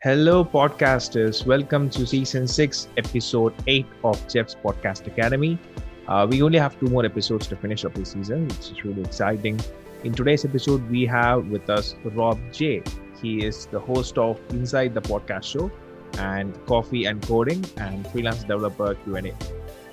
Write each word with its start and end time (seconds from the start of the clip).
Hello, 0.00 0.44
podcasters. 0.44 1.44
Welcome 1.44 1.90
to 1.90 2.06
season 2.06 2.46
six, 2.46 2.86
episode 2.96 3.52
eight 3.66 3.86
of 4.04 4.16
Jeff's 4.28 4.54
Podcast 4.54 5.08
Academy. 5.08 5.58
Uh, 6.06 6.24
we 6.30 6.40
only 6.40 6.56
have 6.56 6.78
two 6.78 6.86
more 6.86 7.04
episodes 7.04 7.48
to 7.48 7.56
finish 7.56 7.84
up 7.84 7.94
this 7.94 8.12
season, 8.12 8.46
which 8.46 8.70
is 8.70 8.84
really 8.84 9.02
exciting. 9.02 9.58
In 10.04 10.12
today's 10.12 10.44
episode, 10.44 10.88
we 10.88 11.04
have 11.06 11.48
with 11.48 11.68
us 11.68 11.96
Rob 12.04 12.38
J. 12.52 12.80
He 13.20 13.44
is 13.44 13.66
the 13.66 13.80
host 13.80 14.18
of 14.18 14.40
Inside 14.50 14.94
the 14.94 15.00
Podcast 15.00 15.42
Show 15.42 15.68
and 16.18 16.54
Coffee 16.66 17.06
and 17.06 17.20
Coding 17.20 17.64
and 17.78 18.06
freelance 18.12 18.44
developer 18.44 18.94
Q&A. 18.94 19.34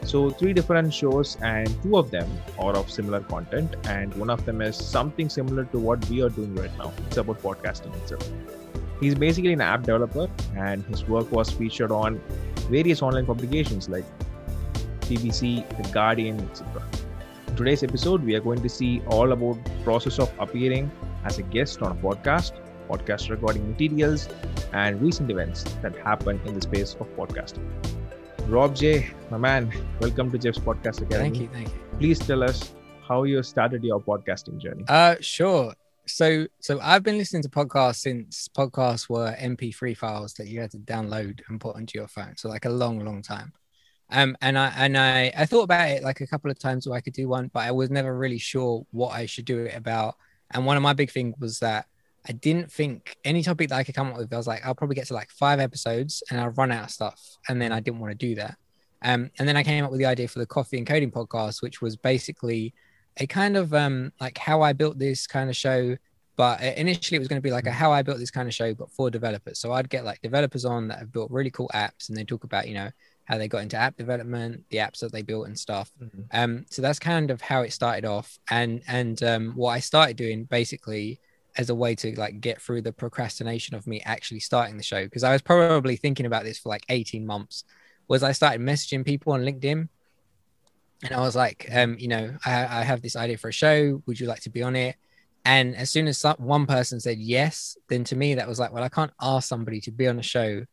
So 0.05 0.29
three 0.29 0.53
different 0.53 0.93
shows 0.93 1.35
and 1.41 1.67
two 1.81 1.97
of 1.97 2.11
them 2.11 2.29
are 2.59 2.75
of 2.77 2.91
similar 2.91 3.21
content 3.21 3.75
and 3.87 4.13
one 4.13 4.29
of 4.29 4.45
them 4.45 4.61
is 4.61 4.75
something 4.77 5.29
similar 5.29 5.65
to 5.65 5.79
what 5.79 6.07
we 6.11 6.21
are 6.21 6.29
doing 6.29 6.53
right 6.53 6.77
now. 6.77 6.93
It's 7.07 7.17
about 7.17 7.41
podcasting 7.41 7.95
itself. 8.03 8.29
He's 8.99 9.15
basically 9.15 9.53
an 9.53 9.61
app 9.61 9.83
developer, 9.83 10.29
and 10.55 10.83
his 10.85 11.05
work 11.07 11.31
was 11.31 11.49
featured 11.49 11.91
on 11.91 12.21
various 12.69 13.01
online 13.01 13.25
publications 13.25 13.89
like 13.89 14.05
BBC, 15.01 15.67
The 15.81 15.89
Guardian, 15.89 16.39
etc. 16.39 16.81
In 17.47 17.55
today's 17.55 17.83
episode, 17.83 18.23
we 18.23 18.35
are 18.35 18.39
going 18.39 18.61
to 18.61 18.69
see 18.69 19.01
all 19.07 19.33
about 19.33 19.57
process 19.83 20.17
of 20.17 20.31
appearing 20.39 20.89
as 21.25 21.37
a 21.39 21.43
guest 21.43 21.81
on 21.81 21.91
a 21.91 21.95
podcast, 21.95 22.53
podcast 22.89 23.29
recording 23.29 23.69
materials, 23.69 24.29
and 24.71 25.01
recent 25.01 25.29
events 25.29 25.63
that 25.81 25.95
happen 25.97 26.39
in 26.45 26.53
the 26.53 26.61
space 26.61 26.95
of 26.99 27.07
podcasting. 27.17 27.67
Rob 28.47 28.75
J, 28.75 29.09
my 29.29 29.37
man, 29.37 29.71
welcome 29.99 30.31
to 30.31 30.37
Jeff's 30.37 30.59
Podcast 30.59 31.01
Academy. 31.01 31.29
Thank 31.29 31.39
you, 31.39 31.49
thank 31.51 31.67
you. 31.67 31.97
Please 31.97 32.19
tell 32.19 32.43
us 32.43 32.73
how 33.07 33.23
you 33.23 33.43
started 33.43 33.83
your 33.83 33.99
podcasting 33.99 34.57
journey. 34.57 34.85
Uh, 34.87 35.15
sure 35.19 35.73
so 36.07 36.47
so 36.59 36.79
I've 36.81 37.03
been 37.03 37.17
listening 37.17 37.43
to 37.43 37.49
podcasts 37.49 37.97
since 37.97 38.47
podcasts 38.47 39.09
were 39.09 39.35
MP3 39.39 39.97
files 39.97 40.33
that 40.35 40.47
you 40.47 40.61
had 40.61 40.71
to 40.71 40.77
download 40.77 41.41
and 41.47 41.59
put 41.59 41.75
onto 41.75 41.97
your 41.97 42.07
phone. 42.07 42.35
So 42.37 42.49
like 42.49 42.65
a 42.65 42.69
long, 42.69 43.03
long 43.03 43.21
time. 43.21 43.53
Um, 44.11 44.37
and 44.41 44.57
I 44.57 44.73
and 44.77 44.97
I 44.97 45.31
I 45.35 45.45
thought 45.45 45.63
about 45.63 45.89
it 45.89 46.03
like 46.03 46.21
a 46.21 46.27
couple 46.27 46.51
of 46.51 46.59
times 46.59 46.87
where 46.87 46.97
I 46.97 47.01
could 47.01 47.13
do 47.13 47.27
one, 47.27 47.49
but 47.53 47.63
I 47.63 47.71
was 47.71 47.89
never 47.89 48.15
really 48.15 48.37
sure 48.37 48.85
what 48.91 49.09
I 49.09 49.25
should 49.25 49.45
do 49.45 49.65
it 49.65 49.75
about. 49.75 50.15
And 50.51 50.65
one 50.65 50.77
of 50.77 50.83
my 50.83 50.93
big 50.93 51.11
things 51.11 51.35
was 51.39 51.59
that 51.59 51.87
I 52.27 52.33
didn't 52.33 52.71
think 52.71 53.17
any 53.23 53.43
topic 53.43 53.69
that 53.69 53.75
I 53.75 53.83
could 53.83 53.95
come 53.95 54.09
up 54.09 54.17
with. 54.17 54.33
I 54.33 54.37
was 54.37 54.47
like, 54.47 54.65
I'll 54.65 54.75
probably 54.75 54.95
get 54.95 55.07
to 55.07 55.13
like 55.13 55.29
five 55.31 55.59
episodes 55.59 56.23
and 56.29 56.39
I'll 56.39 56.49
run 56.49 56.71
out 56.71 56.85
of 56.85 56.91
stuff, 56.91 57.21
and 57.49 57.61
then 57.61 57.71
I 57.71 57.79
didn't 57.79 57.99
want 57.99 58.11
to 58.11 58.27
do 58.27 58.35
that. 58.35 58.57
Um, 59.01 59.29
and 59.37 59.47
then 59.47 59.57
I 59.57 59.63
came 59.63 59.83
up 59.83 59.91
with 59.91 59.99
the 59.99 60.07
idea 60.07 60.27
for 60.27 60.39
the 60.39 60.45
coffee 60.45 60.77
and 60.77 60.87
coding 60.87 61.11
podcast, 61.11 61.61
which 61.61 61.81
was 61.81 61.95
basically 61.95 62.73
a 63.17 63.27
kind 63.27 63.57
of 63.57 63.73
um 63.73 64.11
like 64.19 64.37
how 64.37 64.61
I 64.61 64.73
built 64.73 64.97
this 64.97 65.27
kind 65.27 65.49
of 65.49 65.55
show. 65.55 65.97
But 66.37 66.61
initially, 66.61 67.15
it 67.15 67.19
was 67.19 67.29
going 67.29 67.41
to 67.41 67.43
be 67.43 67.51
like 67.51 67.65
a 67.65 67.71
how 67.71 67.93
I 67.93 68.01
built 68.01 68.17
this 68.17 68.31
kind 68.31 68.47
of 68.47 68.53
show, 68.53 68.73
but 68.73 68.91
for 68.91 69.09
developers. 69.09 69.57
So 69.57 69.71
I'd 69.71 69.89
get 69.89 70.03
like 70.03 70.21
developers 70.21 70.65
on 70.65 70.89
that 70.89 70.99
have 70.99 71.13
built 71.13 71.31
really 71.31 71.49
cool 71.49 71.71
apps, 71.73 72.09
and 72.09 72.17
they 72.17 72.25
talk 72.25 72.43
about 72.43 72.67
you 72.67 72.73
know 72.73 72.89
how 73.25 73.37
they 73.37 73.47
got 73.47 73.63
into 73.63 73.77
app 73.77 73.97
development, 73.97 74.63
the 74.69 74.77
apps 74.77 74.99
that 74.99 75.11
they 75.11 75.21
built 75.21 75.47
and 75.47 75.57
stuff. 75.57 75.91
Mm-hmm. 76.01 76.21
Um, 76.31 76.65
so 76.69 76.81
that's 76.81 76.99
kind 76.99 77.31
of 77.31 77.41
how 77.41 77.61
it 77.61 77.73
started 77.73 78.05
off. 78.05 78.37
And 78.49 78.81
and 78.87 79.21
um, 79.23 79.53
what 79.55 79.71
I 79.71 79.79
started 79.79 80.17
doing 80.17 80.43
basically 80.43 81.19
as 81.57 81.69
a 81.69 81.75
way 81.75 81.95
to 81.95 82.17
like 82.19 82.41
get 82.41 82.61
through 82.61 82.81
the 82.81 82.91
procrastination 82.91 83.75
of 83.75 83.87
me 83.87 84.01
actually 84.01 84.41
starting 84.41 84.77
the 84.77 84.83
show 84.83 85.05
because 85.05 85.23
I 85.23 85.31
was 85.31 85.41
probably 85.41 85.95
thinking 85.95 86.25
about 86.25 86.43
this 86.43 86.59
for 86.59 86.69
like 86.69 86.85
18 86.89 87.25
months. 87.25 87.63
Was 88.07 88.23
I 88.23 88.33
started 88.33 88.61
messaging 88.61 89.05
people 89.05 89.33
on 89.33 89.41
LinkedIn 89.41 89.87
and 91.03 91.13
I 91.13 91.19
was 91.19 91.35
like, 91.35 91.67
um, 91.73 91.97
you 91.99 92.07
know, 92.07 92.35
I, 92.45 92.79
I, 92.79 92.83
have 92.83 93.01
this 93.01 93.15
idea 93.15 93.37
for 93.37 93.49
a 93.49 93.53
show. 93.53 94.01
Would 94.05 94.19
you 94.19 94.27
like 94.27 94.41
to 94.41 94.49
be 94.49 94.63
on 94.63 94.75
it? 94.75 94.95
And 95.43 95.75
as 95.75 95.89
soon 95.89 96.07
as 96.07 96.17
some, 96.17 96.37
one 96.37 96.65
person 96.65 96.99
said 96.99 97.19
yes, 97.19 97.77
then 97.87 98.03
to 98.05 98.15
me 98.15 98.35
that 98.35 98.47
was 98.47 98.59
like, 98.59 98.71
well, 98.71 98.83
I 98.83 98.89
can't 98.89 99.11
ask 99.21 99.47
somebody 99.47 99.79
to 99.81 99.91
be 99.91 100.07
on 100.07 100.17
a 100.17 100.23
show 100.23 100.65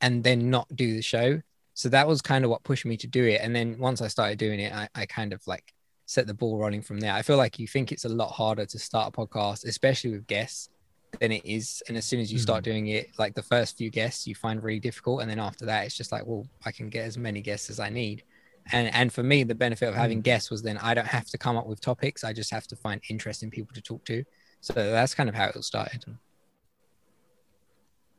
and 0.00 0.22
then 0.22 0.50
not 0.50 0.68
do 0.74 0.94
the 0.94 1.02
show. 1.02 1.40
So 1.74 1.88
that 1.88 2.06
was 2.06 2.22
kind 2.22 2.44
of 2.44 2.50
what 2.50 2.62
pushed 2.62 2.84
me 2.84 2.96
to 2.98 3.06
do 3.06 3.24
it. 3.24 3.40
And 3.42 3.54
then 3.56 3.78
once 3.78 4.00
I 4.00 4.08
started 4.08 4.38
doing 4.38 4.60
it, 4.60 4.72
I, 4.72 4.88
I 4.94 5.06
kind 5.06 5.32
of 5.32 5.44
like 5.46 5.72
set 6.06 6.26
the 6.26 6.34
ball 6.34 6.58
rolling 6.58 6.82
from 6.82 7.00
there. 7.00 7.12
I 7.12 7.22
feel 7.22 7.36
like 7.36 7.58
you 7.58 7.66
think 7.66 7.90
it's 7.90 8.04
a 8.04 8.08
lot 8.08 8.30
harder 8.30 8.66
to 8.66 8.78
start 8.78 9.08
a 9.08 9.16
podcast, 9.16 9.64
especially 9.64 10.12
with 10.12 10.26
guests, 10.26 10.68
than 11.18 11.32
it 11.32 11.44
is. 11.44 11.82
And 11.88 11.96
as 11.96 12.04
soon 12.04 12.20
as 12.20 12.32
you 12.32 12.38
start 12.38 12.62
mm-hmm. 12.62 12.70
doing 12.70 12.86
it, 12.88 13.10
like 13.18 13.34
the 13.34 13.42
first 13.42 13.76
few 13.76 13.90
guests 13.90 14.26
you 14.26 14.34
find 14.36 14.62
really 14.62 14.78
difficult. 14.78 15.22
And 15.22 15.30
then 15.30 15.40
after 15.40 15.66
that, 15.66 15.86
it's 15.86 15.96
just 15.96 16.12
like, 16.12 16.24
well, 16.24 16.46
I 16.64 16.70
can 16.70 16.88
get 16.88 17.06
as 17.06 17.18
many 17.18 17.40
guests 17.40 17.70
as 17.70 17.80
I 17.80 17.88
need 17.88 18.22
and 18.72 18.94
and 18.94 19.12
for 19.12 19.22
me 19.22 19.42
the 19.42 19.54
benefit 19.54 19.88
of 19.88 19.94
having 19.94 20.20
mm. 20.20 20.24
guests 20.24 20.50
was 20.50 20.62
then 20.62 20.78
i 20.78 20.94
don't 20.94 21.06
have 21.06 21.26
to 21.26 21.38
come 21.38 21.56
up 21.56 21.66
with 21.66 21.80
topics. 21.80 22.24
I 22.24 22.32
just 22.32 22.50
have 22.50 22.66
to 22.68 22.76
find 22.76 23.00
interesting 23.08 23.50
people 23.50 23.74
to 23.74 23.80
talk 23.80 24.04
to. 24.04 24.24
So 24.60 24.74
that's 24.74 25.14
kind 25.14 25.28
of 25.28 25.34
how 25.34 25.48
it 25.48 25.64
started. 25.64 26.04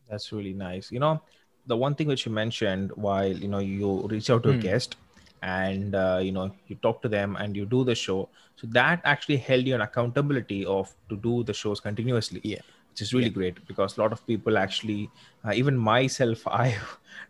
That's 0.09 0.31
really 0.31 0.53
nice. 0.53 0.91
You 0.91 0.99
know 0.99 1.21
the 1.67 1.77
one 1.77 1.93
thing 1.95 2.07
which 2.07 2.25
you 2.25 2.31
mentioned 2.31 2.91
while 2.95 3.31
you 3.31 3.47
know 3.47 3.59
you 3.59 4.07
reach 4.07 4.29
out 4.29 4.43
to 4.43 4.49
mm. 4.49 4.55
a 4.55 4.57
guest 4.57 4.95
and 5.43 5.95
uh, 5.95 6.19
you 6.21 6.31
know 6.31 6.51
you 6.67 6.75
talk 6.75 7.01
to 7.03 7.09
them 7.09 7.35
and 7.37 7.55
you 7.55 7.65
do 7.65 7.83
the 7.83 7.95
show 7.95 8.29
so 8.55 8.67
that 8.71 9.01
actually 9.03 9.37
held 9.37 9.65
you 9.65 9.75
an 9.75 9.81
accountability 9.81 10.65
of 10.65 10.93
to 11.09 11.17
do 11.17 11.43
the 11.43 11.53
shows 11.53 11.79
continuously. 11.79 12.41
Yeah 12.43 12.61
which 12.91 13.01
is 13.01 13.13
really 13.13 13.27
yeah. 13.27 13.39
great 13.39 13.67
because 13.67 13.97
a 13.97 14.01
lot 14.01 14.11
of 14.11 14.25
people 14.27 14.57
actually 14.57 15.09
uh, 15.45 15.51
even 15.53 15.77
myself 15.77 16.47
i 16.63 16.75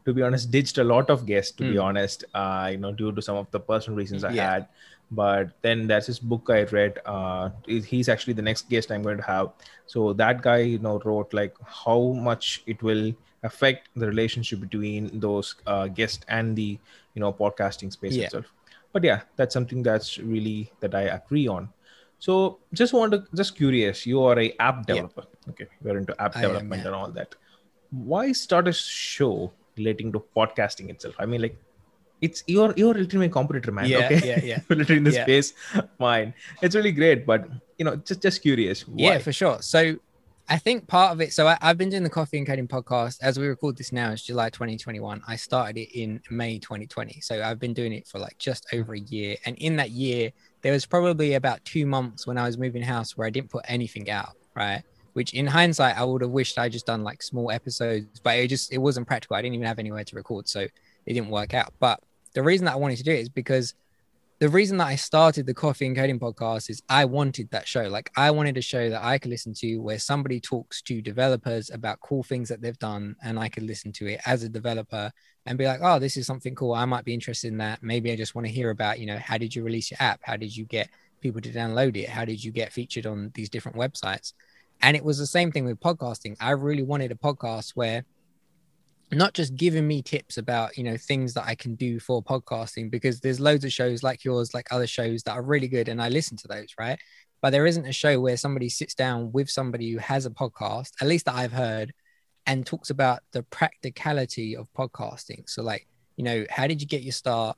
to 0.06 0.14
be 0.14 0.22
honest 0.22 0.52
ditched 0.52 0.78
a 0.78 0.84
lot 0.84 1.10
of 1.10 1.26
guests 1.26 1.52
to 1.52 1.64
mm. 1.64 1.72
be 1.72 1.76
hmm. 1.76 1.82
honest 1.82 2.26
uh, 2.34 2.70
you 2.72 2.78
know 2.78 2.92
due 2.92 3.12
to 3.12 3.22
some 3.22 3.38
of 3.38 3.50
the 3.52 3.60
personal 3.60 3.98
reasons 3.98 4.24
i 4.24 4.32
yeah. 4.32 4.52
had 4.52 4.68
but 5.12 5.50
then 5.62 5.88
there's 5.88 6.08
this 6.08 6.20
book 6.20 6.50
i 6.50 6.64
read 6.64 7.00
uh, 7.06 7.50
he's 7.66 8.10
actually 8.10 8.34
the 8.34 8.42
next 8.42 8.70
guest 8.70 8.92
i'm 8.92 9.04
going 9.04 9.18
to 9.18 9.24
have 9.24 9.50
so 9.86 10.14
that 10.14 10.42
guy 10.42 10.58
you 10.58 10.80
know 10.80 11.00
wrote 11.06 11.34
like 11.34 11.54
how 11.66 12.00
much 12.30 12.64
it 12.66 12.82
will 12.82 13.14
affect 13.44 13.90
the 13.96 14.08
relationship 14.08 14.60
between 14.60 15.20
those 15.20 15.56
uh, 15.66 15.88
guests 15.88 16.24
and 16.28 16.56
the 16.56 16.80
you 17.14 17.20
know 17.20 17.34
podcasting 17.34 17.92
space 17.92 18.14
yeah. 18.14 18.26
itself 18.26 18.54
but 18.94 19.04
yeah 19.04 19.22
that's 19.36 19.54
something 19.54 19.84
that's 19.84 20.18
really 20.20 20.72
that 20.80 20.96
i 20.96 21.02
agree 21.02 21.48
on 21.48 21.68
so 22.22 22.60
just 22.72 22.94
want 22.94 23.14
to 23.14 23.24
just 23.34 23.56
curious, 23.56 24.06
you 24.06 24.22
are 24.22 24.40
a 24.40 24.54
app 24.60 24.86
developer. 24.86 25.24
Yeah. 25.26 25.52
Okay, 25.52 25.68
you're 25.84 25.98
into 25.98 26.14
app 26.22 26.38
I 26.38 26.42
development 26.42 26.82
am, 26.82 26.86
yeah. 26.86 26.86
and 26.86 26.96
all 26.96 27.12
that. 27.14 27.34
Why 27.90 28.32
start 28.32 28.68
a 28.68 28.74
show 28.74 29.52
relating 29.76 30.12
to 30.12 30.24
podcasting 30.38 30.92
itself? 30.92 31.16
I 31.18 31.26
mean, 31.26 31.42
like 31.42 31.58
it's 32.22 32.44
you're 32.46 32.76
you're 32.78 32.94
literally 32.94 33.28
my 33.28 33.32
competitor, 33.34 33.72
man. 33.72 33.88
Yeah, 33.88 34.06
okay? 34.06 34.22
yeah, 34.24 34.40
yeah. 34.44 34.60
literally 34.70 34.98
in 34.98 35.04
the 35.04 35.14
yeah. 35.14 35.24
space, 35.24 35.54
fine. 35.98 36.36
It's 36.62 36.76
really 36.76 36.92
great, 36.92 37.26
but 37.26 37.50
you 37.80 37.86
know, 37.86 37.96
just 37.96 38.22
just 38.22 38.44
curious. 38.44 38.88
Why? 38.88 38.96
Yeah, 38.98 39.18
for 39.18 39.34
sure. 39.34 39.60
So 39.64 39.96
I 40.48 40.60
think 40.60 40.88
part 40.88 41.14
of 41.14 41.22
it. 41.22 41.34
So 41.34 41.48
I, 41.48 41.58
have 41.60 41.80
been 41.80 41.90
doing 41.90 42.04
the 42.04 42.10
Coffee 42.12 42.38
and 42.38 42.46
Coding 42.46 42.68
podcast 42.68 43.18
as 43.24 43.40
we 43.40 43.48
record 43.48 43.78
this 43.78 43.92
now. 43.92 44.12
It's 44.12 44.22
July 44.22 44.52
2021. 44.52 45.24
I 45.28 45.36
started 45.38 45.76
it 45.78 46.00
in 46.00 46.22
May 46.30 46.60
2020. 46.60 47.20
So 47.22 47.42
I've 47.42 47.58
been 47.58 47.74
doing 47.74 47.94
it 47.94 48.08
for 48.08 48.20
like 48.20 48.38
just 48.38 48.68
over 48.74 48.94
a 48.94 49.00
year. 49.00 49.38
And 49.48 49.58
in 49.58 49.78
that 49.78 49.90
year, 49.90 50.32
there 50.62 50.72
was 50.72 50.86
probably 50.86 51.34
about 51.34 51.64
two 51.66 51.86
months 51.86 52.28
when 52.28 52.38
I 52.38 52.46
was 52.46 52.58
moving 52.58 52.82
house 52.82 53.18
where 53.18 53.28
I 53.28 53.30
didn't 53.30 53.50
put 53.50 53.66
anything 53.68 54.10
out, 54.10 54.34
right? 54.56 54.84
Which 55.14 55.34
in 55.34 55.48
hindsight, 55.48 55.98
I 55.98 56.04
would 56.04 56.22
have 56.22 56.32
wished 56.32 56.58
I 56.58 56.70
just 56.70 56.86
done 56.86 57.04
like 57.04 57.22
small 57.22 57.52
episodes, 57.52 58.20
but 58.20 58.38
it 58.38 58.48
just 58.48 58.72
it 58.72 58.78
wasn't 58.78 59.08
practical. 59.08 59.36
I 59.36 59.42
didn't 59.42 59.56
even 59.56 59.68
have 59.68 59.80
anywhere 59.80 60.04
to 60.04 60.16
record, 60.16 60.48
so 60.48 60.62
it 60.62 61.14
didn't 61.14 61.30
work 61.30 61.54
out. 61.54 61.74
But 61.80 62.02
the 62.34 62.44
reason 62.44 62.66
that 62.66 62.74
I 62.74 62.78
wanted 62.78 62.98
to 62.98 63.04
do 63.04 63.12
it 63.12 63.20
is 63.20 63.30
because 63.30 63.74
the 64.40 64.50
reason 64.50 64.78
that 64.78 64.88
I 64.88 64.96
started 64.96 65.46
the 65.46 65.54
Coffee 65.54 65.86
and 65.86 65.96
Coding 65.96 66.20
podcast 66.20 66.72
is 66.72 66.82
I 66.90 67.06
wanted 67.06 67.52
that 67.52 67.68
show. 67.68 67.84
Like 67.84 68.10
I 68.16 68.32
wanted 68.32 68.58
a 68.58 68.62
show 68.62 68.90
that 68.90 69.04
I 69.04 69.20
could 69.20 69.30
listen 69.30 69.54
to 69.56 69.78
where 69.78 70.00
somebody 70.00 70.40
talks 70.40 70.82
to 70.84 71.00
developers 71.00 71.70
about 71.70 72.00
cool 72.00 72.24
things 72.24 72.50
that 72.50 72.62
they've 72.62 72.80
done, 72.80 73.16
and 73.24 73.38
I 73.38 73.50
could 73.50 73.64
listen 73.64 73.92
to 73.94 74.08
it 74.08 74.22
as 74.26 74.44
a 74.44 74.50
developer 74.50 75.12
and 75.46 75.58
be 75.58 75.66
like, 75.66 75.80
oh, 75.82 76.00
this 76.00 76.18
is 76.18 76.28
something 76.28 76.54
cool. 76.56 76.74
I 76.74 76.86
might 76.86 77.06
be 77.06 77.14
interested 77.14 77.48
in 77.48 77.58
that. 77.58 77.82
Maybe 77.82 78.12
I 78.12 78.16
just 78.16 78.36
want 78.36 78.48
to 78.48 78.54
hear 78.54 78.70
about, 78.70 79.00
you 79.00 79.08
know, 79.08 79.18
how 79.18 79.38
did 79.38 79.56
you 79.56 79.64
release 79.64 79.90
your 79.90 79.98
app? 80.00 80.20
How 80.24 80.38
did 80.38 80.56
you 80.56 80.66
get 80.66 80.90
people 81.20 81.42
to 81.42 81.52
download 81.52 81.98
it? 81.98 82.10
How 82.10 82.26
did 82.26 82.44
you 82.44 82.52
get 82.52 82.72
featured 82.72 83.06
on 83.06 83.32
these 83.34 83.50
different 83.50 83.78
websites? 83.78 84.34
And 84.82 84.96
it 84.96 85.04
was 85.04 85.18
the 85.18 85.28
same 85.28 85.52
thing 85.52 85.66
with 85.66 85.80
podcasting. 85.80 86.36
I 86.40 86.52
really 86.52 86.84
wanted 86.84 87.12
a 87.12 87.16
podcast 87.16 87.72
where 87.72 88.04
not 89.12 89.34
just 89.34 89.56
giving 89.56 89.88
me 89.88 90.02
tips 90.02 90.38
about, 90.38 90.78
you 90.78 90.84
know, 90.84 90.96
things 90.96 91.34
that 91.34 91.46
I 91.46 91.56
can 91.56 91.76
do 91.76 92.00
for 92.00 92.24
podcasting, 92.24 92.90
because 92.90 93.20
there's 93.20 93.40
loads 93.40 93.66
of 93.66 93.74
shows 93.74 94.04
like 94.04 94.24
yours, 94.24 94.54
like 94.54 94.68
other 94.72 94.88
shows 94.88 95.24
that 95.24 95.34
are 95.34 95.42
really 95.42 95.68
good. 95.68 95.90
And 95.90 96.02
I 96.02 96.10
listen 96.10 96.38
to 96.38 96.48
those, 96.48 96.70
right? 96.80 96.98
But 97.42 97.50
there 97.50 97.66
isn't 97.66 97.88
a 97.88 97.92
show 97.92 98.20
where 98.22 98.38
somebody 98.38 98.70
sits 98.70 98.94
down 98.94 99.32
with 99.32 99.50
somebody 99.50 99.92
who 99.92 99.98
has 99.98 100.26
a 100.26 100.30
podcast, 100.30 100.92
at 101.02 101.08
least 101.08 101.26
that 101.26 101.36
I've 101.36 101.52
heard, 101.52 101.94
and 102.46 102.66
talks 102.66 102.90
about 102.90 103.22
the 103.32 103.44
practicality 103.44 104.56
of 104.56 104.68
podcasting. 104.74 105.50
So, 105.50 105.62
like, 105.62 105.88
you 106.18 106.24
know, 106.24 106.46
how 106.50 106.68
did 106.68 106.82
you 106.82 106.88
get 106.88 107.04
your 107.04 107.14
start? 107.14 107.58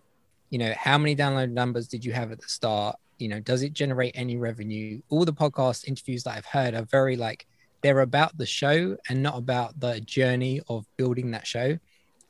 You 0.49 0.59
know, 0.59 0.73
how 0.77 0.97
many 0.97 1.15
download 1.15 1.51
numbers 1.51 1.87
did 1.87 2.05
you 2.05 2.13
have 2.13 2.31
at 2.31 2.41
the 2.41 2.47
start? 2.47 2.97
You 3.17 3.29
know, 3.29 3.39
does 3.39 3.63
it 3.63 3.73
generate 3.73 4.13
any 4.15 4.37
revenue? 4.37 5.01
All 5.09 5.25
the 5.25 5.33
podcast 5.33 5.87
interviews 5.87 6.23
that 6.23 6.37
I've 6.37 6.45
heard 6.45 6.73
are 6.73 6.83
very 6.83 7.15
like 7.15 7.45
they're 7.81 7.99
about 7.99 8.37
the 8.37 8.45
show 8.45 8.97
and 9.09 9.21
not 9.21 9.37
about 9.37 9.79
the 9.79 9.99
journey 10.01 10.61
of 10.67 10.85
building 10.97 11.31
that 11.31 11.45
show. 11.45 11.77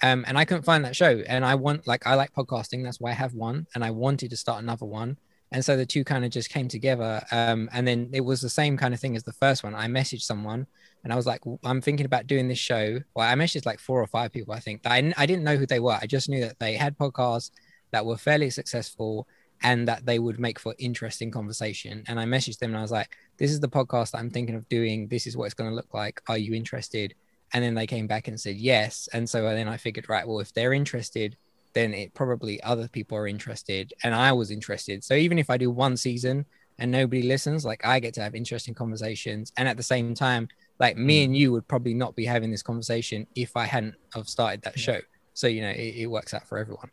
Um, 0.02 0.26
and 0.28 0.38
I 0.38 0.46
couldn't 0.46 0.64
find 0.64 0.84
that 0.84 0.96
show. 0.96 1.24
And 1.28 1.46
I 1.46 1.56
want, 1.56 1.88
like, 1.88 2.06
I 2.06 2.16
like 2.16 2.34
podcasting. 2.34 2.84
That's 2.84 3.00
why 3.00 3.12
I 3.12 3.14
have 3.14 3.34
one. 3.34 3.68
And 3.74 3.84
I 3.86 3.92
wanted 3.92 4.32
to 4.32 4.38
start 4.38 4.62
another 4.62 4.86
one. 4.86 5.18
And 5.54 5.64
so 5.64 5.78
the 5.78 5.86
two 5.86 6.04
kind 6.04 6.26
of 6.26 6.32
just 6.32 6.50
came 6.50 6.68
together. 6.68 7.24
Um, 7.32 7.70
and 7.72 7.88
then 7.88 8.10
it 8.12 8.22
was 8.22 8.42
the 8.42 8.50
same 8.50 8.76
kind 8.76 8.92
of 8.94 9.00
thing 9.00 9.16
as 9.16 9.24
the 9.24 9.34
first 9.34 9.64
one. 9.64 9.76
I 9.76 9.86
messaged 9.86 10.24
someone 10.24 10.66
and 11.04 11.14
I 11.14 11.16
was 11.16 11.28
like, 11.28 11.42
I'm 11.64 11.80
thinking 11.80 12.08
about 12.08 12.26
doing 12.26 12.48
this 12.48 12.58
show. 12.58 13.00
Well, 13.14 13.30
I 13.30 13.36
messaged 13.36 13.68
like 13.68 13.80
four 13.80 14.02
or 14.02 14.08
five 14.08 14.32
people, 14.34 14.56
I 14.56 14.60
think. 14.60 14.82
I, 14.84 15.14
I 15.16 15.28
didn't 15.28 15.44
know 15.44 15.56
who 15.56 15.68
they 15.68 15.80
were. 15.80 15.98
I 16.02 16.08
just 16.08 16.28
knew 16.28 16.42
that 16.42 16.58
they 16.58 16.74
had 16.74 16.98
podcasts 16.98 17.52
that 17.92 18.04
were 18.04 18.18
fairly 18.18 18.50
successful 18.50 19.28
and 19.62 19.88
that 19.88 20.08
they 20.08 20.18
would 20.18 20.40
make 20.40 20.58
for 20.58 20.74
interesting 20.80 21.30
conversation. 21.30 22.04
And 22.08 22.20
I 22.20 22.26
messaged 22.26 22.58
them 22.58 22.72
and 22.72 22.80
I 22.80 22.82
was 22.82 22.92
like, 22.92 23.16
this 23.38 23.52
is 23.52 23.60
the 23.60 23.70
podcast 23.70 24.12
that 24.12 24.18
I'm 24.18 24.32
thinking 24.32 24.56
of 24.56 24.68
doing. 24.70 25.08
This 25.08 25.28
is 25.28 25.38
what 25.38 25.46
it's 25.46 25.54
going 25.54 25.70
to 25.70 25.76
look 25.76 25.94
like. 25.94 26.20
Are 26.28 26.38
you 26.38 26.56
interested? 26.56 27.14
And 27.54 27.64
then 27.64 27.76
they 27.76 27.86
came 27.86 28.08
back 28.08 28.28
and 28.28 28.40
said 28.40 28.56
yes. 28.56 29.08
And 29.14 29.30
so 29.30 29.44
then 29.44 29.68
I 29.68 29.78
figured, 29.78 30.10
right, 30.10 30.28
well, 30.28 30.40
if 30.40 30.52
they're 30.52 30.74
interested, 30.74 31.38
then 31.74 31.94
it 31.94 32.14
probably 32.14 32.62
other 32.64 32.88
people 32.88 33.18
are 33.18 33.28
interested. 33.28 33.94
And 34.04 34.14
I 34.14 34.32
was 34.32 34.52
interested. 34.52 35.04
So 35.04 35.14
even 35.16 35.40
if 35.40 35.50
I 35.50 35.58
do 35.58 35.72
one 35.72 35.98
season 35.98 36.46
and 36.80 36.92
nobody 36.92 37.24
listens, 37.24 37.66
like 37.66 37.86
I 37.86 38.00
get 38.00 38.14
to 38.16 38.22
have 38.22 38.36
interesting 38.36 38.74
conversations. 38.74 39.52
And 39.58 39.68
at 39.68 39.78
the 39.78 39.84
same 39.84 40.14
time, 40.14 40.48
like 40.80 40.98
me 40.98 41.22
mm. 41.22 41.26
and 41.26 41.38
you 41.38 41.52
would 41.52 41.68
probably 41.68 41.94
not 41.94 42.16
be 42.16 42.26
having 42.26 42.52
this 42.52 42.64
conversation 42.64 43.28
if 43.36 43.56
I 43.56 43.66
hadn't 43.66 43.96
have 44.14 44.28
started 44.28 44.62
that 44.64 44.80
show. 44.80 45.00
So, 45.34 45.48
you 45.48 45.62
know, 45.62 45.70
it, 45.70 45.96
it 45.96 46.08
works 46.08 46.34
out 46.34 46.48
for 46.48 46.58
everyone. 46.58 46.90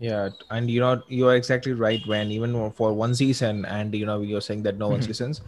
Yeah, 0.00 0.30
and 0.48 0.70
you 0.70 0.80
know 0.80 1.02
you 1.08 1.28
are 1.28 1.36
exactly 1.36 1.74
right. 1.74 2.00
When 2.06 2.32
even 2.32 2.70
for 2.72 2.94
one 2.94 3.14
season, 3.14 3.66
and 3.66 3.94
you 3.94 4.06
know 4.06 4.22
you're 4.22 4.40
saying 4.40 4.62
that 4.62 4.78
no 4.78 4.88
one 4.88 5.00
mm-hmm. 5.00 5.08
listens. 5.12 5.42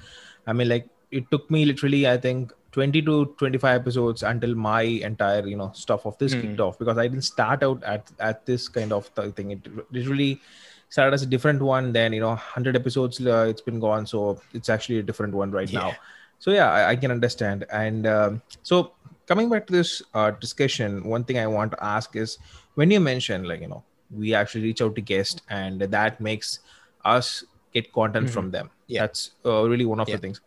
I 0.46 0.52
mean, 0.52 0.68
like 0.68 0.86
it 1.10 1.24
took 1.30 1.50
me 1.50 1.64
literally, 1.64 2.06
I 2.06 2.18
think, 2.18 2.52
20 2.72 3.02
to 3.02 3.26
25 3.38 3.80
episodes 3.80 4.22
until 4.22 4.54
my 4.54 4.82
entire 4.82 5.46
you 5.46 5.56
know 5.56 5.70
stuff 5.74 6.06
of 6.06 6.16
this 6.18 6.34
mm. 6.34 6.42
kicked 6.42 6.60
off 6.60 6.78
because 6.78 6.98
I 6.98 7.06
didn't 7.06 7.24
start 7.24 7.62
out 7.62 7.82
at 7.84 8.10
at 8.18 8.46
this 8.46 8.68
kind 8.68 8.92
of 8.92 9.06
thing. 9.36 9.52
It 9.52 9.92
literally 9.92 10.40
started 10.88 11.14
as 11.14 11.22
a 11.22 11.26
different 11.26 11.62
one. 11.62 11.92
Then 11.92 12.12
you 12.12 12.20
know, 12.20 12.28
100 12.28 12.76
episodes 12.76 13.24
uh, 13.24 13.46
it's 13.48 13.60
been 13.60 13.80
gone, 13.80 14.06
so 14.06 14.40
it's 14.52 14.68
actually 14.68 14.98
a 14.98 15.02
different 15.02 15.34
one 15.34 15.50
right 15.50 15.70
yeah. 15.70 15.80
now. 15.80 15.92
So 16.38 16.50
yeah, 16.50 16.70
I, 16.70 16.90
I, 16.90 16.96
can 16.96 17.12
understand. 17.12 17.64
And 17.70 18.04
um, 18.04 18.42
so 18.64 18.92
coming 19.26 19.48
back 19.48 19.64
to 19.68 19.72
this 19.72 20.02
uh, 20.12 20.32
discussion, 20.32 21.04
one 21.04 21.22
thing 21.22 21.38
I 21.38 21.46
want 21.46 21.70
to 21.72 21.84
ask 21.84 22.16
is 22.16 22.38
when 22.74 22.90
you 22.90 23.00
mention 23.00 23.44
like 23.44 23.60
you 23.60 23.68
know 23.68 23.84
we 24.10 24.34
actually 24.34 24.64
reach 24.64 24.82
out 24.82 24.94
to 24.94 25.00
guests 25.00 25.40
and 25.50 25.80
that 25.80 26.20
makes 26.20 26.60
us 27.04 27.44
get 27.72 27.92
content 27.92 28.26
mm-hmm. 28.26 28.34
from 28.34 28.50
them 28.50 28.70
yeah. 28.86 29.00
that's 29.00 29.32
uh, 29.46 29.66
really 29.68 29.84
one 29.84 30.00
of 30.00 30.08
yeah. 30.08 30.16
the 30.16 30.20
things 30.20 30.40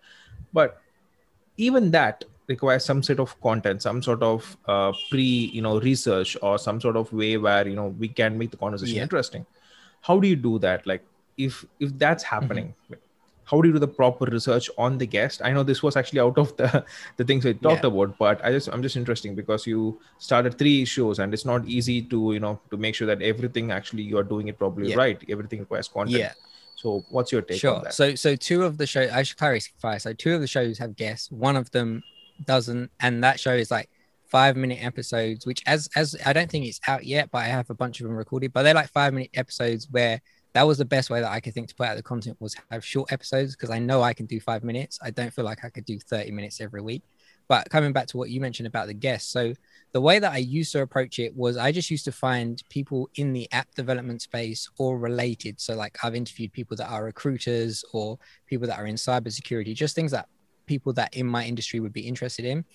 but 0.54 0.82
even 1.58 1.92
that 1.92 2.24
requires 2.48 2.86
some 2.86 3.02
sort 3.02 3.20
of 3.20 3.40
content 3.42 3.82
some 3.82 4.02
sort 4.04 4.22
of 4.22 4.58
uh, 4.68 4.92
pre 5.10 5.50
you 5.54 5.62
know 5.62 5.80
research 5.80 6.38
or 6.42 6.58
some 6.58 6.80
sort 6.80 6.96
of 6.96 7.12
way 7.12 7.38
where 7.38 7.68
you 7.68 7.76
know 7.76 7.88
we 8.00 8.08
can 8.08 8.38
make 8.38 8.52
the 8.52 8.58
conversation 8.58 8.98
yeah. 8.98 9.04
interesting. 9.04 9.46
How 10.02 10.20
do 10.20 10.28
you 10.28 10.36
do 10.36 10.60
that? 10.60 10.86
Like 10.86 11.04
if 11.38 11.66
if 11.80 11.98
that's 11.98 12.24
happening 12.24 12.74
mm-hmm 12.86 13.02
how 13.46 13.62
do 13.62 13.68
you 13.68 13.74
do 13.74 13.80
the 13.80 13.88
proper 13.88 14.26
research 14.26 14.70
on 14.78 14.98
the 14.98 15.06
guest? 15.06 15.42
I 15.44 15.52
know 15.52 15.64
this 15.64 15.82
was 15.84 15.96
actually 15.96 16.20
out 16.20 16.38
of 16.38 16.56
the 16.58 16.84
the 17.18 17.24
things 17.24 17.46
we 17.46 17.54
talked 17.54 17.84
yeah. 17.84 17.92
about 17.92 18.18
but 18.18 18.44
i 18.44 18.52
just 18.52 18.70
i'm 18.70 18.82
just 18.82 18.96
interesting 18.96 19.36
because 19.36 19.66
you 19.68 20.00
started 20.18 20.58
three 20.58 20.84
shows 20.86 21.20
and 21.20 21.34
it's 21.34 21.46
not 21.46 21.68
easy 21.68 22.02
to 22.02 22.34
you 22.34 22.40
know 22.40 22.60
to 22.72 22.78
make 22.78 22.96
sure 22.96 23.08
that 23.08 23.22
everything 23.22 23.72
actually 23.72 24.04
you're 24.04 24.24
doing 24.24 24.48
it 24.48 24.58
properly 24.58 24.90
yeah. 24.90 24.96
right. 24.96 25.24
Everything 25.30 25.60
requires 25.60 25.88
content. 25.88 26.18
Yeah 26.18 26.34
so 26.76 27.06
what's 27.10 27.32
your 27.32 27.42
take 27.42 27.60
sure. 27.60 27.76
on 27.76 27.84
that 27.84 27.94
so 27.94 28.16
so 28.16 28.36
two 28.36 28.64
of 28.64 28.78
the 28.78 28.86
shows 28.86 29.10
i 29.12 29.24
should 29.24 29.38
clarify 29.38 29.98
so 29.98 30.14
two 30.14 30.34
of 30.34 30.42
the 30.42 30.48
shows 30.48 30.78
have 30.78 30.96
guests 30.96 31.32
one 31.32 31.56
of 31.56 31.70
them 31.72 32.04
doesn't 32.46 32.92
and 33.00 33.24
that 33.24 33.40
show 33.40 33.54
is 33.54 33.72
like 33.72 33.90
five 34.28 34.58
minute 34.58 34.84
episodes 34.84 35.46
which 35.46 35.64
as 35.66 35.90
as 35.96 36.16
i 36.26 36.34
don't 36.34 36.50
think 36.50 36.66
it's 36.66 36.82
out 36.88 37.06
yet 37.06 37.30
but 37.32 37.40
i 37.40 37.46
have 37.46 37.70
a 37.70 37.74
bunch 37.74 38.00
of 38.02 38.08
them 38.08 38.16
recorded 38.16 38.52
but 38.52 38.64
they're 38.64 38.74
like 38.74 38.90
five 38.90 39.14
minute 39.14 39.30
episodes 39.36 39.88
where 39.92 40.22
that 40.56 40.66
was 40.66 40.78
the 40.78 40.86
best 40.86 41.10
way 41.10 41.20
that 41.20 41.30
I 41.30 41.42
could 41.42 41.54
think 41.54 41.68
to 41.68 41.76
put 41.76 41.86
out 41.86 41.98
the 41.98 42.02
content 42.02 42.38
was 42.40 42.56
have 42.72 42.84
short 42.84 43.12
episodes 43.12 43.58
because 43.58 43.70
I 43.70 43.78
know 43.78 44.02
I 44.02 44.14
can 44.14 44.26
do 44.26 44.40
five 44.40 44.64
minutes. 44.64 44.98
I 45.02 45.12
don't 45.12 45.32
feel 45.34 45.44
like 45.44 45.66
I 45.66 45.70
could 45.70 45.84
do 45.84 46.00
30 46.00 46.32
minutes 46.32 46.62
every 46.62 46.80
week. 46.82 47.04
But 47.48 47.70
coming 47.70 47.94
back 47.94 48.08
to 48.08 48.18
what 48.18 48.30
you 48.30 48.42
mentioned 48.42 48.68
about 48.68 48.88
the 48.88 48.94
guests, 48.94 49.32
so 49.32 49.54
the 49.92 50.02
way 50.02 50.20
that 50.20 50.32
I 50.32 50.38
used 50.38 50.72
to 50.72 50.82
approach 50.82 51.20
it 51.20 51.36
was 51.36 51.58
I 51.58 51.72
just 51.72 51.92
used 51.92 52.06
to 52.06 52.12
find 52.12 52.62
people 52.70 53.10
in 53.16 53.34
the 53.34 53.48
app 53.52 53.74
development 53.76 54.22
space 54.22 54.70
or 54.78 54.98
related. 54.98 55.62
So 55.62 55.76
like 55.76 55.98
I've 56.04 56.16
interviewed 56.16 56.54
people 56.54 56.76
that 56.78 56.90
are 56.90 57.04
recruiters 57.04 57.86
or 57.94 58.18
people 58.48 58.68
that 58.68 58.80
are 58.80 58.88
in 58.88 58.96
cybersecurity, 58.96 59.76
just 59.76 59.96
things 59.96 60.12
that 60.12 60.28
people 60.66 60.92
that 60.94 61.16
in 61.16 61.28
my 61.28 61.46
industry 61.46 61.80
would 61.80 61.94
be 61.94 62.08
interested 62.08 62.46
in. 62.46 62.66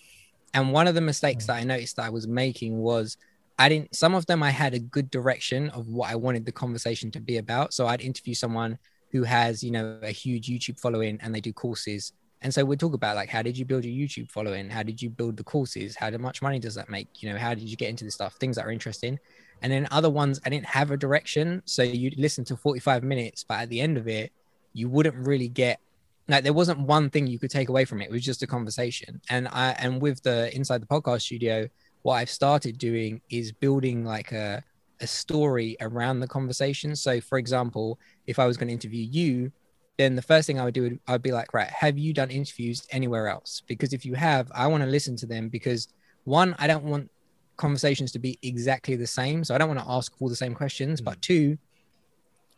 And 0.54 0.72
one 0.72 0.88
of 0.88 0.94
the 0.94 1.00
mistakes 1.00 1.46
that 1.46 1.56
I 1.56 1.64
noticed 1.64 1.96
that 1.96 2.06
I 2.06 2.10
was 2.10 2.26
making 2.26 2.78
was 2.78 3.16
I 3.58 3.68
didn't, 3.68 3.94
some 3.94 4.14
of 4.14 4.26
them 4.26 4.42
I 4.42 4.50
had 4.50 4.74
a 4.74 4.78
good 4.78 5.10
direction 5.10 5.68
of 5.70 5.88
what 5.88 6.10
I 6.10 6.16
wanted 6.16 6.46
the 6.46 6.52
conversation 6.52 7.10
to 7.10 7.20
be 7.20 7.36
about. 7.36 7.74
So 7.74 7.86
I'd 7.86 8.00
interview 8.00 8.34
someone 8.34 8.78
who 9.12 9.22
has, 9.24 9.62
you 9.62 9.70
know, 9.70 9.98
a 10.02 10.10
huge 10.10 10.48
YouTube 10.48 10.80
following 10.80 11.18
and 11.20 11.34
they 11.34 11.40
do 11.40 11.52
courses. 11.52 12.12
And 12.42 12.52
so 12.54 12.64
we'd 12.64 12.80
talk 12.80 12.94
about 12.94 13.16
like, 13.16 13.28
how 13.28 13.42
did 13.42 13.58
you 13.58 13.64
build 13.64 13.84
your 13.84 13.92
YouTube 13.92 14.30
following? 14.30 14.70
How 14.70 14.82
did 14.82 15.02
you 15.02 15.10
build 15.10 15.36
the 15.36 15.44
courses? 15.44 15.94
How 15.94 16.10
much 16.10 16.40
money 16.40 16.58
does 16.58 16.74
that 16.74 16.88
make? 16.88 17.22
You 17.22 17.32
know, 17.32 17.38
how 17.38 17.54
did 17.54 17.68
you 17.68 17.76
get 17.76 17.90
into 17.90 18.04
this 18.04 18.14
stuff? 18.14 18.34
Things 18.34 18.56
that 18.56 18.64
are 18.64 18.70
interesting. 18.70 19.18
And 19.62 19.70
then 19.70 19.86
other 19.90 20.08
ones, 20.08 20.40
I 20.46 20.48
didn't 20.48 20.66
have 20.66 20.90
a 20.90 20.96
direction. 20.96 21.62
So 21.66 21.82
you'd 21.82 22.18
listen 22.18 22.44
to 22.46 22.56
45 22.56 23.02
minutes, 23.02 23.44
but 23.44 23.60
at 23.60 23.68
the 23.68 23.80
end 23.80 23.98
of 23.98 24.08
it, 24.08 24.32
you 24.72 24.88
wouldn't 24.88 25.16
really 25.16 25.48
get 25.48 25.80
like 26.28 26.44
there 26.44 26.52
wasn't 26.52 26.78
one 26.80 27.10
thing 27.10 27.26
you 27.26 27.38
could 27.38 27.50
take 27.50 27.68
away 27.68 27.84
from 27.84 28.00
it. 28.00 28.04
It 28.04 28.12
was 28.12 28.24
just 28.24 28.42
a 28.42 28.46
conversation. 28.46 29.20
And 29.28 29.48
I 29.48 29.72
and 29.72 30.00
with 30.00 30.22
the 30.22 30.54
inside 30.54 30.80
the 30.80 30.86
podcast 30.86 31.22
studio, 31.22 31.68
what 32.02 32.14
I've 32.14 32.30
started 32.30 32.78
doing 32.78 33.20
is 33.30 33.52
building 33.52 34.04
like 34.04 34.32
a, 34.32 34.62
a 35.00 35.06
story 35.06 35.76
around 35.80 36.20
the 36.20 36.28
conversation. 36.28 36.94
So, 36.96 37.20
for 37.20 37.38
example, 37.38 37.98
if 38.26 38.38
I 38.38 38.46
was 38.46 38.56
going 38.56 38.68
to 38.68 38.72
interview 38.72 39.04
you, 39.04 39.52
then 40.00 40.16
the 40.16 40.22
first 40.22 40.46
thing 40.46 40.58
I 40.58 40.64
would 40.64 40.74
do, 40.74 40.98
I'd 41.06 41.22
be 41.22 41.32
like, 41.32 41.52
right, 41.54 41.68
have 41.68 41.98
you 41.98 42.12
done 42.12 42.30
interviews 42.30 42.86
anywhere 42.90 43.28
else? 43.28 43.62
Because 43.66 43.92
if 43.92 44.04
you 44.04 44.14
have, 44.14 44.50
I 44.54 44.66
want 44.66 44.82
to 44.82 44.88
listen 44.88 45.16
to 45.16 45.26
them 45.26 45.48
because 45.48 45.88
one, 46.24 46.54
I 46.58 46.66
don't 46.66 46.84
want 46.84 47.10
conversations 47.56 48.12
to 48.12 48.18
be 48.18 48.38
exactly 48.42 48.96
the 48.96 49.06
same. 49.06 49.44
So 49.44 49.54
I 49.54 49.58
don't 49.58 49.68
want 49.68 49.80
to 49.80 49.90
ask 49.90 50.12
all 50.20 50.28
the 50.28 50.36
same 50.36 50.54
questions. 50.54 51.00
Mm-hmm. 51.00 51.04
But 51.04 51.22
two, 51.22 51.58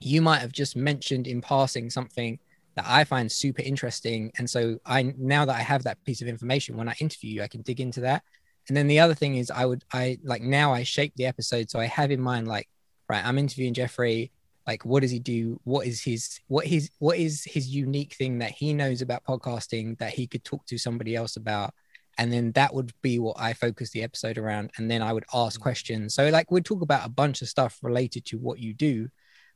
you 0.01 0.23
might 0.23 0.39
have 0.39 0.53
just 0.53 0.77
mentioned 0.77 1.27
in 1.27 1.41
passing 1.41 1.91
something 1.91 2.39
that 2.77 2.85
I 2.87 3.05
find 3.05 3.31
super 3.31 3.63
interesting. 3.63 4.33
And 4.39 4.49
so 4.49 4.79
I 4.87 5.15
now 5.19 5.45
that 5.45 5.57
I 5.57 5.61
have 5.61 5.83
that 5.85 6.03
piece 6.05 6.23
of 6.23 6.29
information, 6.29 6.77
when 6.77 6.89
I 6.89 6.95
interview 7.01 7.35
you, 7.35 7.43
I 7.43 7.49
can 7.49 7.63
dig 7.63 7.81
into 7.81 8.01
that 8.01 8.23
and 8.69 8.77
then 8.77 8.87
the 8.87 9.01
other 9.01 9.15
thing 9.15 9.37
is 9.37 9.51
I 9.51 9.67
would 9.67 9.85
I 9.93 10.19
like 10.23 10.43
now 10.43 10.73
I 10.73 10.83
shape 10.83 11.15
the 11.17 11.27
episode 11.27 11.71
so 11.71 11.81
I 11.81 11.87
have 11.87 12.11
in 12.11 12.21
mind 12.21 12.49
like 12.49 12.69
right 13.09 13.25
I'm 13.25 13.39
interviewing 13.39 13.75
Jeffrey 13.75 14.31
like 14.67 14.85
what 14.85 15.01
does 15.01 15.11
he 15.11 15.19
do? 15.19 15.61
What 15.65 15.87
is 15.87 16.03
his 16.03 16.41
what 16.49 16.67
his 16.67 16.91
what 16.99 17.19
is 17.19 17.45
his 17.45 17.69
unique 17.69 18.15
thing 18.15 18.39
that 18.39 18.53
he 18.53 18.73
knows 18.73 19.03
about 19.03 19.25
podcasting 19.25 19.99
that 19.99 20.13
he 20.13 20.27
could 20.27 20.45
talk 20.45 20.65
to 20.67 20.79
somebody 20.79 21.17
else 21.17 21.37
about? 21.37 21.75
And 22.19 22.33
then 22.33 22.53
that 22.53 22.75
would 22.75 22.93
be 23.01 23.19
what 23.19 23.37
I 23.41 23.55
focus 23.55 23.91
the 23.91 24.03
episode 24.03 24.37
around. 24.37 24.71
And 24.77 24.91
then 24.91 25.01
I 25.01 25.13
would 25.13 25.25
ask 25.33 25.59
mm. 25.59 25.63
questions. 25.63 26.15
So 26.15 26.29
like 26.29 26.51
we'd 26.51 26.65
talk 26.65 26.83
about 26.83 27.07
a 27.07 27.11
bunch 27.11 27.43
of 27.43 27.49
stuff 27.49 27.79
related 27.83 28.25
to 28.27 28.39
what 28.39 28.59
you 28.59 28.75
do 28.75 29.09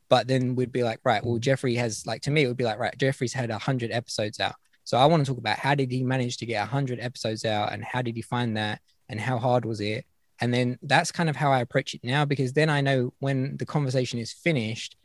but 0.08 0.28
then 0.28 0.54
we'd 0.54 0.72
be 0.72 0.82
like 0.82 1.00
right 1.04 1.24
well 1.24 1.38
Jeffrey 1.38 1.74
has 1.74 2.06
like 2.06 2.22
to 2.22 2.30
me 2.30 2.44
it 2.44 2.48
would 2.48 2.56
be 2.56 2.64
like 2.64 2.78
right 2.78 2.96
Jeffrey's 2.98 3.32
had 3.32 3.50
a 3.50 3.58
hundred 3.58 3.90
episodes 3.90 4.40
out. 4.40 4.54
So 4.84 4.96
I 4.96 5.06
want 5.06 5.24
to 5.24 5.30
talk 5.30 5.38
about 5.38 5.58
how 5.58 5.74
did 5.74 5.90
he 5.90 6.04
manage 6.04 6.36
to 6.38 6.46
get 6.46 6.62
a 6.62 6.66
hundred 6.66 7.00
episodes 7.00 7.44
out 7.44 7.72
and 7.72 7.84
how 7.84 8.02
did 8.02 8.14
he 8.14 8.22
find 8.22 8.56
that 8.56 8.80
and 9.08 9.20
how 9.20 9.38
hard 9.38 9.64
was 9.64 9.80
it 9.80 10.06
and 10.40 10.52
then 10.52 10.78
that's 10.82 11.12
kind 11.12 11.28
of 11.28 11.36
how 11.36 11.50
i 11.50 11.60
approach 11.60 11.94
it 11.94 12.04
now 12.04 12.24
because 12.24 12.52
then 12.52 12.70
i 12.70 12.80
know 12.80 13.12
when 13.20 13.56
the 13.56 13.66
conversation 13.66 14.18
is 14.18 14.32
finished 14.32 14.96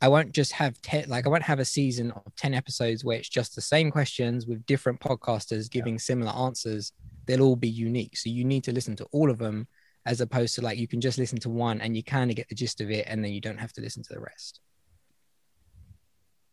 i 0.00 0.08
won't 0.08 0.32
just 0.32 0.52
have 0.52 0.80
10 0.82 1.08
like 1.08 1.26
i 1.26 1.28
won't 1.28 1.42
have 1.42 1.60
a 1.60 1.64
season 1.64 2.10
of 2.12 2.34
10 2.36 2.54
episodes 2.54 3.04
where 3.04 3.18
it's 3.18 3.28
just 3.28 3.54
the 3.54 3.60
same 3.60 3.90
questions 3.90 4.46
with 4.46 4.66
different 4.66 5.00
podcasters 5.00 5.70
giving 5.70 5.94
yeah. 5.94 6.00
similar 6.00 6.32
answers. 6.32 6.92
They'll 7.26 7.42
all 7.42 7.56
be 7.56 7.68
unique. 7.68 8.16
So 8.16 8.30
you 8.30 8.44
need 8.44 8.64
to 8.64 8.72
listen 8.72 8.96
to 8.96 9.04
all 9.12 9.30
of 9.30 9.38
them 9.38 9.68
as 10.04 10.20
opposed 10.20 10.54
to 10.56 10.62
like 10.62 10.78
you 10.78 10.88
can 10.88 11.00
just 11.00 11.18
listen 11.18 11.38
to 11.38 11.50
one 11.50 11.80
and 11.80 11.96
you 11.96 12.02
kind 12.02 12.30
of 12.30 12.36
get 12.36 12.48
the 12.48 12.54
gist 12.54 12.80
of 12.80 12.90
it 12.90 13.06
and 13.08 13.24
then 13.24 13.32
you 13.32 13.40
don't 13.40 13.58
have 13.58 13.72
to 13.74 13.80
listen 13.80 14.02
to 14.04 14.14
the 14.14 14.20
rest. 14.20 14.60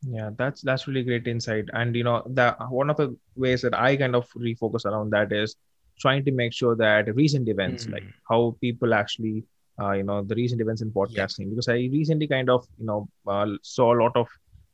Yeah 0.08 0.30
that's 0.38 0.62
that's 0.62 0.88
really 0.88 1.04
great 1.04 1.28
insight. 1.28 1.66
And 1.74 1.96
you 1.96 2.04
know 2.04 2.24
that 2.28 2.58
one 2.70 2.90
of 2.90 2.98
the 2.98 3.18
ways 3.36 3.62
that 3.64 3.74
i 3.74 3.96
kind 3.98 4.16
of 4.16 4.30
refocus 4.34 4.86
around 4.86 5.10
that 5.12 5.32
is 5.34 5.56
trying 6.00 6.24
to 6.25 6.32
make 6.32 6.53
sure 6.53 6.75
that 6.75 7.13
recent 7.15 7.48
events 7.50 7.86
mm. 7.86 7.94
like 7.94 8.03
how 8.29 8.56
people 8.62 8.94
actually 8.94 9.44
uh, 9.82 9.91
you 9.91 10.03
know 10.03 10.22
the 10.24 10.36
recent 10.36 10.62
events 10.62 10.82
in 10.82 10.91
podcasting. 10.91 11.46
Yeah. 11.46 11.50
because 11.50 11.70
i 11.70 11.74
recently 11.74 12.27
kind 12.27 12.50
of 12.50 12.68
you 12.77 12.86
know 12.86 13.08
uh, 13.27 13.48
saw 13.62 13.94
a 13.94 14.00
lot 14.03 14.15
of 14.15 14.27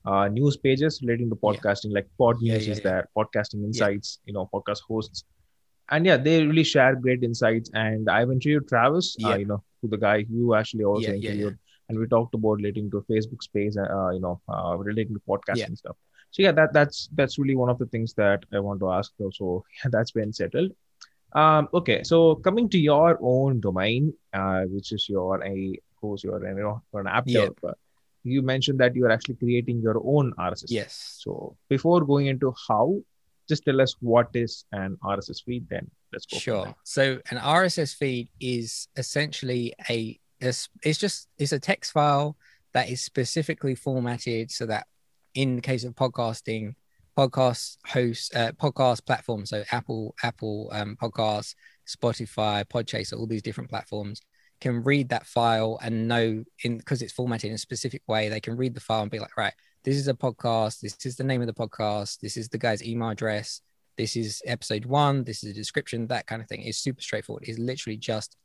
uh, 0.06 0.28
news 0.28 0.58
pages 0.58 1.02
relating 1.02 1.30
to 1.30 1.36
podcasting 1.36 1.90
yeah. 1.92 1.96
like 1.96 2.08
pod 2.18 2.42
news 2.42 2.68
yeah, 2.68 2.74
is 2.74 2.82
there 2.82 3.10
podcasting 3.18 3.64
insights 3.64 4.20
you 4.26 4.34
know 4.34 4.50
podcast 4.54 4.82
hosts. 4.88 5.24
And 5.92 6.06
yeah 6.06 6.18
they 6.18 6.44
really 6.46 6.64
share 6.64 6.96
great 6.96 7.24
insights. 7.24 7.70
And 7.74 8.10
i've 8.10 8.32
interviewed 8.32 8.68
travis 8.68 9.16
uh, 9.24 9.36
you 9.36 9.46
know 9.46 9.64
who 9.82 9.90
the 9.90 9.98
guy 9.98 10.26
you 10.30 10.56
actually 10.56 10.84
also 10.84 11.14
interviewed. 11.14 11.58
and 11.90 12.00
we 12.00 12.08
talked 12.08 12.34
about 12.34 12.54
relating 12.54 12.90
to 12.92 13.06
facebook 13.10 13.44
space 13.44 13.78
uh, 13.78 14.10
you 14.10 14.20
know 14.20 14.42
uh, 14.50 14.76
relating 14.78 15.14
to 15.16 15.22
podcasting 15.28 15.78
stuff. 15.78 15.96
So 16.32 16.42
yeah 16.44 16.52
that 16.52 16.74
that's 16.74 17.10
that's 17.14 17.38
really 17.40 17.56
one 17.56 17.70
of 17.70 17.78
the 17.78 17.86
things 17.86 18.14
that 18.16 18.44
i 18.54 18.60
want 18.60 18.80
to 18.82 18.92
ask 18.92 19.14
so 19.32 19.64
yeah, 19.84 19.90
that's 19.92 20.12
been 20.12 20.34
settled 20.34 20.72
um, 21.36 21.68
okay, 21.74 22.02
so 22.04 22.36
coming 22.36 22.70
to 22.70 22.80
your 22.80 23.20
own 23.22 23.60
domain, 23.60 24.14
uh, 24.34 24.64
which 24.64 24.92
is 24.92 25.08
your 25.10 25.44
a 25.44 25.78
course 26.00 26.24
you're 26.24 26.46
you 26.48 26.56
know 26.56 26.82
an 26.94 27.08
app 27.08 27.26
yeah. 27.28 27.42
developer. 27.42 27.78
You 28.24 28.42
mentioned 28.42 28.80
that 28.80 28.96
you 28.96 29.06
are 29.06 29.12
actually 29.12 29.36
creating 29.36 29.82
your 29.82 30.02
own 30.04 30.34
RSS. 30.40 30.66
Yes. 30.70 31.20
So 31.20 31.58
before 31.70 32.04
going 32.06 32.26
into 32.28 32.54
how 32.68 33.02
just 33.48 33.66
tell 33.66 33.82
us 33.82 33.96
what 34.00 34.30
is 34.34 34.66
an 34.72 34.98
RSS 35.04 35.44
feed. 35.44 35.68
Then 35.70 35.90
let's 36.12 36.26
go. 36.26 36.38
Sure. 36.38 36.76
So 36.84 37.20
an 37.30 37.38
RSS 37.38 37.96
feed 37.96 38.30
is 38.40 38.88
essentially 38.96 39.74
a 39.90 40.20
it's, 40.40 40.70
it's 40.84 41.00
just 41.00 41.28
it's 41.38 41.52
a 41.52 41.60
text 41.60 41.92
file 41.92 42.38
that 42.74 42.90
is 42.90 43.02
specifically 43.02 43.76
formatted 43.76 44.52
so 44.52 44.66
that 44.66 44.88
in 45.34 45.58
the 45.58 45.62
case 45.62 45.84
of 45.84 45.96
podcasting 45.96 46.76
podcast 47.18 47.78
hosts 47.88 48.34
uh, 48.36 48.52
podcast 48.54 49.06
platforms 49.06 49.50
so 49.50 49.64
apple 49.72 50.16
apple 50.24 50.70
um, 50.74 50.98
podcasts 51.02 51.56
spotify 51.88 52.66
podchaser 52.66 53.18
all 53.18 53.28
these 53.28 53.42
different 53.42 53.70
platforms 53.70 54.22
can 54.62 54.84
read 54.84 55.10
that 55.10 55.26
file 55.26 55.78
and 55.82 56.08
know 56.08 56.44
in 56.64 56.78
because 56.78 57.02
it's 57.02 57.14
formatted 57.14 57.50
in 57.50 57.56
a 57.56 57.58
specific 57.58 58.02
way 58.08 58.30
they 58.30 58.40
can 58.40 58.56
read 58.56 58.74
the 58.74 58.80
file 58.80 59.02
and 59.02 59.12
be 59.12 59.20
like 59.20 59.38
right 59.38 59.54
this 59.84 59.96
is 59.96 60.08
a 60.08 60.14
podcast 60.14 60.80
this 60.80 60.98
is 61.06 61.16
the 61.16 61.24
name 61.24 61.42
of 61.42 61.48
the 61.48 61.54
podcast 61.54 62.20
this 62.20 62.38
is 62.38 62.50
the 62.50 62.58
guy's 62.58 62.84
email 62.84 63.10
address 63.10 63.62
this 63.98 64.16
is 64.16 64.42
episode 64.46 64.86
one 64.86 65.24
this 65.24 65.44
is 65.44 65.52
a 65.52 65.54
description 65.54 66.08
that 66.08 66.28
kind 66.28 66.42
of 66.42 66.48
thing. 66.48 66.62
Is 66.62 66.78
super 66.78 67.02
straightforward. 67.02 67.46
It's 67.48 67.60
literally 67.60 67.98
just 67.98 68.36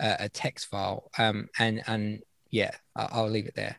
uh, 0.00 0.16
a 0.18 0.28
text 0.28 0.66
file. 0.66 1.10
Um 1.18 1.48
and 1.58 1.82
and 1.86 2.22
yeah 2.50 2.72
I'll, 2.94 3.08
I'll 3.12 3.30
leave 3.30 3.46
it 3.46 3.54
there 3.54 3.78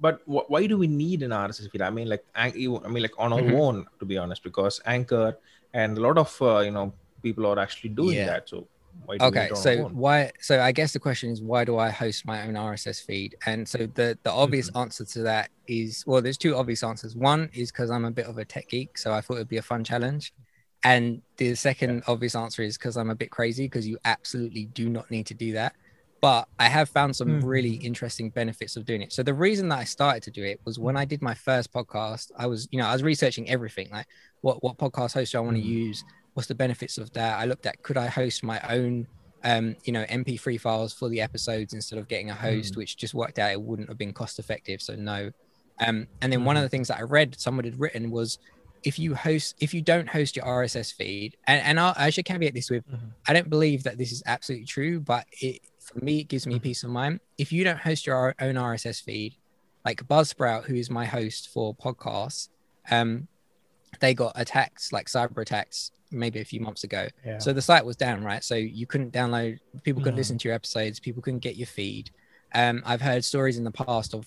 but 0.00 0.20
wh- 0.24 0.48
why 0.50 0.66
do 0.66 0.76
we 0.76 0.86
need 0.86 1.22
an 1.22 1.30
RSS 1.30 1.70
feed? 1.70 1.82
I 1.82 1.90
mean, 1.90 2.08
like, 2.08 2.24
I 2.34 2.50
mean, 2.50 3.02
like 3.02 3.14
on 3.18 3.32
our 3.32 3.40
mm-hmm. 3.40 3.56
own, 3.56 3.86
to 3.98 4.04
be 4.04 4.18
honest, 4.18 4.42
because 4.42 4.80
Anchor 4.86 5.36
and 5.72 5.98
a 5.98 6.00
lot 6.00 6.18
of 6.18 6.36
uh, 6.40 6.60
you 6.60 6.70
know 6.70 6.92
people 7.22 7.46
are 7.46 7.58
actually 7.58 7.90
doing 7.90 8.16
yeah. 8.16 8.26
that. 8.26 8.48
So 8.48 8.66
okay 9.20 9.50
so 9.54 9.84
why 9.88 10.30
so 10.40 10.60
i 10.60 10.72
guess 10.72 10.92
the 10.92 10.98
question 10.98 11.30
is 11.30 11.40
why 11.40 11.64
do 11.64 11.78
i 11.78 11.90
host 11.90 12.26
my 12.26 12.46
own 12.46 12.54
rss 12.54 13.04
feed 13.04 13.36
and 13.46 13.68
so 13.68 13.78
the 13.94 14.18
the 14.22 14.32
obvious 14.32 14.68
mm-hmm. 14.68 14.78
answer 14.78 15.04
to 15.04 15.20
that 15.20 15.50
is 15.68 16.02
well 16.06 16.20
there's 16.20 16.36
two 16.36 16.56
obvious 16.56 16.82
answers 16.82 17.14
one 17.14 17.48
is 17.52 17.70
because 17.70 17.90
i'm 17.90 18.04
a 18.04 18.10
bit 18.10 18.26
of 18.26 18.38
a 18.38 18.44
tech 18.44 18.68
geek 18.68 18.98
so 18.98 19.12
i 19.12 19.20
thought 19.20 19.34
it'd 19.34 19.48
be 19.48 19.58
a 19.58 19.62
fun 19.62 19.84
challenge 19.84 20.32
and 20.84 21.22
the 21.36 21.54
second 21.54 21.96
yeah. 21.96 22.12
obvious 22.12 22.34
answer 22.34 22.62
is 22.62 22.76
because 22.76 22.96
i'm 22.96 23.10
a 23.10 23.14
bit 23.14 23.30
crazy 23.30 23.66
because 23.66 23.86
you 23.86 23.98
absolutely 24.04 24.64
do 24.66 24.88
not 24.88 25.08
need 25.10 25.26
to 25.26 25.34
do 25.34 25.52
that 25.52 25.74
but 26.20 26.48
i 26.58 26.68
have 26.68 26.88
found 26.88 27.14
some 27.14 27.28
mm-hmm. 27.28 27.46
really 27.46 27.74
interesting 27.74 28.30
benefits 28.30 28.76
of 28.76 28.84
doing 28.84 29.02
it 29.02 29.12
so 29.12 29.22
the 29.22 29.34
reason 29.34 29.68
that 29.68 29.78
i 29.78 29.84
started 29.84 30.22
to 30.22 30.30
do 30.30 30.42
it 30.42 30.60
was 30.64 30.78
when 30.78 30.96
i 30.96 31.04
did 31.04 31.22
my 31.22 31.34
first 31.34 31.72
podcast 31.72 32.30
i 32.36 32.46
was 32.46 32.68
you 32.70 32.78
know 32.78 32.86
i 32.86 32.92
was 32.92 33.02
researching 33.02 33.48
everything 33.48 33.88
like 33.90 34.06
what 34.40 34.62
what 34.62 34.76
podcast 34.78 35.14
host 35.14 35.32
do 35.32 35.38
i 35.38 35.40
want 35.40 35.56
to 35.56 35.62
mm-hmm. 35.62 35.70
use 35.70 36.04
what's 36.36 36.48
the 36.48 36.54
benefits 36.54 36.98
of 36.98 37.10
that? 37.14 37.40
I 37.40 37.46
looked 37.46 37.64
at 37.64 37.82
could 37.82 37.96
I 37.96 38.08
host 38.08 38.44
my 38.44 38.60
own 38.68 39.06
um, 39.42 39.76
you 39.84 39.92
know, 39.92 40.04
MP3 40.04 40.60
files 40.60 40.92
for 40.92 41.08
the 41.08 41.20
episodes 41.20 41.72
instead 41.72 41.98
of 41.98 42.08
getting 42.08 42.30
a 42.30 42.34
host, 42.34 42.74
mm. 42.74 42.78
which 42.78 42.96
just 42.96 43.14
worked 43.14 43.38
out 43.38 43.52
it 43.52 43.60
wouldn't 43.60 43.88
have 43.88 43.96
been 43.96 44.12
cost 44.12 44.38
effective. 44.40 44.82
So 44.82 44.96
no. 44.96 45.30
Um, 45.78 46.08
and 46.20 46.32
then 46.32 46.40
mm. 46.40 46.44
one 46.44 46.56
of 46.56 46.62
the 46.62 46.68
things 46.68 46.88
that 46.88 46.98
I 46.98 47.02
read 47.02 47.38
someone 47.38 47.64
had 47.64 47.78
written 47.78 48.10
was 48.10 48.38
if 48.82 48.98
you 48.98 49.14
host, 49.14 49.54
if 49.60 49.72
you 49.72 49.82
don't 49.82 50.08
host 50.08 50.36
your 50.36 50.44
RSS 50.44 50.92
feed, 50.92 51.36
and, 51.46 51.62
and 51.62 51.78
I'll, 51.78 51.94
i 51.96 52.10
should 52.10 52.24
caveat 52.24 52.54
this 52.54 52.70
with, 52.70 52.86
mm-hmm. 52.88 53.06
I 53.28 53.32
don't 53.34 53.48
believe 53.48 53.84
that 53.84 53.98
this 53.98 54.10
is 54.10 54.22
absolutely 54.26 54.66
true, 54.66 55.00
but 55.00 55.26
it 55.40 55.60
for 55.92 56.04
me 56.04 56.20
it 56.20 56.28
gives 56.28 56.46
me 56.46 56.58
peace 56.58 56.82
of 56.84 56.90
mind. 56.90 57.20
If 57.38 57.52
you 57.52 57.64
don't 57.64 57.78
host 57.78 58.06
your 58.06 58.34
own 58.40 58.54
RSS 58.54 59.02
feed, 59.02 59.34
like 59.84 60.06
Buzzsprout, 60.08 60.64
who 60.64 60.74
is 60.74 60.90
my 60.90 61.04
host 61.04 61.48
for 61.48 61.74
podcasts, 61.74 62.48
um, 62.90 63.28
they 64.00 64.14
got 64.14 64.32
attacked, 64.34 64.92
like 64.92 65.06
cyber 65.06 65.40
attacks, 65.42 65.92
maybe 66.10 66.40
a 66.40 66.44
few 66.44 66.60
months 66.60 66.84
ago. 66.84 67.08
Yeah. 67.24 67.38
So 67.38 67.52
the 67.52 67.62
site 67.62 67.84
was 67.84 67.96
down, 67.96 68.22
right? 68.24 68.42
So 68.42 68.54
you 68.54 68.86
couldn't 68.86 69.12
download, 69.12 69.58
people 69.82 70.02
couldn't 70.02 70.14
mm. 70.14 70.18
listen 70.18 70.38
to 70.38 70.48
your 70.48 70.54
episodes, 70.54 71.00
people 71.00 71.22
couldn't 71.22 71.40
get 71.40 71.56
your 71.56 71.66
feed. 71.66 72.10
Um, 72.54 72.82
I've 72.86 73.00
heard 73.00 73.24
stories 73.24 73.58
in 73.58 73.64
the 73.64 73.70
past 73.70 74.14
of 74.14 74.26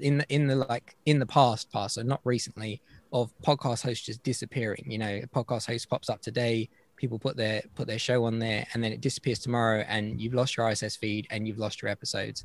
in 0.00 0.18
the 0.18 0.26
in 0.32 0.46
the 0.46 0.54
like 0.54 0.96
in 1.06 1.18
the 1.18 1.26
past, 1.26 1.72
past, 1.72 1.94
so 1.94 2.02
not 2.02 2.20
recently, 2.24 2.80
of 3.12 3.32
podcast 3.42 3.82
hosts 3.82 4.04
just 4.04 4.22
disappearing. 4.22 4.84
You 4.86 4.98
know, 4.98 5.20
a 5.22 5.26
podcast 5.26 5.66
host 5.66 5.88
pops 5.88 6.08
up 6.10 6.20
today, 6.20 6.68
people 7.04 7.18
put 7.18 7.36
their 7.36 7.62
put 7.74 7.86
their 7.86 7.98
show 7.98 8.24
on 8.24 8.38
there, 8.38 8.66
and 8.72 8.82
then 8.82 8.92
it 8.92 9.00
disappears 9.00 9.38
tomorrow, 9.38 9.84
and 9.86 10.20
you've 10.20 10.34
lost 10.34 10.56
your 10.56 10.66
RSS 10.66 10.98
feed 10.98 11.26
and 11.30 11.46
you've 11.46 11.58
lost 11.58 11.82
your 11.82 11.90
episodes. 11.90 12.44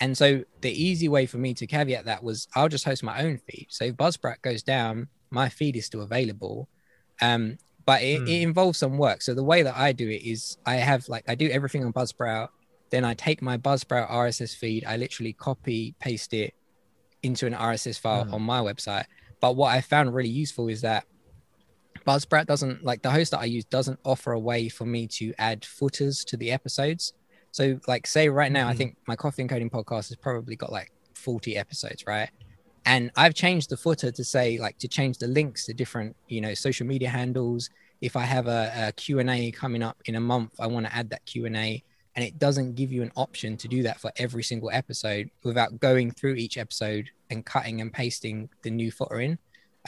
And 0.00 0.16
so 0.16 0.44
the 0.60 0.70
easy 0.70 1.08
way 1.08 1.26
for 1.26 1.38
me 1.38 1.54
to 1.54 1.66
caveat 1.66 2.04
that 2.06 2.22
was 2.22 2.48
I'll 2.54 2.68
just 2.68 2.84
host 2.84 3.02
my 3.02 3.22
own 3.22 3.38
feed. 3.38 3.66
So 3.68 3.84
if 3.86 3.96
Buzzsprout 3.96 4.40
goes 4.42 4.62
down, 4.62 5.08
my 5.30 5.48
feed 5.48 5.76
is 5.76 5.86
still 5.86 6.02
available. 6.02 6.68
Um, 7.20 7.58
but 7.84 8.02
it, 8.02 8.20
mm. 8.20 8.28
it, 8.28 8.42
involves 8.42 8.78
some 8.78 8.98
work. 8.98 9.22
So 9.22 9.34
the 9.34 9.42
way 9.42 9.62
that 9.62 9.76
I 9.76 9.92
do 9.92 10.08
it 10.08 10.22
is 10.22 10.58
I 10.66 10.76
have 10.76 11.08
like 11.08 11.24
I 11.28 11.34
do 11.34 11.48
everything 11.50 11.84
on 11.84 11.92
Buzzsprout. 11.92 12.48
Then 12.90 13.04
I 13.04 13.14
take 13.14 13.42
my 13.42 13.58
Buzzsprout 13.58 14.10
RSS 14.10 14.56
feed, 14.56 14.84
I 14.86 14.96
literally 14.96 15.32
copy 15.32 15.94
paste 15.98 16.32
it 16.32 16.54
into 17.22 17.46
an 17.46 17.54
RSS 17.54 17.98
file 17.98 18.24
mm. 18.24 18.32
on 18.32 18.42
my 18.42 18.60
website. 18.60 19.04
But 19.40 19.56
what 19.56 19.74
I 19.74 19.80
found 19.80 20.14
really 20.14 20.28
useful 20.30 20.68
is 20.68 20.80
that 20.82 21.04
Buzzsprout 22.08 22.46
doesn't 22.46 22.84
like 22.84 23.02
the 23.02 23.10
host 23.10 23.32
that 23.32 23.40
I 23.40 23.44
use 23.44 23.64
doesn't 23.66 23.98
offer 24.04 24.32
a 24.32 24.38
way 24.38 24.68
for 24.68 24.86
me 24.86 25.06
to 25.08 25.34
add 25.38 25.64
footers 25.64 26.24
to 26.26 26.36
the 26.36 26.50
episodes. 26.50 27.12
So 27.50 27.78
like 27.86 28.06
say 28.06 28.28
right 28.28 28.50
now, 28.50 28.62
mm-hmm. 28.62 28.70
I 28.70 28.74
think 28.74 28.96
my 29.06 29.16
coffee 29.16 29.42
and 29.42 29.50
coding 29.50 29.70
podcast 29.70 30.08
has 30.08 30.16
probably 30.16 30.56
got 30.56 30.72
like 30.72 30.90
40 31.14 31.56
episodes, 31.56 32.06
right? 32.06 32.30
and 32.88 33.10
i've 33.16 33.34
changed 33.34 33.68
the 33.68 33.76
footer 33.76 34.10
to 34.10 34.24
say 34.24 34.58
like 34.58 34.76
to 34.78 34.88
change 34.88 35.18
the 35.18 35.28
links 35.28 35.66
to 35.66 35.74
different 35.74 36.16
you 36.26 36.40
know 36.40 36.54
social 36.54 36.86
media 36.86 37.08
handles 37.08 37.70
if 38.00 38.16
i 38.16 38.22
have 38.22 38.48
a, 38.48 38.72
a 38.76 38.92
q&a 38.92 39.50
coming 39.52 39.82
up 39.82 39.98
in 40.06 40.16
a 40.16 40.20
month 40.20 40.52
i 40.58 40.66
want 40.66 40.86
to 40.86 40.94
add 40.94 41.10
that 41.10 41.24
q&a 41.26 41.82
and 42.16 42.24
it 42.24 42.38
doesn't 42.38 42.74
give 42.74 42.90
you 42.90 43.02
an 43.02 43.12
option 43.14 43.56
to 43.56 43.68
do 43.68 43.82
that 43.82 44.00
for 44.00 44.10
every 44.16 44.42
single 44.42 44.70
episode 44.72 45.30
without 45.44 45.78
going 45.78 46.10
through 46.10 46.34
each 46.34 46.56
episode 46.56 47.10
and 47.30 47.44
cutting 47.44 47.80
and 47.80 47.92
pasting 47.92 48.48
the 48.62 48.70
new 48.70 48.90
footer 48.90 49.20
in 49.20 49.38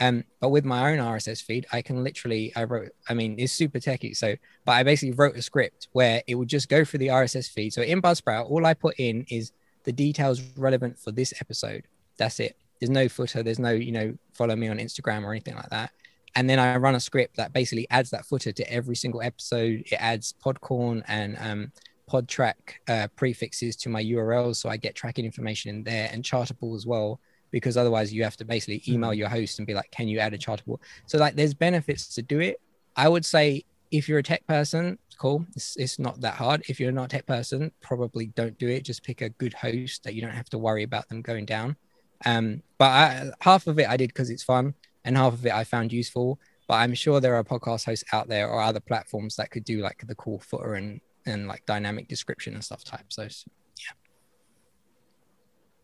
um, 0.01 0.25
but 0.41 0.49
with 0.49 0.65
my 0.65 0.91
own 0.91 0.99
RSS 0.99 1.43
feed, 1.43 1.67
I 1.73 1.83
can 1.83 2.03
literally, 2.03 2.53
I 2.57 2.65
wrote, 2.65 2.91
I 3.09 3.15
mean, 3.15 3.37
it's 3.39 3.53
super 3.53 3.79
techy. 3.79 4.15
So, 4.15 4.35
but 4.65 4.73
I 4.73 4.83
basically 4.83 5.13
wrote 5.13 5.37
a 5.37 5.43
script 5.43 5.89
where 5.93 6.23
it 6.27 6.35
would 6.37 6.49
just 6.49 6.71
go 6.71 6.85
through 6.85 7.01
the 7.01 7.09
RSS 7.09 7.51
feed. 7.51 7.75
So 7.75 7.83
in 7.83 8.01
Buzzsprout, 8.01 8.51
all 8.51 8.65
I 8.65 8.73
put 8.73 8.95
in 8.99 9.27
is 9.29 9.53
the 9.85 9.93
details 9.93 10.41
relevant 10.57 10.99
for 10.99 11.13
this 11.13 11.35
episode. 11.41 11.85
That's 12.17 12.41
it. 12.41 12.57
There's 12.81 12.91
no 12.91 13.09
footer. 13.09 13.43
There's 13.43 13.59
no, 13.59 13.73
you 13.73 13.93
know, 13.93 14.17
follow 14.33 14.57
me 14.57 14.69
on 14.69 14.79
Instagram 14.79 15.23
or 15.23 15.33
anything 15.33 15.55
like 15.55 15.69
that. 15.69 15.91
And 16.35 16.49
then 16.49 16.59
I 16.59 16.77
run 16.77 16.95
a 16.95 17.01
script 17.01 17.37
that 17.37 17.53
basically 17.53 17.87
adds 17.91 18.11
that 18.11 18.25
footer 18.25 18.53
to 18.53 18.73
every 18.73 18.97
single 18.97 19.21
episode. 19.21 19.83
It 19.87 19.97
adds 20.01 20.33
Podcorn 20.43 21.03
and 21.09 21.37
um, 21.39 21.73
Podtrac 22.11 22.55
uh, 22.89 23.09
prefixes 23.17 23.77
to 23.77 23.89
my 23.89 24.03
URLs, 24.03 24.57
so 24.57 24.69
I 24.69 24.77
get 24.77 24.95
tracking 24.95 25.25
information 25.25 25.71
in 25.71 25.85
there 25.85 26.09
and 26.13 26.25
Chartable 26.25 26.75
as 26.75 26.87
well. 26.87 27.21
Because 27.51 27.77
otherwise, 27.77 28.13
you 28.13 28.23
have 28.25 28.37
to 28.39 28.45
basically 28.45 28.83
email 28.87 29.11
mm-hmm. 29.11 29.19
your 29.19 29.29
host 29.29 29.59
and 29.59 29.67
be 29.67 29.75
like, 29.75 29.91
"Can 29.91 30.09
you 30.09 30.19
add 30.19 30.35
a 30.35 30.39
Chartable?" 30.39 30.79
So 31.07 31.19
like, 31.19 31.37
there's 31.37 31.55
benefits 31.55 32.15
to 32.15 32.23
do 32.23 32.41
it. 32.41 32.61
I 32.97 33.09
would 33.09 33.25
say 33.25 33.65
if 33.91 34.09
you're 34.09 34.19
a 34.19 34.23
tech 34.23 34.47
person, 34.47 34.99
cool. 35.19 35.45
It's, 35.55 35.77
it's 35.77 35.99
not 35.99 36.21
that 36.21 36.35
hard. 36.35 36.63
If 36.69 36.79
you're 36.81 36.93
not 36.93 37.07
a 37.07 37.09
tech 37.09 37.27
person, 37.27 37.73
probably 37.81 38.27
don't 38.27 38.59
do 38.59 38.69
it. 38.69 38.85
Just 38.85 39.03
pick 39.03 39.21
a 39.21 39.31
good 39.31 39.53
host 39.53 40.05
that 40.05 40.15
you 40.15 40.23
don't 40.23 40.31
have 40.31 40.51
to 40.51 40.59
worry 40.59 40.83
about 40.83 41.09
them 41.09 41.23
going 41.23 41.45
down. 41.45 41.77
Um, 42.25 42.63
but 42.79 42.91
I, 42.91 43.31
half 43.41 43.67
of 43.67 43.79
it 43.79 43.89
I 43.89 43.97
did 43.97 44.09
because 44.09 44.31
it's 44.31 44.43
fun, 44.43 44.75
and 45.05 45.17
half 45.17 45.33
of 45.33 45.45
it 45.45 45.53
I 45.53 45.65
found 45.65 45.93
useful. 45.93 46.39
But 46.69 46.75
I'm 46.75 46.95
sure 46.95 47.21
there 47.21 47.35
are 47.35 47.43
podcast 47.43 47.85
hosts 47.85 48.05
out 48.13 48.29
there 48.29 48.49
or 48.49 48.63
other 48.63 48.81
platforms 48.81 49.37
that 49.37 49.51
could 49.51 49.65
do 49.65 49.81
like 49.81 50.07
the 50.07 50.15
cool 50.15 50.39
footer 50.39 50.75
and 50.75 51.01
and 51.27 51.49
like 51.49 51.67
dynamic 51.67 52.09
description 52.09 52.55
and 52.55 52.65
stuff 52.65 52.85
type. 52.85 53.07
So. 53.09 53.29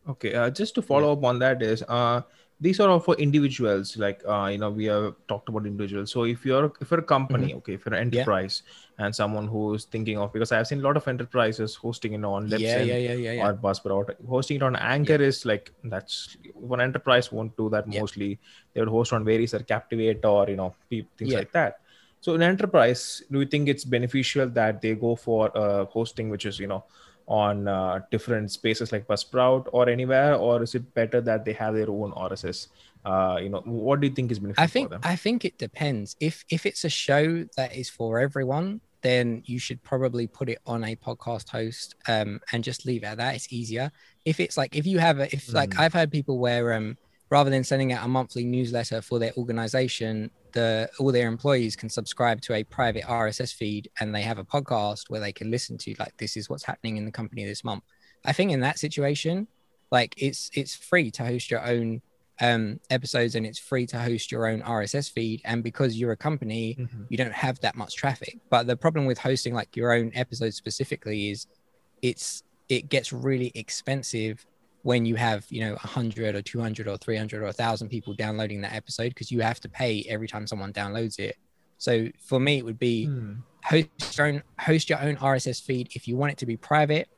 Okay, 0.08 0.34
uh, 0.34 0.50
just 0.50 0.74
to 0.76 0.82
follow 0.82 1.12
up 1.12 1.24
on 1.24 1.38
that 1.40 1.62
is 1.62 1.82
uh 1.88 2.22
these 2.58 2.80
are 2.80 2.88
all 2.88 3.00
for 3.00 3.14
individuals 3.16 3.96
like 3.98 4.22
uh, 4.26 4.46
you 4.46 4.56
know 4.56 4.70
we 4.70 4.86
have 4.86 5.14
talked 5.28 5.48
about 5.48 5.66
individuals 5.66 6.10
so 6.10 6.24
if 6.24 6.44
you're 6.44 6.72
if 6.80 6.90
you're 6.90 7.00
a 7.00 7.02
company 7.02 7.48
mm-hmm. 7.48 7.58
okay 7.58 7.74
if 7.74 7.84
you're 7.84 7.94
an 7.94 8.00
enterprise 8.00 8.62
yeah. 8.66 9.04
and 9.04 9.14
someone 9.14 9.46
who's 9.46 9.84
thinking 9.84 10.18
of 10.18 10.32
because 10.32 10.52
i've 10.52 10.66
seen 10.66 10.80
a 10.80 10.82
lot 10.82 10.96
of 10.96 11.06
enterprises 11.06 11.74
hosting 11.74 12.14
it 12.14 12.24
on 12.24 12.48
Libsyn 12.48 12.60
yeah, 12.60 12.80
yeah, 12.80 12.96
yeah, 12.96 13.12
yeah, 13.12 13.32
yeah. 13.32 13.46
or 13.46 13.54
buzzsprout 13.54 14.14
hosting 14.26 14.56
it 14.56 14.62
on 14.62 14.74
anchor 14.76 15.20
yeah. 15.20 15.28
is 15.28 15.44
like 15.44 15.70
that's 15.84 16.38
one 16.54 16.80
enterprise 16.80 17.30
won't 17.30 17.54
do 17.56 17.68
that 17.68 17.86
mostly 17.86 18.38
they 18.72 18.80
would 18.80 18.88
host 18.88 19.12
on 19.12 19.24
various 19.24 19.52
or 19.52 19.58
captivate 19.60 20.24
or 20.24 20.48
you 20.48 20.56
know 20.56 20.74
things 20.88 21.34
like 21.34 21.52
that 21.52 21.80
so 22.20 22.34
in 22.34 22.42
enterprise 22.42 23.22
do 23.30 23.40
you 23.40 23.46
think 23.46 23.68
it's 23.68 23.84
beneficial 23.84 24.48
that 24.48 24.80
they 24.80 24.94
go 24.94 25.14
for 25.14 25.56
uh, 25.56 25.84
hosting 25.86 26.30
which 26.30 26.46
is 26.46 26.58
you 26.58 26.66
know 26.66 26.84
on 27.26 27.68
uh, 27.68 28.00
different 28.10 28.50
spaces 28.50 28.92
like 28.92 29.06
Buzzsprout 29.06 29.68
or 29.72 29.88
anywhere, 29.88 30.34
or 30.34 30.62
is 30.62 30.74
it 30.74 30.94
better 30.94 31.20
that 31.20 31.44
they 31.44 31.52
have 31.52 31.74
their 31.74 31.90
own 31.90 32.12
RSS? 32.12 32.68
Uh, 33.04 33.38
you 33.40 33.48
know, 33.48 33.60
what 33.64 34.00
do 34.00 34.08
you 34.08 34.12
think 34.12 34.32
is 34.32 34.38
beneficial 34.38 34.64
I 34.64 34.66
think 34.66 34.92
I 35.02 35.16
think 35.16 35.44
it 35.44 35.58
depends. 35.58 36.16
If 36.20 36.44
if 36.50 36.66
it's 36.66 36.84
a 36.84 36.88
show 36.88 37.44
that 37.56 37.76
is 37.76 37.88
for 37.88 38.18
everyone, 38.18 38.80
then 39.02 39.42
you 39.46 39.58
should 39.58 39.82
probably 39.84 40.26
put 40.26 40.48
it 40.48 40.58
on 40.66 40.82
a 40.82 40.96
podcast 40.96 41.48
host 41.50 41.94
um, 42.08 42.40
and 42.52 42.64
just 42.64 42.84
leave 42.84 43.04
it 43.04 43.06
at 43.06 43.18
that. 43.18 43.36
It's 43.36 43.52
easier. 43.52 43.92
If 44.24 44.40
it's 44.40 44.56
like 44.56 44.74
if 44.74 44.86
you 44.86 44.98
have 44.98 45.20
a 45.20 45.24
if 45.32 45.46
mm. 45.46 45.54
like 45.54 45.74
hmm. 45.74 45.80
I've 45.80 45.92
heard 45.92 46.10
people 46.10 46.38
where 46.38 46.72
um 46.72 46.96
rather 47.30 47.50
than 47.50 47.64
sending 47.64 47.92
out 47.92 48.04
a 48.04 48.08
monthly 48.08 48.44
newsletter 48.44 49.02
for 49.02 49.18
their 49.18 49.32
organization, 49.36 50.30
the 50.52 50.88
all 50.98 51.12
their 51.12 51.28
employees 51.28 51.76
can 51.76 51.88
subscribe 51.88 52.40
to 52.42 52.54
a 52.54 52.64
private 52.64 53.04
RSS 53.04 53.52
feed 53.54 53.90
and 54.00 54.14
they 54.14 54.22
have 54.22 54.38
a 54.38 54.44
podcast 54.44 55.10
where 55.10 55.20
they 55.20 55.32
can 55.32 55.50
listen 55.50 55.76
to 55.78 55.94
like 55.98 56.16
this 56.18 56.36
is 56.36 56.48
what's 56.48 56.64
happening 56.64 56.96
in 56.96 57.04
the 57.04 57.10
company 57.12 57.44
this 57.44 57.64
month. 57.64 57.82
I 58.24 58.32
think 58.32 58.52
in 58.52 58.60
that 58.60 58.78
situation, 58.78 59.48
like 59.90 60.14
it's 60.16 60.50
it's 60.54 60.74
free 60.74 61.10
to 61.12 61.24
host 61.24 61.50
your 61.50 61.64
own 61.66 62.00
um, 62.40 62.80
episodes 62.90 63.34
and 63.34 63.46
it's 63.46 63.58
free 63.58 63.86
to 63.86 63.98
host 63.98 64.30
your 64.30 64.46
own 64.46 64.60
RSS 64.62 65.10
feed. 65.10 65.40
And 65.44 65.62
because 65.64 65.96
you're 65.96 66.12
a 66.12 66.16
company, 66.16 66.76
Mm-hmm. 66.78 67.02
you 67.08 67.16
don't 67.16 67.32
have 67.32 67.58
that 67.60 67.76
much 67.76 67.96
traffic. 67.96 68.38
But 68.50 68.66
the 68.66 68.76
problem 68.76 69.06
with 69.06 69.18
hosting 69.18 69.54
like 69.54 69.74
your 69.76 69.92
own 69.92 70.10
episodes 70.14 70.56
specifically 70.56 71.30
is 71.30 71.46
it's 72.02 72.42
it 72.68 72.88
gets 72.88 73.12
really 73.12 73.52
expensive 73.54 74.44
when 74.88 75.04
you 75.04 75.16
have 75.16 75.44
you 75.50 75.60
know 75.64 75.72
100 75.72 76.36
or 76.36 76.42
200 76.42 76.86
or 76.86 76.96
300 76.98 77.42
or 77.42 77.46
1000 77.46 77.88
people 77.88 78.14
downloading 78.14 78.60
that 78.62 78.72
episode 78.80 79.08
because 79.10 79.30
you 79.32 79.40
have 79.40 79.58
to 79.60 79.68
pay 79.68 80.04
every 80.08 80.28
time 80.28 80.46
someone 80.46 80.72
downloads 80.72 81.18
it 81.18 81.34
so 81.78 81.92
for 82.28 82.38
me 82.38 82.58
it 82.58 82.64
would 82.64 82.78
be 82.78 83.06
Hmm. 83.06 83.32
host 83.64 84.16
your 84.16 84.26
own 84.28 84.42
host 84.60 84.88
your 84.90 85.00
own 85.06 85.16
rss 85.16 85.60
feed 85.66 85.88
if 85.98 86.06
you 86.08 86.16
want 86.16 86.30
it 86.32 86.38
to 86.38 86.46
be 86.46 86.56
private 86.56 87.08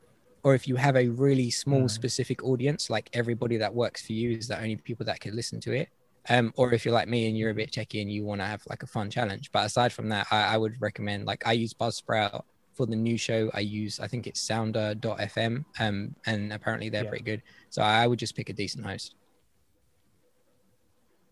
or 0.43 0.55
if 0.55 0.67
you 0.67 0.75
have 0.77 0.95
a 0.95 1.09
really 1.09 1.51
small 1.51 1.85
Mm. 1.85 1.91
specific 1.99 2.43
audience 2.43 2.89
like 2.89 3.07
everybody 3.13 3.57
that 3.57 3.75
works 3.75 4.01
for 4.05 4.13
you 4.13 4.31
is 4.37 4.47
the 4.47 4.57
only 4.57 4.77
people 4.77 5.05
that 5.05 5.19
can 5.19 5.35
listen 5.35 5.59
to 5.61 5.71
it 5.81 5.89
um, 6.29 6.51
or 6.57 6.73
if 6.73 6.85
you're 6.85 6.93
like 6.99 7.07
me 7.07 7.27
and 7.27 7.37
you're 7.37 7.51
a 7.51 7.59
bit 7.61 7.71
techy 7.71 8.01
and 8.01 8.11
you 8.11 8.25
want 8.25 8.41
to 8.41 8.45
have 8.53 8.61
like 8.71 8.83
a 8.83 8.87
fun 8.87 9.09
challenge 9.11 9.45
but 9.53 9.65
aside 9.69 9.93
from 9.93 10.09
that 10.09 10.25
I, 10.31 10.41
I 10.53 10.57
would 10.57 10.75
recommend 10.87 11.25
like 11.31 11.41
i 11.45 11.53
use 11.53 11.73
buzzsprout 11.73 12.41
for 12.75 12.85
the 12.87 12.95
new 13.07 13.17
show 13.17 13.41
i 13.53 13.59
use 13.59 13.99
i 13.99 14.07
think 14.07 14.25
it's 14.27 14.41
sounder.fm 14.41 15.63
um, 15.79 16.15
and 16.25 16.53
apparently 16.53 16.89
they're 16.89 17.03
Yeah. 17.03 17.09
pretty 17.09 17.23
good 17.31 17.41
so 17.69 17.81
i 17.81 18.05
would 18.05 18.19
just 18.19 18.35
pick 18.35 18.49
a 18.49 18.53
decent 18.53 18.85
host 18.85 19.15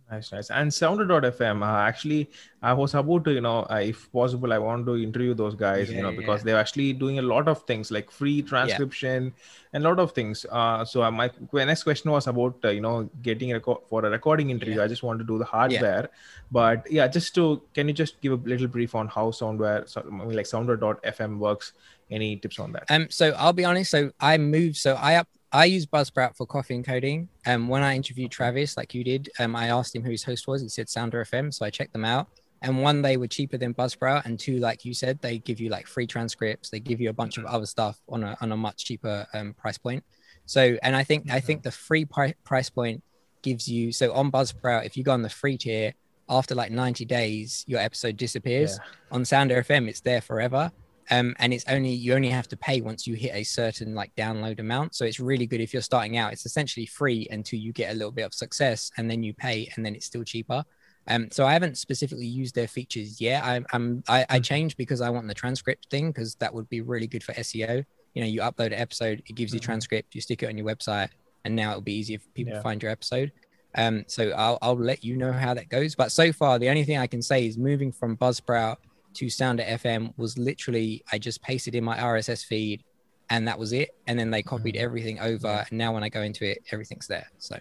Nice, 0.09 0.31
nice. 0.31 0.49
And 0.49 0.73
Sounder.fm, 0.73 1.61
uh, 1.61 1.79
actually, 1.79 2.29
I 2.61 2.71
was 2.71 2.93
about 2.93 3.25
to, 3.25 3.33
you 3.33 3.41
know, 3.41 3.67
uh, 3.69 3.81
if 3.83 4.09
possible, 4.13 4.53
I 4.53 4.57
want 4.57 4.85
to 4.85 4.95
interview 4.95 5.33
those 5.33 5.53
guys, 5.53 5.91
you 5.91 6.01
know, 6.01 6.11
yeah, 6.11 6.17
because 6.17 6.43
they're 6.43 6.57
actually 6.57 6.93
doing 6.93 7.19
a 7.19 7.21
lot 7.21 7.49
of 7.49 7.63
things 7.63 7.91
like 7.91 8.09
free 8.09 8.41
transcription 8.41 9.33
and 9.73 9.85
a 9.85 9.89
lot 9.89 9.99
of 9.99 10.13
things. 10.13 10.45
Uh, 10.49 10.85
so 10.85 11.03
uh, 11.03 11.11
my 11.11 11.29
next 11.51 11.83
question 11.83 12.09
was 12.09 12.27
about, 12.27 12.57
uh, 12.63 12.69
you 12.69 12.79
know, 12.79 13.09
getting 13.21 13.51
a 13.51 13.55
record 13.55 13.79
for 13.89 14.05
a 14.05 14.09
recording 14.09 14.49
interview. 14.49 14.77
Yeah. 14.77 14.85
I 14.85 14.87
just 14.87 15.03
want 15.03 15.19
to 15.19 15.25
do 15.25 15.37
the 15.37 15.45
hardware, 15.45 16.07
but 16.51 16.89
yeah, 16.89 17.09
just 17.09 17.35
to, 17.35 17.61
can 17.73 17.89
you 17.89 17.93
just 17.93 18.21
give 18.21 18.31
a 18.31 18.35
little 18.47 18.67
brief 18.67 18.95
on 18.95 19.09
how 19.09 19.31
Soundware, 19.31 19.89
so, 19.89 20.05
I 20.07 20.09
mean, 20.09 20.37
like 20.37 20.45
Sounder.fm 20.45 21.37
works? 21.37 21.73
Any 22.09 22.37
tips 22.37 22.57
on 22.59 22.71
that? 22.71 22.85
Um, 22.89 23.07
so 23.09 23.31
I'll 23.31 23.51
be 23.51 23.65
honest. 23.65 23.91
So 23.91 24.13
I 24.17 24.37
moved. 24.37 24.77
So 24.77 24.95
I 24.95 25.15
up. 25.15 25.27
I 25.51 25.65
use 25.65 25.85
Buzzsprout 25.85 26.35
for 26.35 26.45
coffee 26.45 26.75
and 26.75 26.85
coding. 26.85 27.29
Um, 27.45 27.67
when 27.69 27.81
I 27.81 27.95
interviewed 27.95 28.31
Travis, 28.31 28.75
like 28.75 28.93
you 28.93 29.03
did, 29.03 29.29
um, 29.39 29.55
I 29.55 29.69
asked 29.69 29.95
him 29.95 30.03
who 30.03 30.11
his 30.11 30.23
host 30.23 30.47
was. 30.47 30.61
He 30.61 30.67
said 30.67 30.89
Sounder 30.89 31.23
FM. 31.23 31.53
So 31.53 31.65
I 31.65 31.69
checked 31.69 31.93
them 31.93 32.05
out. 32.05 32.27
And 32.61 32.81
one, 32.81 33.01
they 33.01 33.17
were 33.17 33.27
cheaper 33.27 33.57
than 33.57 33.73
Buzzsprout, 33.75 34.25
and 34.25 34.39
two, 34.39 34.57
like 34.57 34.83
you 34.83 34.93
said, 34.95 35.21
they 35.21 35.37
give 35.37 35.59
you 35.59 35.69
like 35.69 35.85
free 35.85 36.07
transcripts. 36.07 36.71
They 36.71 36.79
give 36.79 36.99
you 36.99 37.11
a 37.11 37.13
bunch 37.13 37.37
of 37.37 37.45
other 37.45 37.67
stuff 37.67 38.01
on 38.09 38.23
a 38.23 38.35
on 38.41 38.51
a 38.51 38.57
much 38.57 38.83
cheaper 38.83 39.27
um, 39.35 39.53
price 39.53 39.77
point. 39.77 40.03
So, 40.47 40.75
and 40.81 40.95
I 40.95 41.03
think 41.03 41.29
I 41.29 41.39
think 41.39 41.61
the 41.61 41.71
free 41.71 42.03
pri- 42.05 42.33
price 42.43 42.71
point 42.71 43.03
gives 43.43 43.67
you. 43.67 43.91
So 43.91 44.11
on 44.11 44.31
Buzzsprout, 44.31 44.87
if 44.87 44.97
you 44.97 45.03
go 45.03 45.11
on 45.11 45.21
the 45.21 45.29
free 45.29 45.57
tier, 45.57 45.93
after 46.27 46.55
like 46.55 46.71
90 46.71 47.05
days, 47.05 47.63
your 47.67 47.79
episode 47.79 48.17
disappears. 48.17 48.79
On 49.11 49.23
Sounder 49.23 49.61
FM, 49.61 49.87
it's 49.87 50.01
there 50.01 50.21
forever 50.21 50.71
um, 51.11 51.35
and 51.39 51.53
it's 51.53 51.65
only 51.67 51.91
you 51.91 52.13
only 52.13 52.29
have 52.29 52.47
to 52.49 52.57
pay 52.57 52.81
once 52.81 53.07
you 53.07 53.15
hit 53.15 53.31
a 53.33 53.43
certain 53.43 53.93
like 53.95 54.13
download 54.15 54.59
amount 54.59 54.95
so 54.95 55.05
it's 55.05 55.19
really 55.19 55.45
good 55.45 55.61
if 55.61 55.73
you're 55.73 55.81
starting 55.81 56.17
out 56.17 56.33
it's 56.33 56.45
essentially 56.45 56.85
free 56.85 57.27
until 57.31 57.59
you 57.59 57.71
get 57.73 57.91
a 57.91 57.95
little 57.95 58.11
bit 58.11 58.23
of 58.23 58.33
success 58.33 58.91
and 58.97 59.09
then 59.09 59.23
you 59.23 59.33
pay 59.33 59.71
and 59.75 59.85
then 59.85 59.95
it's 59.95 60.05
still 60.05 60.23
cheaper 60.23 60.63
um, 61.09 61.29
so 61.31 61.45
I 61.45 61.53
haven't 61.53 61.77
specifically 61.77 62.25
used 62.25 62.53
their 62.53 62.67
features 62.67 63.21
yet. 63.21 63.41
I'm, 63.41 63.65
I'm 63.71 64.03
I, 64.09 64.25
I 64.29 64.39
changed 64.41 64.75
because 64.75 64.99
I 64.99 65.09
want 65.09 65.25
the 65.29 65.33
transcript 65.33 65.87
thing 65.89 66.11
because 66.11 66.35
that 66.35 66.53
would 66.53 66.67
be 66.67 66.81
really 66.81 67.07
good 67.07 67.23
for 67.23 67.31
SEO. 67.31 67.85
You 68.13 68.21
know, 68.21 68.27
you 68.27 68.41
upload 68.41 68.65
an 68.67 68.73
episode, 68.73 69.23
it 69.25 69.33
gives 69.37 69.53
you 69.53 69.61
Mhm. 69.61 69.63
transcript, 69.63 70.15
you 70.15 70.19
stick 70.19 70.43
it 70.43 70.47
on 70.47 70.57
your 70.57 70.67
website, 70.67 71.07
and 71.45 71.55
now 71.55 71.69
it'll 71.69 71.81
be 71.81 71.93
easier 71.93 72.19
for 72.19 72.27
people 72.33 72.51
Yeah. 72.51 72.57
to 72.57 72.61
find 72.61 72.83
your 72.83 72.91
episode. 72.91 73.31
Um, 73.75 74.03
so 74.07 74.31
I'll 74.31 74.57
I'll 74.61 74.77
let 74.77 75.01
you 75.01 75.15
know 75.15 75.31
how 75.31 75.53
that 75.53 75.69
goes. 75.69 75.95
But 75.95 76.11
so 76.11 76.33
far, 76.33 76.59
the 76.59 76.67
only 76.67 76.83
thing 76.83 76.97
I 76.97 77.07
can 77.07 77.21
say 77.21 77.47
is 77.47 77.57
moving 77.57 77.93
from 77.93 78.17
Buzzsprout 78.17 78.75
to 79.17 79.29
Sounder 79.29 79.63
FM 79.63 80.13
was 80.17 80.37
literally 80.37 81.03
I 81.11 81.17
just 81.17 81.41
pasted 81.41 81.75
in 81.75 81.83
my 81.83 81.97
RSS 81.97 82.43
feed, 82.43 82.83
and 83.29 83.47
that 83.47 83.57
was 83.59 83.73
it. 83.73 83.89
And 84.07 84.17
then 84.17 84.29
they 84.31 84.43
copied 84.43 84.75
Mhm. 84.75 84.81
everything 84.81 85.19
over, 85.19 85.65
and 85.69 85.77
now 85.77 85.93
when 85.93 86.03
I 86.03 86.09
go 86.09 86.21
into 86.21 86.45
it, 86.49 86.59
everything's 86.71 87.07
there. 87.07 87.27
So 87.39 87.57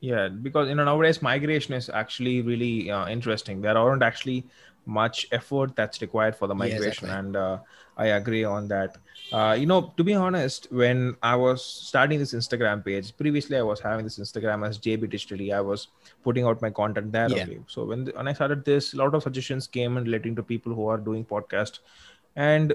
Yeah, 0.00 0.28
because 0.28 0.68
you 0.68 0.74
know 0.74 0.84
nowadays 0.84 1.22
migration 1.22 1.74
is 1.74 1.88
actually 1.88 2.42
really 2.42 2.90
uh, 2.90 3.06
interesting. 3.08 3.60
There 3.60 3.78
aren't 3.78 4.02
actually 4.02 4.44
much 4.86 5.26
effort 5.32 5.74
that's 5.76 6.00
required 6.00 6.34
for 6.36 6.46
the 6.48 6.54
Yeah, 6.54 6.58
migration, 6.58 7.08
exactly. 7.08 7.10
and 7.10 7.36
uh, 7.36 7.58
I 7.96 8.06
agree 8.06 8.44
on 8.44 8.68
that. 8.68 8.96
Uh, 9.32 9.56
you 9.58 9.66
know, 9.66 9.94
to 9.96 10.04
be 10.04 10.14
honest, 10.14 10.66
when 10.70 11.16
I 11.22 11.36
was 11.36 11.64
starting 11.64 12.18
this 12.18 12.34
Instagram 12.34 12.84
page, 12.84 13.16
previously 13.16 13.56
I 13.56 13.62
was 13.62 13.80
having 13.80 14.04
this 14.04 14.18
Instagram 14.18 14.66
as 14.66 14.78
JB 14.78 15.04
Digitally. 15.10 15.54
I 15.54 15.60
was 15.60 15.88
putting 16.22 16.44
out 16.44 16.60
my 16.60 16.70
content 16.70 17.12
there 17.12 17.30
Yeah. 17.30 17.42
only. 17.42 17.60
So 17.66 17.84
when 17.84 18.06
when 18.14 18.28
I 18.28 18.32
started 18.34 18.64
this, 18.64 18.92
a 18.92 18.96
lot 18.98 19.14
of 19.14 19.22
suggestions 19.22 19.66
came 19.66 19.96
and 19.96 20.06
relating 20.06 20.36
to 20.36 20.42
people 20.42 20.74
who 20.74 20.86
are 20.86 20.98
doing 20.98 21.24
podcast, 21.24 21.78
and 22.36 22.74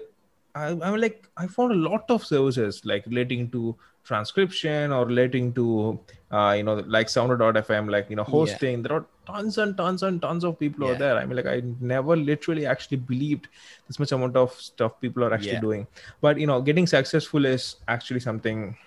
I, 0.56 0.70
I'm 0.70 1.00
like, 1.00 1.28
I 1.38 1.48
found 1.48 1.72
a 1.72 1.76
lot 1.76 2.10
of 2.10 2.26
services 2.26 2.82
like 2.86 3.06
relating 3.06 3.52
to 3.52 3.78
transcription 4.08 4.92
or 4.98 5.06
relating 5.06 5.54
to, 5.54 6.00
uh, 6.32 6.54
you 6.58 6.64
know, 6.64 6.76
like 6.98 7.10
Sounder.fm, 7.10 7.90
like, 7.96 8.10
you 8.10 8.16
know, 8.16 8.26
Yeah. 8.28 8.32
hosting. 8.38 8.82
There 8.84 8.94
are 8.98 9.06
tons 9.26 9.58
and 9.58 9.76
tons 9.78 10.04
and 10.10 10.22
tons 10.22 10.46
of 10.50 10.58
people 10.60 10.86
Yeah. 10.86 10.92
out 10.94 11.00
there. 11.00 11.18
I 11.18 11.26
mean, 11.26 11.36
like, 11.36 11.52
I 11.54 11.62
never 11.94 12.16
literally 12.16 12.66
actually 12.66 12.98
believed 13.14 13.50
this 13.88 14.00
much 14.00 14.14
amount 14.18 14.38
of 14.44 14.54
stuff 14.54 15.00
people 15.02 15.24
are 15.30 15.34
actually 15.34 15.60
Yeah. 15.60 15.68
doing. 15.70 15.88
But, 16.22 16.40
you 16.40 16.48
know, 16.48 16.62
getting 16.62 16.88
successful 16.88 17.46
is 17.46 17.76
actually 17.88 18.22
something, 18.22 18.78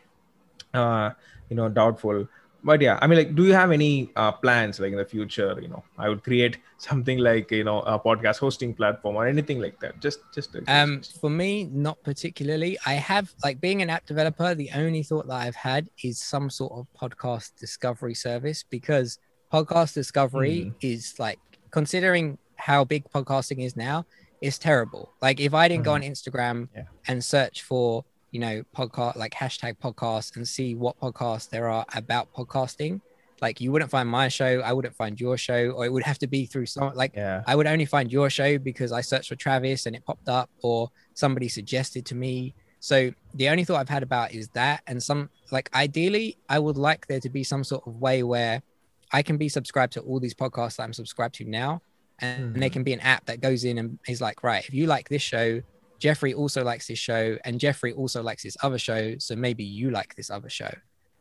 uh, 0.72 1.10
you 1.50 1.56
know, 1.56 1.68
doubtful. 1.68 2.26
But 2.62 2.80
yeah, 2.82 2.98
I 3.00 3.06
mean, 3.06 3.18
like, 3.18 3.34
do 3.34 3.44
you 3.46 3.54
have 3.54 3.70
any 3.72 4.10
uh, 4.16 4.32
plans 4.32 4.78
like 4.80 4.92
in 4.92 4.98
the 4.98 5.04
future? 5.04 5.56
You 5.60 5.68
know, 5.68 5.82
I 5.98 6.08
would 6.08 6.22
create 6.22 6.58
something 6.78 7.18
like 7.18 7.50
you 7.50 7.64
know 7.64 7.80
a 7.80 7.98
podcast 7.98 8.38
hosting 8.38 8.74
platform 8.74 9.16
or 9.16 9.26
anything 9.26 9.60
like 9.60 9.80
that. 9.80 9.98
Just, 10.00 10.20
just. 10.34 10.54
Um, 10.68 11.00
for 11.20 11.30
me, 11.30 11.64
not 11.64 12.02
particularly. 12.02 12.78
I 12.84 12.94
have 12.94 13.32
like 13.42 13.60
being 13.60 13.80
an 13.82 13.88
app 13.90 14.04
developer. 14.06 14.54
The 14.54 14.70
only 14.74 15.02
thought 15.02 15.26
that 15.28 15.34
I've 15.46 15.56
had 15.56 15.88
is 16.04 16.20
some 16.20 16.50
sort 16.50 16.72
of 16.72 16.86
podcast 17.00 17.56
discovery 17.58 18.14
service 18.14 18.62
because 18.68 19.18
podcast 19.52 19.94
discovery 19.94 20.64
Hmm. 20.64 20.70
is 20.80 21.14
like 21.18 21.38
considering 21.70 22.38
how 22.56 22.84
big 22.84 23.04
podcasting 23.10 23.64
is 23.64 23.74
now, 23.76 24.04
it's 24.42 24.58
terrible. 24.58 25.12
Like 25.22 25.40
if 25.40 25.54
I 25.54 25.66
didn't 25.68 25.84
go 25.84 25.92
on 25.94 26.02
Instagram 26.02 26.68
Yeah. 26.76 26.82
and 27.08 27.24
search 27.24 27.62
for 27.62 28.04
you 28.30 28.40
know 28.40 28.62
podcast 28.76 29.16
like 29.16 29.32
hashtag 29.32 29.76
podcast 29.78 30.36
and 30.36 30.46
see 30.46 30.74
what 30.74 30.98
podcasts 31.00 31.48
there 31.50 31.68
are 31.68 31.84
about 31.94 32.32
podcasting, 32.32 33.00
like 33.40 33.60
you 33.60 33.72
wouldn't 33.72 33.90
find 33.90 34.08
my 34.08 34.28
show, 34.28 34.60
I 34.60 34.72
wouldn't 34.72 34.94
find 34.94 35.20
your 35.20 35.36
show, 35.36 35.70
or 35.70 35.84
it 35.84 35.92
would 35.92 36.02
have 36.04 36.18
to 36.18 36.26
be 36.26 36.46
through 36.46 36.66
some 36.66 36.92
like 36.94 37.12
yeah. 37.14 37.42
I 37.46 37.56
would 37.56 37.66
only 37.66 37.86
find 37.86 38.12
your 38.12 38.30
show 38.30 38.58
because 38.58 38.92
I 38.92 39.00
searched 39.00 39.28
for 39.28 39.36
Travis 39.36 39.86
and 39.86 39.96
it 39.96 40.04
popped 40.04 40.28
up, 40.28 40.50
or 40.62 40.90
somebody 41.14 41.48
suggested 41.48 42.06
to 42.06 42.14
me. 42.14 42.54
So 42.82 43.12
the 43.34 43.48
only 43.50 43.64
thought 43.64 43.76
I've 43.76 43.88
had 43.88 44.02
about 44.02 44.32
is 44.32 44.48
that, 44.50 44.82
and 44.86 45.02
some 45.02 45.28
like 45.50 45.68
ideally, 45.74 46.36
I 46.48 46.58
would 46.58 46.76
like 46.78 47.06
there 47.08 47.20
to 47.20 47.28
be 47.28 47.44
some 47.44 47.64
sort 47.64 47.86
of 47.86 47.96
way 48.00 48.22
where 48.22 48.62
I 49.12 49.22
can 49.22 49.36
be 49.36 49.48
subscribed 49.48 49.92
to 49.94 50.00
all 50.00 50.20
these 50.20 50.34
podcasts 50.34 50.76
that 50.76 50.84
I'm 50.84 50.92
subscribed 50.92 51.34
to 51.36 51.44
now, 51.44 51.82
and 52.20 52.54
there 52.54 52.68
Mhm. 52.70 52.72
can 52.72 52.82
be 52.84 52.92
an 52.92 53.00
app 53.00 53.26
that 53.26 53.40
goes 53.40 53.64
in 53.64 53.76
and 53.78 53.98
is 54.08 54.20
like, 54.20 54.42
right, 54.44 54.64
if 54.66 54.72
you 54.72 54.86
like 54.86 55.08
this 55.08 55.20
show, 55.22 55.60
Jeffrey 56.00 56.34
also 56.34 56.64
likes 56.64 56.86
this 56.88 56.98
show, 56.98 57.36
and 57.44 57.60
Jeffrey 57.60 57.92
also 57.92 58.22
likes 58.22 58.42
this 58.42 58.56
other 58.62 58.78
show, 58.78 59.16
so 59.18 59.36
maybe 59.36 59.62
you 59.62 59.90
like 59.90 60.14
this 60.16 60.30
other 60.30 60.48
show. 60.48 60.72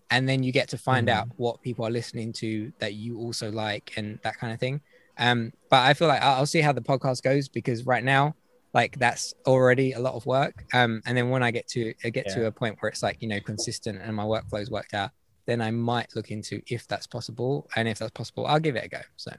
And 0.10 0.28
then 0.28 0.42
you 0.42 0.52
get 0.52 0.70
to 0.70 0.78
find 0.78 1.08
Mhm. 1.08 1.12
out 1.14 1.28
what 1.38 1.62
people 1.62 1.86
are 1.86 1.92
listening 1.92 2.34
to 2.34 2.72
that 2.80 2.94
you 2.96 3.20
also 3.20 3.52
like 3.52 3.94
and 3.98 4.20
that 4.24 4.38
kind 4.40 4.52
of 4.54 4.60
thing. 4.60 4.82
Um, 5.20 5.54
but 5.70 5.82
I 5.86 5.94
feel 5.94 6.08
like 6.08 6.22
I'll 6.22 6.38
I'll 6.40 6.46
see 6.48 6.62
how 6.62 6.72
the 6.72 6.82
podcast 6.82 7.22
goes 7.22 7.48
because 7.50 7.86
right 7.86 8.04
now, 8.04 8.36
like 8.74 8.98
that's 8.98 9.34
already 9.46 9.92
a 9.94 10.00
lot 10.00 10.14
of 10.16 10.26
work. 10.26 10.64
Um, 10.74 11.02
and 11.06 11.16
then 11.18 11.30
when 11.30 11.44
I 11.44 11.52
get 11.52 11.68
to 11.76 11.94
I 12.04 12.10
get 12.10 12.26
to 12.30 12.46
a 12.48 12.52
point 12.52 12.78
where 12.80 12.90
it's 12.90 13.04
like 13.04 13.18
you 13.22 13.28
know 13.28 13.40
consistent 13.42 14.02
and 14.02 14.16
my 14.16 14.24
workflow's 14.24 14.72
worked 14.72 14.94
out, 14.94 15.12
then 15.46 15.62
I 15.62 15.72
might 15.72 16.16
look 16.16 16.32
into 16.32 16.62
if 16.68 16.88
that's 16.88 17.06
possible. 17.06 17.68
And 17.76 17.88
if 17.88 18.00
that's 18.00 18.12
possible, 18.12 18.48
I'll 18.48 18.60
give 18.62 18.76
it 18.78 18.86
a 18.86 18.88
go. 18.88 19.02
So 19.18 19.32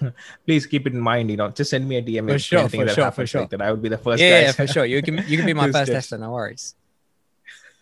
Please 0.46 0.66
keep 0.66 0.86
it 0.86 0.92
in 0.92 1.00
mind. 1.00 1.30
You 1.30 1.36
know, 1.36 1.48
just 1.50 1.70
send 1.70 1.88
me 1.88 1.96
a 1.96 2.02
DM 2.02 2.28
For 2.28 2.34
if 2.34 2.42
sure, 2.42 2.58
anything 2.60 2.80
for 2.80 2.86
that 2.86 2.94
sure, 2.94 3.04
happens 3.04 3.30
sure. 3.30 3.40
like 3.42 3.50
that. 3.50 3.62
I 3.62 3.70
would 3.70 3.82
be 3.82 3.88
the 3.88 3.98
first 3.98 4.22
yeah, 4.22 4.30
guy. 4.40 4.46
yeah, 4.46 4.52
for 4.52 4.66
sure. 4.66 4.84
You 4.84 5.02
can 5.02 5.24
you 5.26 5.36
can 5.36 5.46
be 5.46 5.54
my 5.62 5.70
first 5.72 5.86
just- 5.90 6.10
tester. 6.10 6.18
No 6.18 6.32
worries. 6.32 6.74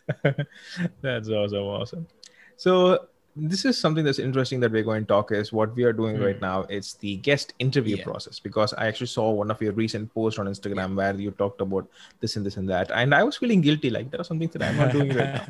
that's 1.00 1.28
awesome, 1.28 1.58
awesome. 1.64 2.06
So 2.56 3.06
this 3.34 3.64
is 3.64 3.78
something 3.78 4.04
that's 4.04 4.18
interesting 4.18 4.60
that 4.60 4.70
we're 4.72 4.82
going 4.82 5.04
to 5.04 5.08
talk 5.08 5.32
is 5.32 5.52
what 5.52 5.74
we 5.74 5.84
are 5.84 5.92
doing 5.92 6.16
Hmm. 6.16 6.22
right 6.24 6.40
now. 6.40 6.62
It's 6.68 6.94
the 6.94 7.16
guest 7.16 7.54
interview 7.58 7.96
Yeah. 7.96 8.04
process 8.04 8.38
because 8.38 8.74
I 8.74 8.86
actually 8.88 9.06
saw 9.06 9.30
one 9.30 9.50
of 9.50 9.60
your 9.62 9.72
recent 9.72 10.12
posts 10.12 10.38
on 10.38 10.46
Instagram 10.46 10.94
where 10.96 11.14
you 11.14 11.30
talked 11.30 11.60
about 11.60 11.88
this 12.20 12.36
and 12.36 12.44
this 12.44 12.56
and 12.56 12.68
that, 12.68 12.90
and 12.90 13.14
I 13.14 13.22
was 13.22 13.36
feeling 13.38 13.60
guilty. 13.60 13.90
Like 13.90 14.10
there 14.10 14.20
are 14.20 14.24
some 14.24 14.38
things 14.38 14.52
that 14.52 14.62
I'm 14.62 14.76
not 14.76 14.92
doing 14.92 15.08
right 15.10 15.34
now. 15.34 15.46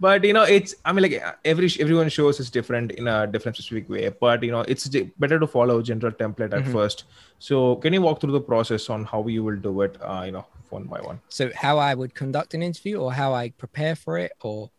But 0.00 0.24
you 0.24 0.32
know, 0.32 0.44
it's 0.44 0.74
I 0.84 0.92
mean, 0.92 1.02
like 1.02 1.22
every 1.44 1.68
everyone 1.78 2.08
shows 2.08 2.40
is 2.40 2.50
different 2.50 2.92
in 2.92 3.06
a 3.06 3.26
different 3.26 3.56
specific 3.56 3.88
way. 3.88 4.08
But 4.08 4.42
you 4.42 4.50
know, 4.50 4.62
it's 4.62 4.88
better 5.18 5.38
to 5.38 5.46
follow 5.46 5.78
a 5.80 5.82
general 5.82 6.12
template 6.12 6.54
at 6.54 6.64
Mhm. 6.64 6.72
first. 6.72 7.04
So 7.38 7.76
can 7.76 7.92
you 7.92 8.00
walk 8.00 8.20
through 8.20 8.32
the 8.32 8.40
process 8.40 8.88
on 8.88 9.04
how 9.04 9.26
you 9.26 9.44
will 9.44 9.60
do 9.68 9.82
it? 9.82 9.98
Uh, 10.00 10.22
you 10.24 10.32
know, 10.32 10.46
one 10.70 10.84
by 10.84 11.00
one. 11.02 11.20
So 11.28 11.50
how 11.54 11.76
I 11.78 11.94
would 11.94 12.14
conduct 12.14 12.54
an 12.54 12.62
interview 12.62 12.96
or 12.96 13.12
how 13.12 13.34
I 13.34 13.50
prepare 13.50 13.94
for 13.94 14.16
it 14.18 14.32
or 14.40 14.70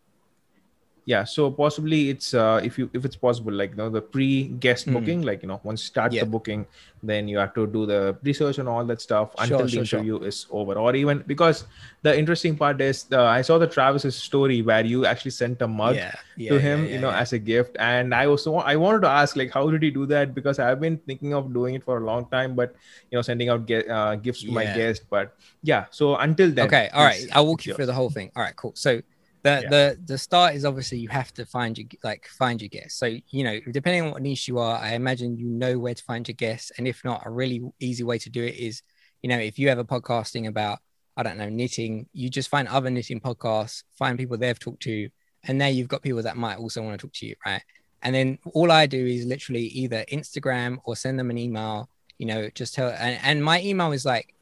yeah 1.05 1.23
so 1.23 1.49
possibly 1.49 2.09
it's 2.09 2.33
uh, 2.35 2.59
if 2.63 2.77
you 2.77 2.87
if 2.93 3.05
it's 3.05 3.15
possible 3.15 3.51
like 3.51 3.71
you 3.71 3.75
know 3.77 3.89
the 3.89 4.01
pre-guest 4.01 4.85
Mm. 4.87 4.93
booking 4.93 5.21
like 5.23 5.41
you 5.41 5.47
know 5.49 5.59
once 5.63 5.81
you 5.81 5.87
start 5.87 6.13
Yeah. 6.13 6.23
the 6.23 6.29
booking 6.29 6.65
then 7.03 7.27
you 7.27 7.37
have 7.39 7.53
to 7.55 7.65
do 7.65 7.87
the 7.87 8.15
research 8.23 8.59
and 8.59 8.69
all 8.69 8.85
that 8.85 9.01
stuff 9.01 9.31
Sure, 9.33 9.43
until 9.43 9.65
the 9.65 9.69
sure, 9.69 9.85
sure. 9.85 9.99
interview 9.99 10.19
is 10.31 10.45
over. 10.51 10.75
Or 10.77 10.95
even 10.95 11.23
because 11.25 11.63
the 12.03 12.13
interesting 12.17 12.55
part 12.55 12.79
is 12.81 13.03
the, 13.05 13.19
i 13.19 13.41
saw 13.41 13.57
the 13.57 13.65
travis's 13.65 14.15
story 14.15 14.61
where 14.61 14.85
you 14.85 15.05
actually 15.07 15.31
sent 15.31 15.61
a 15.63 15.67
mug 15.67 15.95
yeah, 15.95 16.13
yeah, 16.37 16.51
to 16.51 16.59
him 16.59 16.85
you 16.85 16.99
know 16.99 17.09
as 17.09 17.33
a 17.33 17.39
gift. 17.39 17.75
And 17.79 18.13
i 18.13 18.27
also 18.27 18.55
i 18.57 18.75
wanted 18.75 19.01
to 19.01 19.09
ask 19.09 19.35
like 19.35 19.51
how 19.51 19.69
did 19.71 19.81
he 19.81 19.89
do 19.89 20.05
that? 20.13 20.35
Because 20.35 20.59
i've 20.59 20.79
been 20.79 20.97
thinking 21.09 21.33
of 21.33 21.51
doing 21.51 21.73
it 21.75 21.83
for 21.83 21.97
a 21.97 22.05
long 22.05 22.29
time 22.29 22.53
but 22.55 22.75
you 23.09 23.17
know 23.17 23.23
sending 23.23 23.49
out 23.49 23.65
ge- 23.65 23.89
uh, 23.89 24.15
gifts 24.17 24.43
to 24.43 24.51
my 24.51 24.65
guest 24.65 25.01
but 25.09 25.33
yeah 25.63 25.85
so 25.89 26.15
until 26.17 26.51
then 26.51 26.67
okay 26.67 26.89
all 26.93 27.03
right 27.03 27.25
i'll 27.33 27.47
walk 27.47 27.65
you 27.65 27.73
through 27.73 27.87
the 27.87 27.93
whole 28.01 28.09
thing. 28.11 28.29
All 28.35 28.43
right 28.43 28.55
cool. 28.55 28.73
So 28.75 29.01
the 29.43 29.61
Yeah. 29.63 29.69
the 29.69 29.99
the 30.05 30.17
start 30.17 30.55
is 30.55 30.65
obviously 30.65 30.99
you 30.99 31.09
have 31.09 31.33
to 31.33 31.45
find 31.45 31.77
your 31.77 31.87
like 32.03 32.27
find 32.27 32.61
your 32.61 32.69
guests 32.69 32.99
so 32.99 33.05
you 33.05 33.43
know 33.43 33.59
depending 33.71 34.03
on 34.03 34.11
what 34.11 34.21
niche 34.21 34.47
you 34.47 34.59
are 34.59 34.77
i 34.77 34.93
imagine 34.93 35.37
you 35.37 35.47
know 35.47 35.79
where 35.79 35.93
to 35.93 36.03
find 36.03 36.27
your 36.27 36.35
guests 36.35 36.71
and 36.77 36.87
if 36.87 37.03
not 37.03 37.23
a 37.25 37.29
really 37.29 37.61
easy 37.79 38.03
way 38.03 38.17
to 38.17 38.29
do 38.29 38.43
it 38.43 38.55
is 38.55 38.83
you 39.21 39.29
know 39.29 39.37
if 39.37 39.57
you 39.57 39.69
have 39.69 39.79
a 39.79 39.85
podcasting 39.85 40.47
about 40.47 40.79
i 41.17 41.23
don't 41.23 41.37
know 41.37 41.49
knitting 41.49 42.07
you 42.13 42.29
just 42.29 42.49
find 42.49 42.67
other 42.67 42.89
knitting 42.89 43.19
podcasts 43.19 43.83
find 43.97 44.17
people 44.17 44.37
they've 44.37 44.59
talked 44.59 44.83
to 44.83 45.09
and 45.43 45.59
there 45.59 45.69
you've 45.69 45.87
got 45.87 46.01
people 46.01 46.21
that 46.21 46.37
might 46.37 46.57
also 46.57 46.81
want 46.81 46.99
to 46.99 47.07
talk 47.07 47.13
to 47.13 47.25
you 47.25 47.35
right? 47.45 47.63
And 48.03 48.15
then 48.15 48.39
all 48.53 48.71
i 48.71 48.85
do 48.85 49.05
is 49.05 49.25
literally 49.25 49.65
either 49.65 50.05
instagram 50.11 50.77
or 50.85 50.95
send 50.95 51.19
them 51.19 51.29
an 51.29 51.37
email 51.37 51.89
you 52.17 52.25
know 52.25 52.49
just 52.53 52.73
tell 52.73 52.89
and, 52.89 53.19
and 53.23 53.43
my 53.43 53.61
email 53.61 53.91
is 53.91 54.05
like 54.05 54.33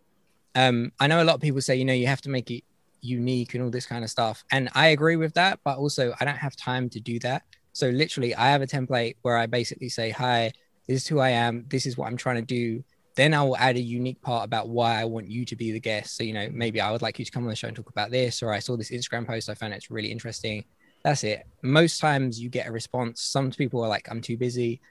um 0.55 0.91
i 0.99 1.07
know 1.07 1.21
a 1.21 1.25
lot 1.25 1.35
of 1.35 1.41
people 1.41 1.61
say 1.61 1.75
you 1.75 1.85
know 1.85 1.93
you 1.93 2.07
have 2.07 2.21
to 2.21 2.29
make 2.29 2.51
it 2.51 2.63
unique 3.01 3.53
and 3.53 3.63
all 3.63 3.69
this 3.69 3.85
kind 3.85 4.03
of 4.03 4.09
stuff. 4.09 4.43
And 4.51 4.69
i 4.75 4.87
agree 4.87 5.15
with 5.15 5.33
that 5.35 5.59
but 5.63 5.77
also 5.77 6.13
i 6.19 6.25
don't 6.25 6.37
have 6.37 6.55
time 6.55 6.89
to 6.89 6.99
do 6.99 7.19
that. 7.19 7.43
So 7.73 7.89
literally 7.89 8.35
i 8.35 8.47
have 8.47 8.61
a 8.61 8.67
template 8.67 9.15
where 9.21 9.37
i 9.37 9.45
basically 9.45 9.89
say 9.89 10.09
hi 10.09 10.51
this 10.87 11.03
is 11.03 11.07
who 11.07 11.19
i 11.19 11.29
am. 11.29 11.65
This 11.69 11.85
is 11.85 11.97
what 11.97 12.07
i'm 12.07 12.17
trying 12.17 12.37
to 12.37 12.41
do. 12.41 12.83
Then 13.15 13.33
i 13.33 13.43
will 13.43 13.57
add 13.57 13.77
a 13.77 13.81
unique 13.81 14.21
part 14.21 14.45
about 14.45 14.69
why 14.69 14.99
i 14.99 15.05
want 15.05 15.29
you 15.29 15.45
to 15.45 15.55
be 15.55 15.71
the 15.71 15.79
guest. 15.79 16.17
So 16.17 16.23
you 16.23 16.33
know 16.33 16.49
maybe 16.51 16.81
i 16.81 16.91
would 16.91 17.01
like 17.01 17.19
you 17.19 17.25
to 17.25 17.31
come 17.31 17.43
on 17.43 17.49
the 17.49 17.55
show 17.55 17.67
and 17.67 17.75
talk 17.75 17.89
about 17.89 18.11
this 18.11 18.41
or 18.41 18.51
i 18.51 18.59
saw 18.59 18.75
this 18.75 18.91
instagram 18.91 19.27
post 19.27 19.49
i 19.49 19.53
found 19.53 19.73
it's 19.73 19.91
really 19.91 20.11
interesting. 20.11 20.65
That's 21.03 21.23
it. 21.23 21.45
Most 21.61 21.99
times 21.99 22.41
you 22.41 22.49
get 22.49 22.67
a 22.67 22.71
response. 22.71 23.21
Some 23.21 23.51
people 23.51 23.83
are 23.83 23.87
like 23.87 24.07
i'm 24.11 24.21
too 24.21 24.37
busy. 24.37 24.81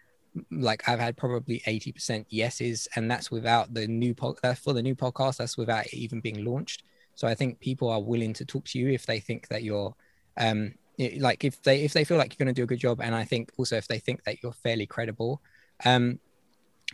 Like 0.50 0.88
I've 0.88 1.00
had 1.00 1.16
probably 1.16 1.62
80% 1.66 2.26
yeses, 2.28 2.86
and 2.94 3.10
that's 3.10 3.30
without 3.30 3.74
the 3.74 3.86
new 3.86 4.14
pod 4.14 4.36
that's 4.42 4.60
uh, 4.60 4.62
for 4.62 4.72
the 4.72 4.82
new 4.82 4.94
podcast, 4.94 5.38
that's 5.38 5.56
without 5.56 5.86
it 5.86 5.94
even 5.94 6.20
being 6.20 6.44
launched. 6.44 6.84
So 7.18 7.26
I 7.26 7.34
think 7.34 7.58
people 7.58 7.90
are 7.90 8.00
willing 8.00 8.32
to 8.34 8.44
talk 8.44 8.64
to 8.66 8.78
you 8.78 8.90
if 8.90 9.04
they 9.04 9.18
think 9.18 9.48
that 9.48 9.64
you're 9.64 9.92
um 10.36 10.72
like 11.18 11.42
if 11.42 11.60
they 11.64 11.82
if 11.82 11.92
they 11.92 12.04
feel 12.04 12.16
like 12.16 12.30
you're 12.32 12.44
going 12.44 12.54
to 12.54 12.56
do 12.56 12.62
a 12.62 12.66
good 12.66 12.78
job 12.78 13.00
and 13.00 13.12
I 13.12 13.24
think 13.24 13.50
also 13.58 13.76
if 13.76 13.88
they 13.88 13.98
think 13.98 14.22
that 14.22 14.40
you're 14.40 14.52
fairly 14.52 14.86
credible. 14.86 15.42
Um 15.84 16.20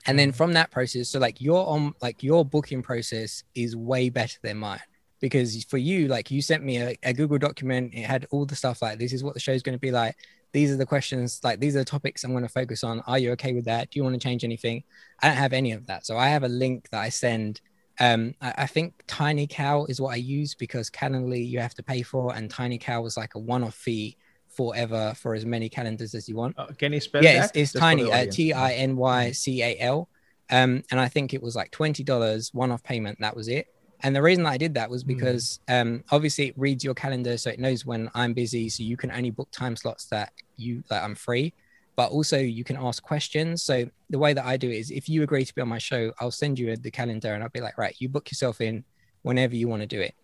and 0.06 0.18
then 0.18 0.32
from 0.32 0.54
that 0.54 0.70
process, 0.70 1.10
so 1.10 1.18
like 1.18 1.42
your 1.42 1.68
on 1.68 1.92
like 2.00 2.22
your 2.22 2.42
booking 2.42 2.82
process 2.82 3.44
is 3.54 3.76
way 3.76 4.08
better 4.08 4.38
than 4.40 4.56
mine 4.56 4.80
because 5.20 5.62
for 5.64 5.76
you, 5.76 6.08
like 6.08 6.30
you 6.30 6.40
sent 6.40 6.64
me 6.64 6.78
a, 6.78 6.96
a 7.02 7.12
Google 7.12 7.38
document, 7.38 7.92
it 7.92 8.06
had 8.06 8.26
all 8.30 8.46
the 8.46 8.56
stuff 8.56 8.80
like 8.80 8.98
this 8.98 9.12
is 9.12 9.22
what 9.22 9.34
the 9.34 9.40
show's 9.40 9.62
going 9.62 9.76
to 9.76 9.78
be 9.78 9.90
like 9.90 10.16
these 10.52 10.70
are 10.70 10.76
the 10.76 10.86
questions 10.86 11.40
like 11.42 11.58
these 11.60 11.74
are 11.74 11.80
the 11.80 11.84
topics 11.84 12.22
i'm 12.22 12.30
going 12.30 12.44
to 12.44 12.48
focus 12.48 12.84
on 12.84 13.00
are 13.08 13.18
you 13.18 13.32
okay 13.32 13.52
with 13.52 13.64
that 13.64 13.90
do 13.90 13.98
you 13.98 14.04
want 14.04 14.14
to 14.14 14.20
change 14.20 14.44
anything 14.44 14.84
i 15.20 15.26
don't 15.26 15.36
have 15.36 15.52
any 15.52 15.72
of 15.72 15.84
that 15.88 16.06
so 16.06 16.16
i 16.16 16.28
have 16.28 16.44
a 16.44 16.48
link 16.48 16.88
that 16.90 17.00
i 17.00 17.08
send 17.08 17.60
um 18.00 18.34
i, 18.40 18.54
I 18.58 18.66
think 18.66 18.94
TinyCal 19.06 19.88
is 19.90 20.00
what 20.00 20.12
i 20.14 20.16
use 20.16 20.54
because 20.54 20.90
calendly 20.90 21.46
you 21.48 21.58
have 21.60 21.74
to 21.74 21.82
pay 21.82 22.02
for 22.02 22.34
and 22.34 22.52
TinyCal 22.52 23.02
was 23.02 23.16
like 23.16 23.34
a 23.34 23.38
one-off 23.38 23.74
fee 23.74 24.16
forever 24.48 25.12
for 25.16 25.34
as 25.34 25.44
many 25.44 25.68
calendars 25.68 26.14
as 26.14 26.28
you 26.28 26.36
want. 26.36 26.56
Uh, 26.56 26.66
can 26.78 26.92
you 26.92 27.00
spell 27.00 27.22
yeah 27.22 27.40
that? 27.40 27.56
it's, 27.56 27.74
it's 27.74 27.80
tiny 27.80 28.04
uh, 28.10 28.26
t-i-n-y-c-a-l 28.30 30.08
um 30.50 30.82
and 30.90 31.00
i 31.00 31.08
think 31.08 31.34
it 31.34 31.42
was 31.42 31.56
like 31.56 31.70
$20 31.72 32.54
one-off 32.54 32.82
payment 32.82 33.18
that 33.20 33.34
was 33.34 33.48
it. 33.48 33.66
And 34.02 34.14
the 34.14 34.22
reason 34.22 34.44
that 34.44 34.50
i 34.50 34.56
did 34.58 34.74
that 34.74 34.90
was 34.90 35.02
Hmm. 35.02 35.08
because 35.08 35.60
um 35.68 36.04
obviously 36.10 36.48
it 36.48 36.54
reads 36.58 36.84
your 36.84 36.94
calendar 36.94 37.36
so 37.38 37.50
it 37.50 37.58
knows 37.58 37.86
when 37.86 38.10
i'm 38.14 38.32
busy 38.34 38.68
so 38.68 38.82
you 38.82 38.96
can 38.96 39.10
only 39.10 39.30
book 39.30 39.50
time 39.50 39.76
slots 39.76 40.06
that 40.06 40.32
you 40.56 40.82
that 40.88 41.02
i'm 41.02 41.14
free 41.14 41.52
but 41.96 42.10
also 42.10 42.38
you 42.38 42.64
can 42.64 42.76
ask 42.76 43.02
questions. 43.02 43.62
So 43.62 43.88
the 44.10 44.18
way 44.18 44.32
that 44.32 44.44
i 44.44 44.56
do 44.56 44.70
it 44.70 44.76
is 44.76 44.90
if 44.90 45.08
you 45.08 45.22
agree 45.22 45.44
to 45.44 45.54
be 45.54 45.62
on 45.62 45.68
my 45.68 45.78
show 45.78 46.12
i'll 46.20 46.30
send 46.30 46.58
you 46.58 46.76
the 46.76 46.90
calendar 46.90 47.34
and 47.34 47.42
i'll 47.42 47.48
be 47.48 47.60
like 47.60 47.76
right 47.78 47.96
you 47.98 48.08
book 48.08 48.30
yourself 48.30 48.60
in 48.60 48.84
whenever 49.22 49.56
you 49.56 49.66
want 49.66 49.80
to 49.80 49.86
do 49.86 50.00
it. 50.00 50.14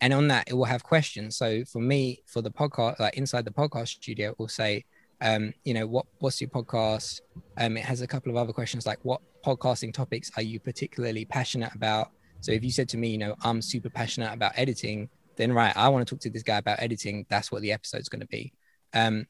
And 0.00 0.12
on 0.12 0.28
that 0.28 0.48
it 0.48 0.54
will 0.54 0.64
have 0.64 0.82
questions. 0.82 1.36
So 1.36 1.64
for 1.64 1.80
me 1.80 2.22
for 2.26 2.42
the 2.42 2.50
podcast 2.50 2.98
like 2.98 3.16
inside 3.16 3.44
the 3.44 3.50
podcast 3.50 3.88
studio 3.88 4.34
will 4.38 4.48
say 4.48 4.84
um 5.22 5.54
you 5.64 5.72
know 5.72 5.86
what 5.86 6.06
what's 6.18 6.40
your 6.40 6.50
podcast? 6.50 7.20
Um 7.56 7.76
it 7.76 7.84
has 7.84 8.00
a 8.00 8.06
couple 8.06 8.30
of 8.30 8.36
other 8.36 8.52
questions 8.52 8.84
like 8.86 8.98
what 9.02 9.20
podcasting 9.44 9.94
topics 9.94 10.30
are 10.36 10.42
you 10.42 10.58
particularly 10.58 11.24
passionate 11.24 11.74
about? 11.74 12.10
So 12.40 12.52
if 12.52 12.64
you 12.64 12.70
said 12.70 12.88
to 12.90 12.98
me 12.98 13.08
you 13.08 13.18
know 13.18 13.34
i'm 13.42 13.62
super 13.62 13.88
passionate 13.90 14.32
about 14.32 14.52
editing 14.56 15.08
then 15.36 15.52
right 15.52 15.74
i 15.76 15.88
want 15.88 16.06
to 16.06 16.14
talk 16.14 16.20
to 16.22 16.30
this 16.30 16.42
guy 16.42 16.58
about 16.58 16.80
editing. 16.80 17.26
That's 17.28 17.50
what 17.50 17.62
the 17.62 17.72
episode's 17.72 18.08
going 18.08 18.20
to 18.20 18.26
be. 18.26 18.52
Um 18.94 19.26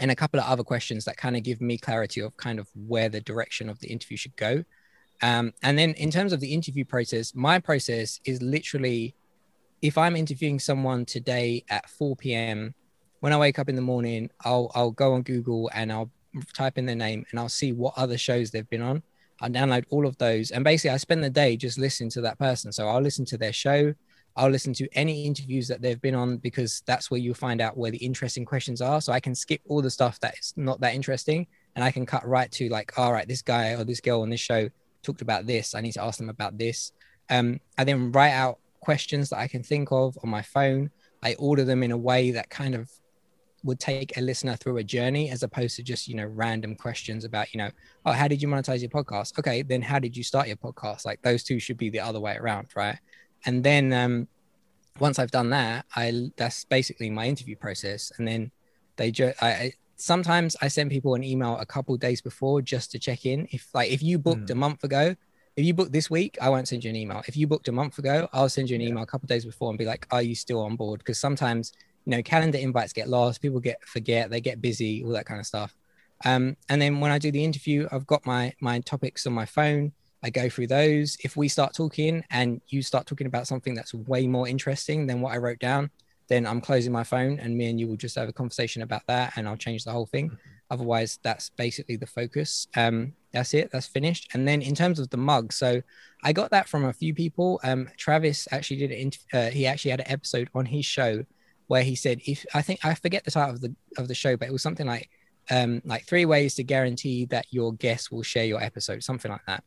and 0.00 0.10
a 0.10 0.16
couple 0.16 0.38
of 0.38 0.46
other 0.46 0.62
questions 0.62 1.04
that 1.04 1.16
kind 1.16 1.36
of 1.36 1.42
give 1.42 1.60
me 1.60 1.78
clarity 1.78 2.20
of 2.20 2.36
kind 2.36 2.58
of 2.58 2.68
where 2.74 3.08
the 3.08 3.20
direction 3.20 3.68
of 3.68 3.78
the 3.80 3.88
interview 3.88 4.16
should 4.16 4.36
go 4.36 4.62
um 5.22 5.52
and 5.62 5.78
then 5.78 5.94
in 5.94 6.10
terms 6.10 6.32
of 6.32 6.40
the 6.40 6.52
interview 6.52 6.84
process 6.84 7.34
my 7.34 7.58
process 7.58 8.20
is 8.24 8.42
literally 8.42 9.14
if 9.82 9.96
i'm 9.96 10.16
interviewing 10.16 10.58
someone 10.58 11.04
today 11.04 11.64
at 11.70 11.88
4 11.88 12.16
p.m 12.16 12.74
when 13.20 13.32
I 13.32 13.38
wake 13.38 13.58
up 13.58 13.68
in 13.68 13.74
the 13.74 13.82
morning, 13.82 14.30
I'll 14.44 14.70
I'll 14.74 14.90
go 14.90 15.14
on 15.14 15.22
Google 15.22 15.70
and 15.74 15.92
I'll 15.92 16.10
type 16.54 16.78
in 16.78 16.86
their 16.86 16.96
name 16.96 17.24
and 17.30 17.40
I'll 17.40 17.48
see 17.48 17.72
what 17.72 17.94
other 17.96 18.18
shows 18.18 18.50
they've 18.50 18.68
been 18.68 18.82
on. 18.82 19.02
I 19.40 19.48
download 19.48 19.84
all 19.90 20.06
of 20.06 20.16
those 20.18 20.50
and 20.50 20.64
basically 20.64 20.90
I 20.90 20.96
spend 20.98 21.24
the 21.24 21.30
day 21.30 21.56
just 21.56 21.78
listening 21.78 22.10
to 22.10 22.20
that 22.22 22.38
person. 22.38 22.72
So 22.72 22.88
I'll 22.88 23.00
listen 23.00 23.24
to 23.26 23.38
their 23.38 23.52
show, 23.52 23.94
I'll 24.36 24.50
listen 24.50 24.74
to 24.74 24.88
any 24.92 25.24
interviews 25.24 25.66
that 25.68 25.80
they've 25.80 26.00
been 26.00 26.14
on 26.14 26.36
because 26.36 26.82
that's 26.86 27.10
where 27.10 27.18
you'll 27.18 27.34
find 27.34 27.60
out 27.60 27.76
where 27.76 27.90
the 27.90 27.98
interesting 27.98 28.44
questions 28.44 28.82
are. 28.82 29.00
So 29.00 29.12
I 29.12 29.20
can 29.20 29.34
skip 29.34 29.62
all 29.66 29.80
the 29.80 29.90
stuff 29.90 30.20
that 30.20 30.38
is 30.38 30.52
not 30.56 30.80
that 30.80 30.94
interesting 30.94 31.46
and 31.74 31.84
I 31.84 31.90
can 31.90 32.04
cut 32.04 32.26
right 32.26 32.50
to 32.52 32.68
like, 32.68 32.98
all 32.98 33.12
right, 33.12 33.26
this 33.26 33.42
guy 33.42 33.72
or 33.72 33.84
this 33.84 34.00
girl 34.00 34.20
on 34.20 34.30
this 34.30 34.40
show 34.40 34.68
talked 35.02 35.22
about 35.22 35.46
this. 35.46 35.74
I 35.74 35.80
need 35.80 35.92
to 35.92 36.02
ask 36.02 36.18
them 36.18 36.28
about 36.28 36.58
this. 36.58 36.92
Um, 37.30 37.60
I 37.78 37.84
then 37.84 38.12
write 38.12 38.32
out 38.32 38.58
questions 38.80 39.30
that 39.30 39.38
I 39.38 39.48
can 39.48 39.62
think 39.62 39.90
of 39.90 40.18
on 40.22 40.28
my 40.28 40.42
phone. 40.42 40.90
I 41.22 41.34
order 41.38 41.64
them 41.64 41.82
in 41.82 41.90
a 41.90 41.96
way 41.96 42.30
that 42.32 42.50
kind 42.50 42.74
of 42.74 42.90
would 43.64 43.80
take 43.80 44.16
a 44.16 44.20
listener 44.20 44.54
through 44.54 44.76
a 44.76 44.84
journey 44.84 45.30
as 45.30 45.42
opposed 45.42 45.76
to 45.76 45.82
just 45.82 46.06
you 46.06 46.14
know 46.14 46.26
random 46.26 46.76
questions 46.76 47.24
about 47.24 47.52
you 47.52 47.58
know 47.58 47.70
oh 48.04 48.12
how 48.12 48.28
did 48.28 48.40
you 48.40 48.46
monetize 48.46 48.80
your 48.80 48.90
podcast 48.90 49.36
okay 49.38 49.62
then 49.62 49.82
how 49.82 49.98
did 49.98 50.16
you 50.16 50.22
start 50.22 50.46
your 50.46 50.56
podcast 50.56 51.04
like 51.04 51.20
those 51.22 51.42
two 51.42 51.58
should 51.58 51.76
be 51.76 51.90
the 51.90 51.98
other 51.98 52.20
way 52.20 52.36
around 52.36 52.68
right 52.76 52.98
and 53.46 53.62
then 53.64 53.92
um 53.92 54.28
once 54.98 55.18
i've 55.18 55.30
done 55.30 55.50
that 55.50 55.84
i 55.94 56.30
that's 56.36 56.64
basically 56.64 57.10
my 57.10 57.26
interview 57.26 57.56
process. 57.56 58.12
And 58.18 58.26
then 58.26 58.50
they 58.96 59.10
just 59.10 59.42
I, 59.42 59.48
I 59.48 59.72
sometimes 59.96 60.56
i 60.60 60.68
send 60.68 60.90
people 60.90 61.14
an 61.14 61.24
email 61.24 61.56
a 61.58 61.66
couple 61.66 61.96
days 61.96 62.20
before 62.20 62.60
just 62.62 62.90
to 62.92 62.98
check 62.98 63.24
in. 63.26 63.46
If 63.50 63.68
like 63.74 63.90
if 63.90 64.02
you 64.02 64.18
booked 64.18 64.48
Mm. 64.48 64.52
a 64.52 64.54
month 64.66 64.84
ago 64.84 65.14
if 65.56 65.64
you 65.64 65.72
booked 65.72 65.92
this 65.92 66.10
week 66.10 66.36
i 66.40 66.48
won't 66.50 66.68
send 66.68 66.84
you 66.84 66.90
an 66.90 66.96
email. 66.96 67.22
If 67.26 67.36
you 67.36 67.46
booked 67.46 67.68
a 67.68 67.72
month 67.72 67.98
ago 67.98 68.28
i'll 68.32 68.48
send 68.48 68.68
you 68.70 68.76
an 68.76 68.82
Yeah. 68.82 68.88
email 68.88 69.02
a 69.04 69.06
couple 69.06 69.26
days 69.26 69.44
before 69.44 69.68
and 69.70 69.78
be 69.78 69.84
like 69.86 70.06
are 70.10 70.22
you 70.22 70.34
still 70.34 70.60
on 70.60 70.76
board? 70.76 70.98
Because 71.00 71.18
sometimes 71.18 71.72
you 72.04 72.10
know 72.12 72.22
calendar 72.22 72.58
invites 72.58 72.92
get 72.92 73.08
lost 73.08 73.40
people 73.42 73.60
get 73.60 73.78
forget 73.84 74.30
they 74.30 74.40
get 74.40 74.60
busy 74.60 75.02
all 75.04 75.12
that 75.18 75.26
kind 75.26 75.40
of 75.40 75.46
stuff. 75.46 75.74
Um, 76.24 76.56
and 76.70 76.80
then 76.80 77.00
when 77.00 77.10
i 77.10 77.18
do 77.18 77.30
the 77.30 77.44
interview 77.44 77.86
i've 77.92 78.06
got 78.06 78.24
my 78.24 78.54
my 78.60 78.80
topics 78.80 79.26
on 79.26 79.34
my 79.34 79.44
phone 79.44 79.92
i 80.26 80.30
go 80.30 80.48
through 80.48 80.66
those. 80.66 81.16
If 81.22 81.36
we 81.36 81.48
start 81.48 81.72
talking 81.72 82.24
and 82.30 82.60
you 82.68 82.82
start 82.82 83.06
talking 83.06 83.28
about 83.28 83.46
something 83.46 83.74
that's 83.74 83.94
way 83.94 84.26
more 84.26 84.48
interesting 84.48 85.06
than 85.06 85.20
what 85.20 85.32
i 85.32 85.38
wrote 85.38 85.60
down 85.60 85.90
then 86.28 86.44
i'm 86.44 86.60
closing 86.60 86.92
my 86.92 87.04
phone 87.04 87.38
and 87.38 87.56
me 87.56 87.70
and 87.70 87.78
you 87.78 87.86
will 87.86 87.96
just 87.96 88.16
have 88.16 88.28
a 88.28 88.32
conversation 88.32 88.82
about 88.82 89.02
that 89.06 89.32
and 89.36 89.46
i'll 89.46 89.56
change 89.56 89.84
the 89.84 89.92
whole 89.92 90.06
thing. 90.06 90.36
Otherwise 90.68 91.20
that's 91.22 91.50
basically 91.50 91.96
the 91.96 92.06
focus. 92.06 92.66
Um 92.76 93.12
that's 93.32 93.54
it. 93.54 93.70
That's 93.70 93.86
finished. 93.86 94.30
And 94.32 94.48
then 94.48 94.62
in 94.62 94.74
terms 94.74 94.98
of 94.98 95.08
the 95.10 95.16
mug 95.16 95.52
so 95.52 95.80
i 96.24 96.32
got 96.32 96.50
that 96.50 96.68
from 96.68 96.84
a 96.84 96.92
few 96.92 97.14
people. 97.14 97.60
Um 97.62 97.88
travis 97.96 98.48
actually 98.50 98.78
did 98.78 98.90
it 98.90 99.18
uh, 99.32 99.50
he 99.50 99.66
actually 99.66 99.92
had 99.92 100.00
an 100.00 100.10
episode 100.10 100.48
on 100.54 100.66
his 100.66 100.84
show 100.84 101.24
where 101.68 101.82
he 101.82 101.94
said 101.94 102.20
if 102.26 102.44
i 102.54 102.62
think 102.62 102.84
i 102.84 102.94
forget 102.94 103.24
the 103.24 103.30
title 103.30 103.54
of 103.54 103.60
the 103.60 103.74
of 103.98 104.08
the 104.08 104.14
show 104.14 104.36
but 104.36 104.48
it 104.48 104.52
was 104.52 104.62
something 104.62 104.86
like 104.86 105.08
um 105.50 105.82
like 105.84 106.04
three 106.06 106.24
ways 106.24 106.54
to 106.54 106.62
guarantee 106.62 107.24
that 107.26 107.46
your 107.50 107.72
guests 107.74 108.10
will 108.10 108.22
share 108.22 108.44
your 108.44 108.62
episode 108.62 109.02
something 109.02 109.30
like 109.30 109.44
that 109.46 109.64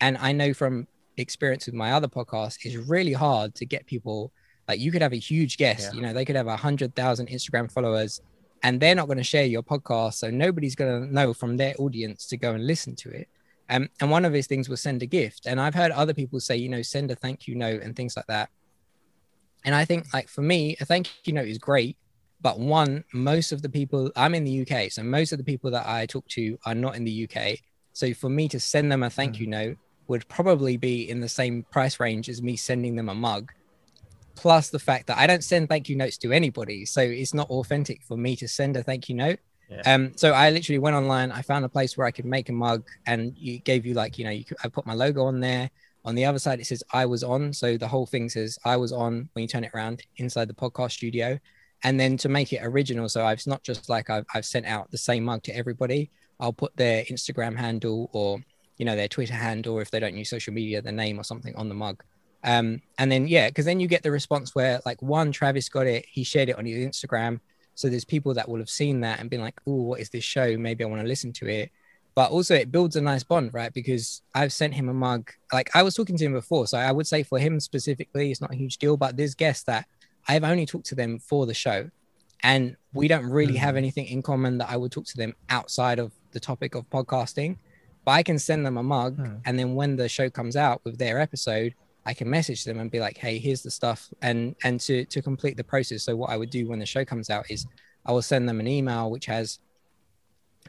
and 0.00 0.16
i 0.18 0.32
know 0.32 0.52
from 0.54 0.86
experience 1.16 1.66
with 1.66 1.74
my 1.74 1.92
other 1.92 2.08
podcast 2.08 2.58
it's 2.62 2.76
really 2.88 3.12
hard 3.12 3.54
to 3.54 3.64
get 3.66 3.84
people 3.86 4.32
like 4.68 4.78
you 4.80 4.92
could 4.92 5.02
have 5.02 5.12
a 5.12 5.16
huge 5.16 5.56
guest 5.56 5.88
Yeah. 5.90 5.92
you 5.96 6.02
know 6.02 6.12
they 6.12 6.24
could 6.24 6.36
have 6.36 6.46
a 6.46 6.56
hundred 6.56 6.94
thousand 6.94 7.28
instagram 7.28 7.70
followers 7.70 8.20
and 8.62 8.80
they're 8.80 8.94
not 8.94 9.06
going 9.06 9.18
to 9.18 9.24
share 9.24 9.44
your 9.46 9.62
podcast 9.62 10.14
so 10.14 10.30
nobody's 10.30 10.74
going 10.74 11.02
to 11.08 11.12
know 11.12 11.32
from 11.34 11.56
their 11.56 11.74
audience 11.78 12.26
to 12.28 12.36
go 12.36 12.52
and 12.52 12.66
listen 12.66 12.94
to 12.96 13.10
it 13.10 13.28
um, 13.70 13.88
and 14.00 14.10
one 14.10 14.24
of 14.24 14.32
his 14.32 14.46
things 14.46 14.68
was 14.68 14.80
send 14.80 15.02
a 15.02 15.06
gift 15.06 15.46
and 15.46 15.60
i've 15.60 15.74
heard 15.74 15.90
other 15.92 16.14
people 16.14 16.38
say 16.40 16.56
you 16.56 16.68
know 16.68 16.82
send 16.82 17.10
a 17.10 17.16
thank 17.16 17.46
you 17.48 17.54
note 17.54 17.82
and 17.82 17.96
things 17.96 18.16
like 18.16 18.26
that 18.26 18.48
and 19.64 19.74
i 19.74 19.84
think 19.84 20.06
like 20.14 20.28
for 20.28 20.42
me 20.42 20.76
a 20.80 20.84
thank 20.84 21.08
you 21.24 21.32
note 21.32 21.48
is 21.48 21.58
great 21.58 21.96
but 22.40 22.60
one, 22.60 23.02
most 23.12 23.50
of 23.50 23.62
the 23.62 23.68
people 23.68 24.12
I'm 24.14 24.32
in 24.32 24.44
the 24.44 24.62
UK, 24.64 24.92
so 24.92 25.02
most 25.02 25.32
of 25.32 25.38
the 25.38 25.44
people 25.44 25.72
that 25.72 25.88
I 25.88 26.06
talk 26.06 26.24
to 26.28 26.56
are 26.66 26.74
not 26.76 26.94
in 26.94 27.02
the 27.02 27.28
UK. 27.28 27.58
So 27.94 28.14
for 28.14 28.28
me 28.28 28.46
to 28.50 28.60
send 28.60 28.92
them 28.92 29.02
a 29.02 29.10
thank 29.10 29.34
Mm. 29.34 29.40
you 29.40 29.46
note 29.48 29.76
would 30.08 30.26
probably 30.28 30.76
be 30.76 31.08
in 31.08 31.20
the 31.20 31.28
same 31.28 31.62
price 31.70 32.00
range 32.00 32.28
as 32.28 32.42
me 32.42 32.56
sending 32.56 32.96
them 32.96 33.08
a 33.08 33.14
mug. 33.14 33.52
Plus 34.34 34.70
the 34.70 34.78
fact 34.78 35.06
that 35.08 35.18
I 35.18 35.26
don't 35.26 35.44
send 35.44 35.68
thank 35.68 35.88
you 35.88 35.96
notes 35.96 36.16
to 36.18 36.32
anybody, 36.32 36.84
so 36.84 37.00
it's 37.00 37.34
not 37.34 37.50
authentic 37.50 38.02
for 38.02 38.16
me 38.16 38.36
to 38.36 38.48
send 38.48 38.76
a 38.76 38.82
thank 38.82 39.08
you 39.08 39.14
note. 39.14 39.38
Yeah. 39.68 39.94
Um, 39.94 40.12
so 40.16 40.32
I 40.32 40.50
literally 40.50 40.78
went 40.78 40.96
online. 40.96 41.30
I 41.30 41.42
found 41.42 41.64
a 41.64 41.68
place 41.68 41.96
where 41.96 42.06
I 42.06 42.10
could 42.10 42.24
make 42.24 42.48
a 42.48 42.52
mug, 42.52 42.84
and 43.06 43.36
you 43.36 43.58
gave 43.58 43.84
you 43.84 43.94
like 43.94 44.18
you 44.18 44.24
know 44.24 44.30
you 44.30 44.44
could, 44.44 44.56
I 44.64 44.68
put 44.68 44.86
my 44.86 44.94
logo 44.94 45.24
on 45.24 45.40
there. 45.40 45.70
On 46.04 46.14
the 46.14 46.24
other 46.24 46.38
side, 46.38 46.60
it 46.60 46.66
says 46.66 46.82
I 46.92 47.04
was 47.04 47.22
on. 47.22 47.52
So 47.52 47.76
the 47.76 47.88
whole 47.88 48.06
thing 48.06 48.28
says 48.28 48.58
I 48.64 48.76
was 48.76 48.92
on 48.92 49.28
when 49.32 49.42
you 49.42 49.48
turn 49.48 49.64
it 49.64 49.72
around 49.74 50.02
inside 50.16 50.48
the 50.48 50.54
podcast 50.54 50.92
studio. 50.92 51.38
And 51.84 51.98
then 51.98 52.16
to 52.18 52.28
make 52.28 52.52
it 52.52 52.60
original, 52.62 53.08
so 53.08 53.24
I've 53.24 53.38
it's 53.38 53.46
not 53.46 53.62
just 53.62 53.88
like 53.88 54.08
I've, 54.08 54.24
I've 54.34 54.46
sent 54.46 54.66
out 54.66 54.90
the 54.90 54.98
same 54.98 55.24
mug 55.24 55.42
to 55.44 55.56
everybody. 55.56 56.10
I'll 56.40 56.52
put 56.52 56.76
their 56.76 57.04
Instagram 57.04 57.56
handle 57.56 58.08
or 58.12 58.38
you 58.78 58.84
know 58.84 58.96
their 58.96 59.08
Twitter 59.08 59.34
handle, 59.34 59.74
or 59.74 59.82
if 59.82 59.90
they 59.90 60.00
don't 60.00 60.16
use 60.16 60.30
social 60.30 60.54
media, 60.54 60.80
the 60.80 60.92
name 60.92 61.18
or 61.20 61.24
something 61.24 61.54
on 61.56 61.68
the 61.68 61.74
mug. 61.74 62.02
Um, 62.44 62.80
and 62.98 63.10
then 63.12 63.26
yeah, 63.28 63.48
because 63.48 63.64
then 63.64 63.80
you 63.80 63.88
get 63.88 64.02
the 64.02 64.10
response 64.10 64.54
where 64.54 64.80
like 64.86 65.02
one 65.02 65.32
Travis 65.32 65.68
got 65.68 65.86
it, 65.86 66.06
he 66.08 66.24
shared 66.24 66.48
it 66.48 66.56
on 66.58 66.64
his 66.66 66.78
Instagram. 66.86 67.40
So 67.74 67.88
there's 67.88 68.04
people 68.04 68.34
that 68.34 68.48
will 68.48 68.58
have 68.58 68.70
seen 68.70 69.00
that 69.02 69.20
and 69.20 69.28
been 69.30 69.40
like, 69.40 69.60
oh, 69.66 69.82
what 69.82 70.00
is 70.00 70.10
this 70.10 70.24
show? 70.24 70.56
Maybe 70.56 70.82
I 70.82 70.86
want 70.86 71.02
to 71.02 71.08
listen 71.08 71.32
to 71.34 71.46
it 71.46 71.70
but 72.14 72.32
also 72.32 72.52
it 72.52 72.72
builds 72.72 72.96
a 72.96 73.00
nice 73.00 73.22
bond 73.22 73.54
right 73.54 73.72
because 73.72 74.22
i've 74.34 74.52
sent 74.52 74.74
him 74.74 74.88
a 74.88 74.92
mug 74.92 75.30
like 75.52 75.70
i 75.76 75.84
was 75.84 75.94
talking 75.94 76.16
to 76.16 76.24
him 76.24 76.32
before 76.32 76.66
so 76.66 76.76
i 76.76 76.90
would 76.90 77.06
say 77.06 77.22
for 77.22 77.38
him 77.38 77.60
specifically 77.60 78.32
it's 78.32 78.40
not 78.40 78.50
a 78.52 78.56
huge 78.56 78.78
deal 78.78 78.96
but 78.96 79.16
there's 79.16 79.36
guests 79.36 79.62
that 79.62 79.86
i've 80.26 80.42
only 80.42 80.66
talked 80.66 80.86
to 80.86 80.96
them 80.96 81.20
for 81.20 81.46
the 81.46 81.54
show 81.54 81.88
and 82.42 82.76
we 82.92 83.06
don't 83.06 83.24
really 83.24 83.54
have 83.54 83.76
Mhm. 83.76 83.78
anything 83.78 84.06
in 84.06 84.20
common 84.22 84.58
that 84.58 84.68
i 84.68 84.76
would 84.76 84.90
talk 84.90 85.04
to 85.04 85.16
them 85.16 85.32
outside 85.48 86.00
of 86.00 86.10
the 86.32 86.40
topic 86.40 86.74
of 86.74 86.90
podcasting 86.90 87.56
but 88.08 88.14
i 88.20 88.22
can 88.28 88.38
send 88.48 88.60
them 88.66 88.76
a 88.78 88.82
mug 88.96 89.12
Hmm. 89.16 89.36
and 89.46 89.54
then 89.58 89.70
when 89.80 89.90
the 90.00 90.08
show 90.16 90.28
comes 90.38 90.56
out 90.66 90.78
with 90.86 90.96
their 91.02 91.16
episode 91.26 91.70
i 92.10 92.12
can 92.18 92.28
message 92.38 92.60
them 92.64 92.78
and 92.80 92.88
be 92.96 93.00
like 93.06 93.16
hey 93.24 93.34
here's 93.46 93.62
the 93.66 93.70
stuff 93.80 94.00
and 94.28 94.38
and 94.66 94.74
to 94.86 95.04
to 95.14 95.18
complete 95.30 95.56
the 95.60 95.68
process 95.72 96.00
so 96.06 96.12
what 96.20 96.30
i 96.30 96.36
would 96.40 96.52
do 96.58 96.62
when 96.70 96.78
the 96.84 96.90
show 96.94 97.04
comes 97.12 97.28
out 97.36 97.44
is 97.54 97.60
i 98.06 98.10
will 98.12 98.26
send 98.32 98.48
them 98.48 98.60
an 98.60 98.68
email 98.78 99.04
which 99.14 99.26
has 99.26 99.46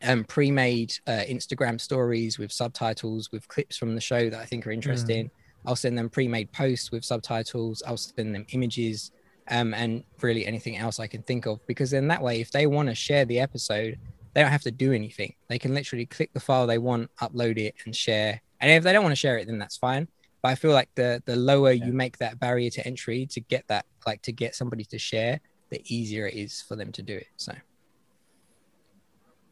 um, 0.10 0.23
pre-made 0.23 0.91
uh, 1.08 1.23
Instagram 1.38 1.75
stories 1.88 2.34
with 2.39 2.52
subtitles 2.62 3.23
with 3.34 3.43
clips 3.54 3.75
from 3.75 3.95
the 3.95 4.02
show 4.12 4.30
that 4.30 4.39
I 4.39 4.45
think 4.45 4.65
are 4.65 4.71
interesting. 4.80 5.30
I'll 5.65 5.75
send 5.86 5.97
them 5.97 6.10
pre-made 6.10 6.49
posts 6.54 6.88
with 6.93 7.04
subtitles. 7.04 7.84
I'll 7.86 7.97
send 7.97 8.34
them 8.36 8.45
images 8.58 9.12
um, 9.49 9.73
and 9.73 9.91
really 10.21 10.45
anything 10.45 10.78
else 10.78 10.99
I 11.06 11.08
can 11.08 11.21
think 11.23 11.43
of 11.47 11.56
because 11.67 11.89
then 11.91 12.08
that 12.08 12.21
way, 12.21 12.39
if 12.39 12.49
they 12.52 12.65
want 12.65 12.88
to 12.88 12.95
share 12.95 13.25
the 13.25 13.39
episode, 13.47 13.93
they 14.33 14.41
don't 14.41 14.51
have 14.51 14.61
to 14.63 14.71
do 14.71 14.91
anything. 14.93 15.33
They 15.47 15.59
can 15.59 15.73
literally 15.73 16.05
click 16.05 16.31
the 16.33 16.39
file 16.39 16.67
they 16.67 16.77
want, 16.77 17.09
upload 17.21 17.57
it, 17.57 17.75
and 17.85 17.95
share. 17.95 18.41
And 18.61 18.71
if 18.71 18.83
they 18.83 18.93
don't 18.93 19.03
want 19.03 19.13
to 19.13 19.15
share 19.25 19.37
it, 19.37 19.47
then 19.47 19.57
that's 19.59 19.77
fine. 19.77 20.07
But 20.41 20.49
I 20.49 20.55
feel 20.55 20.71
like 20.71 20.89
the 20.95 21.21
the 21.25 21.35
lower 21.35 21.71
Yeah. 21.71 21.85
you 21.87 21.93
make 21.93 22.17
that 22.19 22.39
barrier 22.39 22.69
to 22.71 22.85
entry 22.87 23.25
to 23.27 23.39
get 23.41 23.67
that, 23.67 23.85
like 24.05 24.21
to 24.23 24.31
get 24.31 24.55
somebody 24.55 24.85
to 24.85 24.97
share, 24.97 25.39
the 25.69 25.81
easier 25.93 26.27
it 26.27 26.35
is 26.35 26.61
for 26.61 26.75
them 26.75 26.91
to 26.93 27.01
do 27.01 27.15
it. 27.15 27.27
So. 27.37 27.53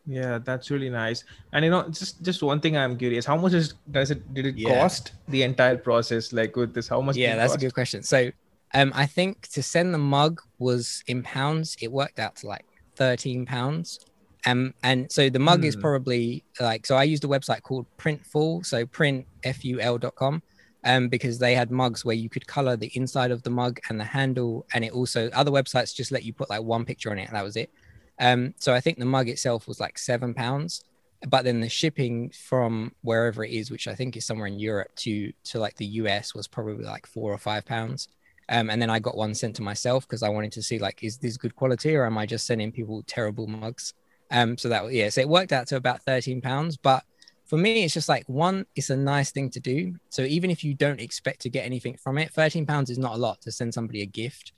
Yeah, 0.09 0.37
that's 0.37 0.71
really 0.71 0.89
nice. 0.89 1.25
And 1.51 1.65
you 1.65 1.71
know, 1.71 1.89
just 1.89 2.21
just 2.23 2.41
one 2.41 2.61
thing 2.61 2.77
I'm 2.77 2.97
curious: 2.97 3.25
how 3.25 3.35
much 3.35 3.53
is 3.53 3.73
does 3.91 4.09
it 4.11 4.33
did 4.33 4.45
it 4.45 4.55
Yeah. 4.55 4.79
cost 4.79 5.11
the 5.27 5.43
entire 5.43 5.77
process? 5.77 6.31
Like 6.31 6.55
with 6.55 6.73
this, 6.73 6.87
how 6.87 7.01
much? 7.01 7.17
yeah 7.17 7.35
that's 7.35 7.55
a 7.55 7.57
good 7.57 7.73
question 7.73 8.03
so 8.03 8.31
um 8.73 8.91
i 8.95 9.05
think 9.05 9.47
to 9.47 9.61
send 9.63 9.93
the 9.93 9.97
mug 9.97 10.41
was 10.59 11.03
in 11.07 11.23
pounds 11.23 11.75
it 11.81 11.89
worked 11.91 12.19
out 12.19 12.35
to 12.37 12.47
like 12.47 12.65
13 12.95 13.45
pounds 13.45 13.99
um 14.45 14.73
and 14.83 15.11
so 15.11 15.29
the 15.29 15.39
mug 15.39 15.65
is 15.65 15.75
Hmm. 15.75 15.81
probably 15.81 16.43
like 16.59 16.85
so 16.85 16.95
i 16.95 17.03
used 17.03 17.23
a 17.23 17.27
website 17.27 17.61
called 17.63 17.85
printful 17.97 18.65
so 18.65 18.85
printful.com 18.85 20.41
um 20.83 21.09
because 21.09 21.39
they 21.39 21.55
had 21.55 21.71
mugs 21.71 22.05
where 22.05 22.15
you 22.15 22.29
could 22.29 22.45
color 22.47 22.77
the 22.77 22.91
inside 22.95 23.31
of 23.31 23.41
the 23.43 23.49
mug 23.49 23.79
and 23.89 23.99
the 23.99 24.03
handle 24.03 24.65
and 24.73 24.85
it 24.85 24.91
also 24.93 25.29
other 25.31 25.51
websites 25.51 25.93
just 25.95 26.11
let 26.11 26.23
you 26.23 26.33
put 26.33 26.49
like 26.49 26.61
one 26.61 26.85
picture 26.85 27.11
on 27.11 27.17
it 27.19 27.27
and 27.27 27.35
that 27.35 27.43
was 27.43 27.55
it 27.55 27.71
um 28.19 28.53
so 28.57 28.73
i 28.73 28.79
think 28.79 28.97
the 28.99 29.05
mug 29.05 29.27
itself 29.29 29.67
was 29.67 29.79
like 29.79 29.97
seven 29.97 30.33
pounds 30.33 30.83
but 31.27 31.43
then 31.43 31.61
the 31.61 31.69
shipping 31.69 32.29
from 32.29 32.91
wherever 33.01 33.43
it 33.43 33.49
is, 33.51 33.71
which 33.71 33.87
I 33.87 33.95
think 33.95 34.15
is 34.15 34.25
somewhere 34.25 34.45
in 34.45 34.59
Europe 34.59 34.89
to 34.97 35.31
to 35.45 35.59
like 35.59 35.75
the 35.77 35.85
US, 36.01 36.35
was 36.35 36.47
probably 36.47 36.85
like 36.85 37.07
four 37.07 37.33
or 37.33 37.39
five 37.39 37.65
pounds. 37.65 38.07
Um, 38.49 38.69
and 38.69 38.79
then 38.79 38.91
I 38.91 38.99
got 38.99 39.17
one 39.17 39.33
sent 39.33 39.55
to 39.55 39.63
myself 39.63 40.07
because 40.07 40.21
I 40.21 40.29
wanted 40.29 40.51
to 40.53 40.61
see 40.61 40.77
like, 40.79 41.03
is 41.03 41.17
this 41.17 41.35
good 41.37 41.55
quality 41.55 41.95
or 41.95 42.05
am 42.05 42.17
I 42.19 42.27
just 42.27 42.45
sending 42.45 42.71
people 42.71 43.03
terrible 43.07 43.47
mugs? 43.47 43.93
Um, 44.31 44.57
so 44.57 44.69
that 44.69 44.91
yeah, 44.91 45.09
so 45.09 45.21
it 45.21 45.29
worked 45.29 45.53
out 45.53 45.67
to 45.67 45.75
about 45.75 46.03
thirteen 46.03 46.41
pounds. 46.41 46.77
But 46.77 47.03
for 47.45 47.57
me, 47.57 47.83
it's 47.83 47.93
just 47.93 48.09
like 48.09 48.27
one, 48.27 48.65
it's 48.75 48.89
a 48.89 48.97
nice 48.97 49.31
thing 49.31 49.49
to 49.51 49.59
do. 49.59 49.95
So 50.09 50.23
even 50.23 50.51
if 50.51 50.63
you 50.63 50.73
don't 50.73 50.99
expect 50.99 51.41
to 51.41 51.49
get 51.49 51.65
anything 51.65 51.97
from 51.97 52.17
it, 52.17 52.33
thirteen 52.33 52.65
pounds 52.65 52.89
is 52.89 52.97
not 52.97 53.15
a 53.15 53.17
lot 53.17 53.41
to 53.41 53.51
send 53.51 53.73
somebody 53.73 54.01
a 54.01 54.05
gift, 54.05 54.53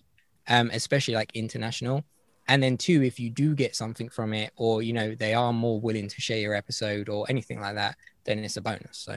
um, 0.47 0.69
especially 0.73 1.13
like 1.15 1.31
international 1.33 2.03
and 2.49 2.63
then 2.63 2.75
two 2.75 3.03
if 3.03 3.19
you 3.19 3.29
do 3.29 3.55
get 3.55 3.75
something 3.75 4.09
from 4.09 4.33
it 4.33 4.51
or 4.57 4.81
you 4.81 4.91
know 4.91 5.15
they 5.15 5.33
are 5.33 5.53
more 5.53 5.79
willing 5.79 6.09
to 6.09 6.19
share 6.19 6.39
your 6.39 6.55
episode 6.55 7.07
or 7.07 7.25
anything 7.29 7.61
like 7.61 7.75
that 7.75 7.95
then 8.25 8.39
it's 8.39 8.57
a 8.57 8.61
bonus 8.61 8.97
so 8.97 9.15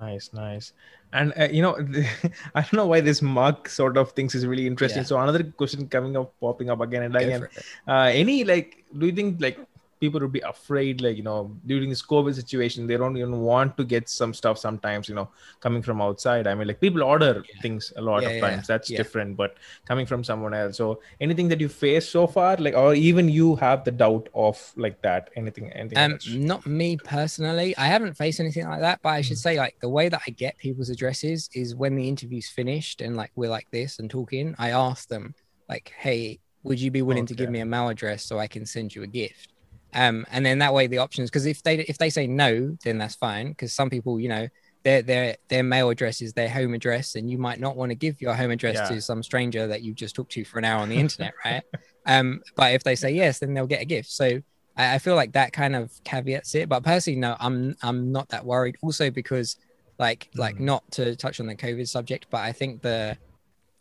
Nice, 0.00 0.30
nice. 0.32 0.72
And 1.12 1.32
uh, 1.38 1.48
you 1.50 1.60
know, 1.60 1.76
I 2.54 2.62
don't 2.62 2.74
know 2.74 2.86
why 2.86 3.00
this 3.00 3.20
mug 3.20 3.68
sort 3.68 3.96
of 3.96 4.12
things 4.12 4.34
is 4.34 4.46
really 4.46 4.66
interesting. 4.66 5.02
Yeah. 5.02 5.06
So 5.06 5.18
another 5.18 5.44
question 5.44 5.88
coming 5.88 6.16
up, 6.16 6.34
popping 6.40 6.70
up 6.70 6.80
again 6.80 7.02
and 7.02 7.12
go 7.12 7.20
again. 7.20 7.48
Uh, 7.86 8.10
any 8.12 8.44
like, 8.44 8.84
do 8.96 9.06
you 9.06 9.12
think 9.12 9.40
like 9.40 9.58
people 10.00 10.20
would 10.20 10.32
be 10.32 10.40
afraid, 10.40 11.00
like 11.00 11.16
you 11.16 11.22
know, 11.22 11.56
during 11.66 11.88
this 11.90 12.02
COVID 12.02 12.34
situation, 12.34 12.86
they 12.86 12.96
don't 12.96 13.16
even 13.16 13.40
want 13.40 13.76
to 13.76 13.84
get 13.84 14.08
some 14.08 14.32
stuff 14.34 14.58
sometimes, 14.58 15.08
you 15.08 15.14
know, 15.14 15.28
coming 15.60 15.82
from 15.82 16.00
outside. 16.00 16.46
I 16.46 16.54
mean, 16.54 16.68
like 16.68 16.80
people 16.80 17.02
order 17.02 17.44
Yeah. 17.48 17.60
things 17.62 17.92
a 17.96 18.02
lot 18.02 18.22
Yeah, 18.22 18.28
of 18.28 18.32
yeah, 18.34 18.40
times. 18.40 18.66
That's 18.66 18.90
different, 18.90 19.36
but 19.36 19.56
coming 19.86 20.06
from 20.06 20.24
someone 20.24 20.54
else. 20.54 20.76
So 20.76 21.00
anything 21.20 21.48
that 21.48 21.60
you 21.60 21.68
face 21.68 22.08
so 22.08 22.26
far, 22.26 22.56
like, 22.56 22.74
or 22.74 22.94
even 22.94 23.28
you 23.28 23.56
have 23.56 23.84
the 23.84 23.90
doubt 23.92 24.28
of 24.34 24.72
like 24.76 25.00
that, 25.02 25.30
anything, 25.36 25.72
anything 25.72 25.98
um 25.98 26.12
else? 26.12 26.24
not 26.24 26.64
me 26.66 26.96
personally 26.96 27.76
i 27.76 27.86
haven't 27.86 28.14
faced 28.16 28.38
anything 28.40 28.66
like 28.68 28.80
that 28.80 29.00
but 29.02 29.08
i 29.10 29.20
should 29.20 29.36
Mm. 29.36 29.42
say 29.42 29.58
like 29.58 29.76
the 29.80 29.88
way 29.88 30.08
that 30.08 30.22
i 30.26 30.30
get 30.30 30.56
people's 30.58 30.88
addresses 30.90 31.48
is 31.52 31.74
when 31.74 31.96
the 31.96 32.08
interview's 32.08 32.48
finished 32.48 33.00
and 33.00 33.16
like 33.16 33.32
we're 33.34 33.50
like 33.50 33.66
this 33.72 33.98
and 33.98 34.08
talking 34.08 34.54
i 34.58 34.70
ask 34.70 35.08
them 35.08 35.34
like 35.68 35.92
hey 35.98 36.38
would 36.62 36.80
you 36.80 36.90
be 36.90 37.02
willing 37.02 37.26
to 37.26 37.34
give 37.34 37.50
me 37.50 37.60
a 37.60 37.66
mail 37.66 37.88
address 37.88 38.24
so 38.24 38.38
i 38.38 38.46
can 38.46 38.64
send 38.64 38.94
you 38.94 39.02
a 39.02 39.06
gift 39.06 39.52
um 39.94 40.24
and 40.30 40.44
then 40.46 40.58
that 40.58 40.72
way 40.72 40.86
the 40.86 40.98
options 40.98 41.30
because 41.30 41.46
if 41.46 41.62
they 41.62 41.78
if 41.80 41.98
they 41.98 42.10
say 42.10 42.26
no 42.26 42.76
then 42.84 42.98
that's 42.98 43.14
fine 43.16 43.48
because 43.48 43.72
some 43.72 43.90
people 43.90 44.20
you 44.20 44.28
know 44.28 44.46
their 44.84 45.02
their 45.02 45.36
their 45.48 45.62
mail 45.62 45.90
address 45.90 46.22
is 46.22 46.32
their 46.32 46.48
home 46.48 46.74
address 46.74 47.14
and 47.16 47.28
you 47.30 47.36
might 47.38 47.60
not 47.60 47.76
want 47.76 47.90
to 47.90 47.94
give 47.94 48.20
your 48.20 48.34
home 48.34 48.50
address 48.50 48.76
Yeah. 48.76 48.88
to 48.96 49.00
some 49.02 49.22
stranger 49.22 49.66
that 49.66 49.82
you 49.82 49.92
just 49.92 50.14
talked 50.14 50.32
to 50.32 50.44
for 50.44 50.58
an 50.58 50.64
hour 50.64 50.80
on 50.80 50.88
the 50.88 50.96
internet 51.04 51.34
right 51.44 51.62
um 52.06 52.40
but 52.56 52.72
if 52.74 52.82
they 52.84 52.94
say 52.96 53.10
yes 53.10 53.38
then 53.40 53.52
they'll 53.52 53.66
get 53.66 53.82
a 53.82 53.86
gift 53.86 54.10
so 54.10 54.40
I, 54.76 54.94
I 54.94 54.98
feel 54.98 55.16
like 55.16 55.32
that 55.32 55.52
kind 55.52 55.74
of 55.76 55.92
caveats 56.04 56.54
it 56.54 56.68
but 56.68 56.82
personally 56.84 57.18
no 57.18 57.36
i'm 57.40 57.74
i'm 57.82 58.12
not 58.12 58.28
that 58.30 58.44
worried 58.44 58.76
also 58.82 59.10
because 59.10 59.56
like 59.98 60.28
like 60.34 60.56
Mm. 60.56 60.60
not 60.60 60.90
to 60.92 61.14
touch 61.16 61.40
on 61.40 61.46
the 61.46 61.54
covid 61.56 61.86
subject 61.88 62.26
but 62.30 62.40
i 62.40 62.52
think 62.52 62.80
the 62.80 63.18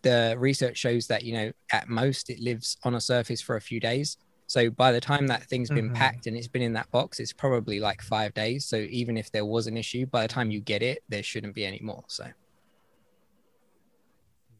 the 0.01 0.35
research 0.37 0.77
shows 0.77 1.07
that 1.07 1.23
you 1.23 1.33
know 1.33 1.51
at 1.71 1.87
most 1.89 2.29
it 2.29 2.39
lives 2.39 2.77
on 2.83 2.95
a 2.95 3.01
surface 3.01 3.41
for 3.41 3.55
a 3.57 3.61
few 3.61 3.79
days 3.79 4.17
so 4.49 4.69
by 4.83 4.91
the 4.91 4.99
time 4.99 5.27
that 5.27 5.43
thing's 5.43 5.69
been 5.69 5.89
Mhm. 5.91 5.95
packed 5.95 6.25
and 6.27 6.35
it's 6.35 6.47
been 6.55 6.63
in 6.69 6.73
that 6.73 6.89
box 6.91 7.19
it's 7.19 7.31
probably 7.43 7.79
like 7.79 8.01
five 8.01 8.33
days 8.33 8.65
so 8.65 8.77
even 8.99 9.15
if 9.15 9.31
there 9.31 9.45
was 9.45 9.67
an 9.67 9.77
issue 9.77 10.05
by 10.07 10.23
the 10.23 10.27
time 10.27 10.49
you 10.49 10.59
get 10.59 10.81
it 10.81 11.03
there 11.07 11.21
shouldn't 11.23 11.53
be 11.53 11.65
any 11.65 11.79
more 11.81 12.03
so 12.07 12.25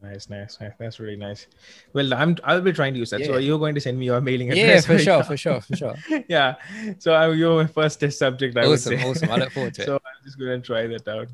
Nice, 0.02 0.30
nice, 0.30 0.56
nice. 0.60 0.72
That's 0.78 0.98
really 0.98 1.16
nice. 1.16 1.46
Well, 1.92 2.14
I'm 2.14 2.34
I'll 2.44 2.62
be 2.62 2.72
trying 2.72 2.94
to 2.94 2.98
use 3.00 3.10
that. 3.10 3.22
So 3.26 3.36
you're 3.36 3.58
going 3.58 3.74
to 3.74 3.82
send 3.82 3.98
me 3.98 4.06
your 4.06 4.18
mailing 4.22 4.50
address. 4.50 4.66
yeah 4.66 4.80
for 4.80 4.94
right 4.94 5.02
sure 5.02 5.18
now. 5.18 5.22
for 5.30 5.36
sure 5.36 5.60
for 5.60 5.76
sure 5.76 5.94
yeah. 6.28 6.54
So 6.98 7.12
I, 7.12 7.28
you're 7.32 7.62
my 7.62 7.66
first 7.66 8.00
test 8.00 8.18
subject. 8.18 8.56
I 8.56 8.66
would 8.66 8.78
awesome 8.78 8.96
say. 8.98 9.04
awesome 9.04 9.30
i 9.30 9.36
look 9.36 9.52
forward 9.52 9.74
to 9.74 9.82
it 9.82 9.86
so 9.86 9.94
I'm 9.96 10.24
just 10.24 10.38
going 10.38 10.58
to 10.60 10.66
try 10.66 10.86
that 10.86 11.06
out. 11.06 11.28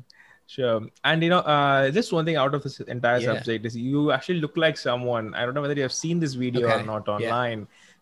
Sure. 0.47 0.81
And 1.03 1.23
you 1.23 1.29
know, 1.29 1.39
uh, 1.39 1.91
just 1.91 2.11
one 2.11 2.25
thing 2.25 2.35
out 2.35 2.53
of 2.53 2.63
this 2.63 2.79
entire 2.81 3.19
Yeah. 3.19 3.35
subject 3.35 3.65
is 3.65 3.77
you 3.77 4.11
actually 4.11 4.41
look 4.41 4.57
like 4.57 4.77
someone. 4.77 5.33
I 5.33 5.45
don't 5.45 5.53
know 5.53 5.61
whether 5.61 5.73
you 5.73 5.83
have 5.83 5.93
seen 5.93 6.19
this 6.19 6.33
video 6.33 6.67
or 6.67 6.73
Okay. 6.75 6.85
not 6.85 7.07
Yeah. 7.21 7.29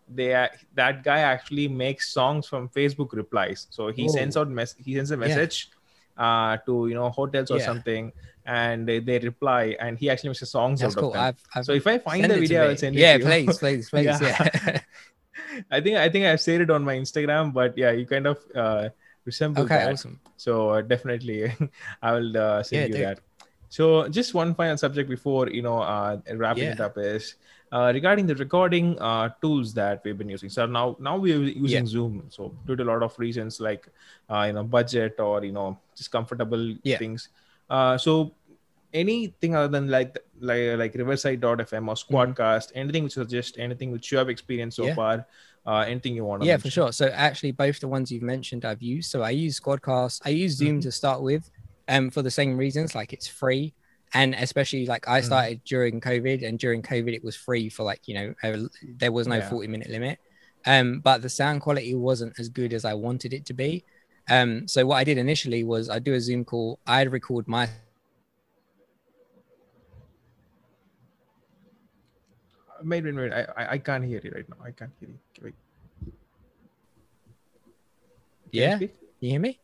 They 0.08 0.34
are, 0.34 0.50
that 0.74 1.02
guy 1.02 1.20
actually 1.20 1.68
makes 1.68 2.12
songs 2.12 2.46
from 2.46 2.68
Facebook 2.68 3.12
replies. 3.12 3.66
So 3.70 3.88
he 3.90 4.04
Oh. 4.08 4.12
sends 4.14 4.36
out 4.36 4.48
mess. 4.48 4.74
He 4.78 4.94
sends 4.94 5.10
a 5.10 5.14
Yeah. 5.14 5.26
message 5.26 5.70
uh, 6.16 6.56
to 6.66 6.86
you 6.88 6.94
know 6.94 7.10
hotels 7.10 7.50
or 7.50 7.58
Yeah. 7.58 7.66
something, 7.66 8.12
and 8.46 8.88
they, 8.88 9.00
they 9.00 9.18
reply, 9.18 9.76
and 9.80 9.98
he 9.98 10.08
actually 10.08 10.30
makes 10.30 10.42
a 10.42 10.46
songs 10.46 10.80
that's 10.80 10.94
out 10.94 11.00
cool 11.00 11.08
of 11.08 11.14
them. 11.14 11.22
I've, 11.22 11.42
I've 11.54 11.64
so 11.66 11.72
if 11.72 11.86
I 11.86 11.98
find 11.98 12.24
the 12.24 12.38
video, 12.38 12.68
I'll 12.70 12.76
send 12.76 12.96
it 12.96 13.00
yeah 13.00 13.12
to 13.14 13.18
you. 13.18 13.24
please 13.26 13.58
please 13.58 13.90
please 13.90 14.20
Yeah. 14.22 14.36
yeah, 14.38 14.80
I 15.70 15.80
think 15.80 15.96
I 15.96 16.08
think 16.08 16.24
I've 16.26 16.40
said 16.40 16.60
it 16.60 16.70
on 16.70 16.84
my 16.84 16.94
Instagram, 16.96 17.52
but 17.52 17.76
yeah, 17.76 17.90
you 17.90 18.06
kind 18.06 18.26
of 18.26 18.38
uh, 18.54 18.88
resemble 19.24 19.64
okay 19.64 19.76
that. 19.76 19.92
awesome 19.92 20.20
So 20.36 20.70
uh, 20.70 20.82
definitely, 20.82 21.52
I 22.02 22.12
will 22.12 22.36
uh, 22.36 22.62
send 22.62 22.82
Yeah, 22.82 22.86
you 22.88 22.94
dude. 22.94 23.06
that. 23.06 23.20
So 23.68 24.08
just 24.08 24.32
one 24.34 24.54
final 24.54 24.76
subject 24.78 25.10
before 25.10 25.48
you 25.48 25.62
know 25.62 25.80
uh, 25.82 26.18
wrapping 26.34 26.64
Yeah. 26.64 26.72
it 26.72 26.80
up 26.80 26.96
is 26.98 27.34
uh, 27.72 27.90
regarding 27.92 28.26
the 28.26 28.34
recording 28.36 28.98
uh, 29.00 29.28
tools 29.42 29.74
that 29.74 30.02
we've 30.04 30.16
been 30.18 30.28
using. 30.28 30.48
So 30.48 30.66
now 30.66 30.96
now 31.00 31.16
we're 31.18 31.42
using 31.42 31.84
Yeah. 31.84 31.86
Zoom. 31.86 32.24
So 32.28 32.54
due 32.66 32.76
to 32.76 32.82
a 32.82 32.88
lot 32.92 33.02
of 33.02 33.18
reasons 33.18 33.60
like 33.60 33.88
uh, 34.30 34.44
you 34.46 34.52
know 34.52 34.64
budget 34.64 35.18
or 35.18 35.44
you 35.44 35.52
know 35.52 35.78
just 35.96 36.10
comfortable 36.12 36.74
Yeah. 36.82 36.98
things. 36.98 37.28
Uh, 37.68 37.98
so 37.98 38.32
anything 38.92 39.54
other 39.54 39.68
than 39.68 39.88
like 39.88 40.16
like 40.40 40.78
like 40.78 40.94
Riverside.fm 40.94 41.88
or 41.88 41.94
Squadcast, 41.94 42.72
anything 42.74 43.04
which 43.04 43.14
suggest 43.14 43.56
anything 43.58 43.90
which 43.90 44.12
you 44.12 44.18
have 44.18 44.28
experienced 44.28 44.76
so 44.76 44.86
Yeah. 44.86 44.94
far, 44.94 45.26
uh, 45.66 45.84
anything 45.88 46.14
you 46.14 46.24
want 46.24 46.42
to 46.42 46.46
yeah, 46.48 46.56
for 46.58 46.70
sure. 46.70 46.92
So 46.92 47.06
actually, 47.08 47.52
both 47.52 47.80
the 47.80 47.88
ones 47.88 48.12
you've 48.12 48.22
mentioned, 48.22 48.64
I've 48.64 48.82
used. 48.82 49.10
So 49.10 49.22
I 49.22 49.30
use 49.30 49.58
Squadcast. 49.58 50.22
I 50.24 50.30
use 50.30 50.52
Zoom 50.56 50.78
Mhm. 50.78 50.82
to 50.82 50.92
start 50.92 51.22
with, 51.22 51.50
um, 51.88 52.10
for 52.10 52.22
the 52.22 52.30
same 52.30 52.56
reasons. 52.56 52.94
Like 52.94 53.12
it's 53.12 53.26
free, 53.26 53.74
and 54.14 54.34
especially 54.34 54.86
like 54.86 55.08
I 55.08 55.20
Mhm. 55.20 55.24
started 55.24 55.64
during 55.64 56.00
COVID, 56.00 56.46
and 56.46 56.58
during 56.58 56.82
COVID 56.82 57.12
it 57.14 57.24
was 57.24 57.36
free 57.36 57.68
for 57.68 57.82
like 57.84 58.06
you 58.06 58.14
know 58.14 58.34
uh, 58.42 58.68
there 58.82 59.12
was 59.12 59.26
no 59.26 59.36
Yeah. 59.36 59.48
forty 59.48 59.68
minute 59.68 59.90
limit, 59.90 60.18
um, 60.66 61.00
but 61.00 61.22
the 61.22 61.28
sound 61.28 61.60
quality 61.60 61.94
wasn't 61.94 62.38
as 62.38 62.48
good 62.48 62.72
as 62.72 62.84
I 62.84 62.94
wanted 62.94 63.32
it 63.32 63.44
to 63.46 63.54
be. 63.54 63.84
Um, 64.28 64.66
so 64.66 64.84
what 64.86 64.96
I 64.96 65.04
did 65.04 65.18
initially 65.18 65.62
was 65.64 65.88
I 65.88 65.98
do 66.00 66.14
a 66.14 66.20
Zoom 66.20 66.44
call. 66.44 66.78
I'd 66.86 67.10
record 67.12 67.46
my 67.46 67.68
Wait, 72.84 73.04
wait, 73.04 73.14
wait. 73.14 73.32
I, 73.32 73.42
I 73.56 73.72
I 73.72 73.78
can't 73.78 74.04
hear 74.04 74.20
you 74.22 74.30
right 74.34 74.48
now. 74.48 74.56
I 74.62 74.70
can't 74.70 74.92
hear 75.00 75.08
you. 75.08 75.18
Wait. 75.42 75.54
Can 78.52 78.62
yeah. 78.62 78.76
speak? 78.76 78.94
You 79.20 79.30
hear 79.30 79.40
me? 79.40 79.58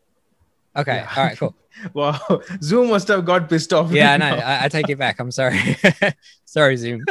Okay. 0.77 0.97
Yeah. 0.97 1.13
All 1.17 1.25
right. 1.25 1.39
Cool. 1.39 1.55
Wow, 1.95 2.21
Zoom 2.63 2.91
must 2.91 3.09
have 3.09 3.25
got 3.25 3.49
pissed 3.49 3.73
off. 3.73 3.91
yeah, 3.91 4.11
right 4.11 4.19
know. 4.19 4.27
I, 4.37 4.65
I 4.65 4.69
take 4.69 4.91
it 4.91 4.99
back. 4.99 5.19
I'm 5.19 5.31
sorry. 5.31 5.59
sorry, 6.45 6.77
Zoom. 6.77 7.03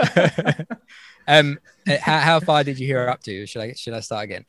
um, 1.28 1.58
uh, 1.88 1.97
how, 2.00 2.19
how 2.19 2.39
far 2.39 2.63
did 2.63 2.78
you 2.78 2.86
hear 2.86 3.08
up 3.10 3.24
to? 3.24 3.47
Should 3.47 3.62
I 3.63 3.74
should 3.74 3.95
I 3.95 4.02
start 4.02 4.24
again? 4.26 4.45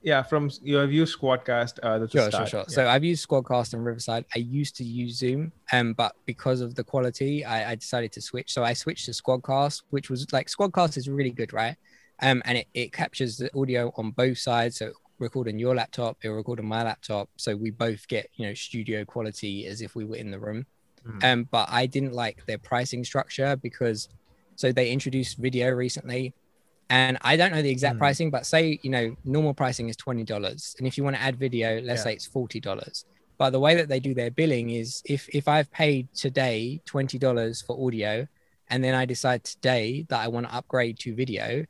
Yeah, 0.00 0.22
from 0.22 0.50
you 0.62 0.76
have 0.76 0.92
used 0.92 1.18
Squadcast. 1.18 1.78
Uh, 1.82 2.06
Sure, 2.08 2.30
sure, 2.30 2.46
sure. 2.46 2.60
Yeah. 2.60 2.74
So 2.74 2.88
I've 2.88 3.04
used 3.04 3.28
Squadcast 3.28 3.74
and 3.74 3.84
Riverside. 3.84 4.24
I 4.34 4.38
used 4.38 4.76
to 4.76 4.84
use 4.84 5.18
Zoom, 5.18 5.52
um, 5.72 5.92
but 5.92 6.14
because 6.26 6.60
of 6.60 6.74
the 6.74 6.82
quality, 6.84 7.44
I, 7.44 7.72
I 7.72 7.74
decided 7.76 8.12
to 8.12 8.20
switch. 8.20 8.52
So 8.52 8.64
I 8.64 8.72
switched 8.72 9.06
to 9.06 9.12
Squadcast, 9.12 9.82
which 9.90 10.10
was 10.10 10.32
like 10.32 10.48
Squadcast 10.48 10.96
is 10.96 11.08
really 11.08 11.30
good, 11.30 11.52
right? 11.52 11.76
Um, 12.20 12.42
and 12.44 12.58
it, 12.58 12.66
it 12.74 12.92
captures 12.92 13.36
the 13.36 13.50
audio 13.56 13.92
on 13.96 14.10
both 14.10 14.38
sides. 14.38 14.76
So 14.78 14.92
record 15.22 15.48
on 15.48 15.58
your 15.58 15.74
laptop, 15.74 16.18
it'll 16.22 16.36
record 16.36 16.58
on 16.60 16.66
my 16.66 16.82
laptop. 16.82 17.30
So 17.36 17.56
we 17.56 17.70
both 17.70 18.06
get, 18.08 18.28
you 18.36 18.46
know, 18.46 18.54
studio 18.54 19.04
quality 19.04 19.66
as 19.66 19.80
if 19.80 19.94
we 19.94 20.04
were 20.04 20.16
in 20.16 20.30
the 20.30 20.38
room. 20.38 20.66
Mhm. 21.06 21.24
Um, 21.24 21.48
but 21.50 21.68
I 21.70 21.86
didn't 21.86 22.12
like 22.12 22.44
their 22.46 22.58
pricing 22.58 23.04
structure 23.04 23.56
because 23.56 24.08
so 24.56 24.70
they 24.70 24.90
introduced 24.90 25.38
video 25.38 25.70
recently. 25.70 26.34
And 26.90 27.16
I 27.22 27.36
don't 27.36 27.52
know 27.52 27.62
the 27.62 27.70
exact 27.70 27.96
Mm. 27.96 27.98
pricing, 28.00 28.30
but 28.30 28.44
say, 28.44 28.78
you 28.82 28.90
know, 28.90 29.16
normal 29.24 29.54
pricing 29.54 29.88
is 29.88 29.96
$20. 29.96 30.74
And 30.78 30.86
if 30.86 30.98
you 30.98 31.04
want 31.04 31.16
to 31.16 31.22
add 31.22 31.36
video, 31.38 31.80
let's 31.80 32.00
Yeah. 32.00 32.04
say 32.04 32.12
it's 32.12 32.26
$40. 32.26 33.06
But 33.38 33.50
the 33.50 33.60
way 33.60 33.74
that 33.74 33.88
they 33.88 33.98
do 33.98 34.12
their 34.14 34.30
billing 34.30 34.70
is 34.70 35.02
if 35.06 35.26
if 35.30 35.48
I've 35.48 35.70
paid 35.70 36.08
today 36.14 36.80
$20 36.84 37.62
for 37.62 37.74
audio 37.86 38.28
and 38.68 38.84
then 38.84 38.94
I 38.94 39.04
decide 39.06 39.42
today 39.42 40.04
that 40.10 40.20
I 40.20 40.28
want 40.28 40.46
to 40.46 40.54
upgrade 40.54 40.98
to 41.00 41.14
video, 41.14 41.64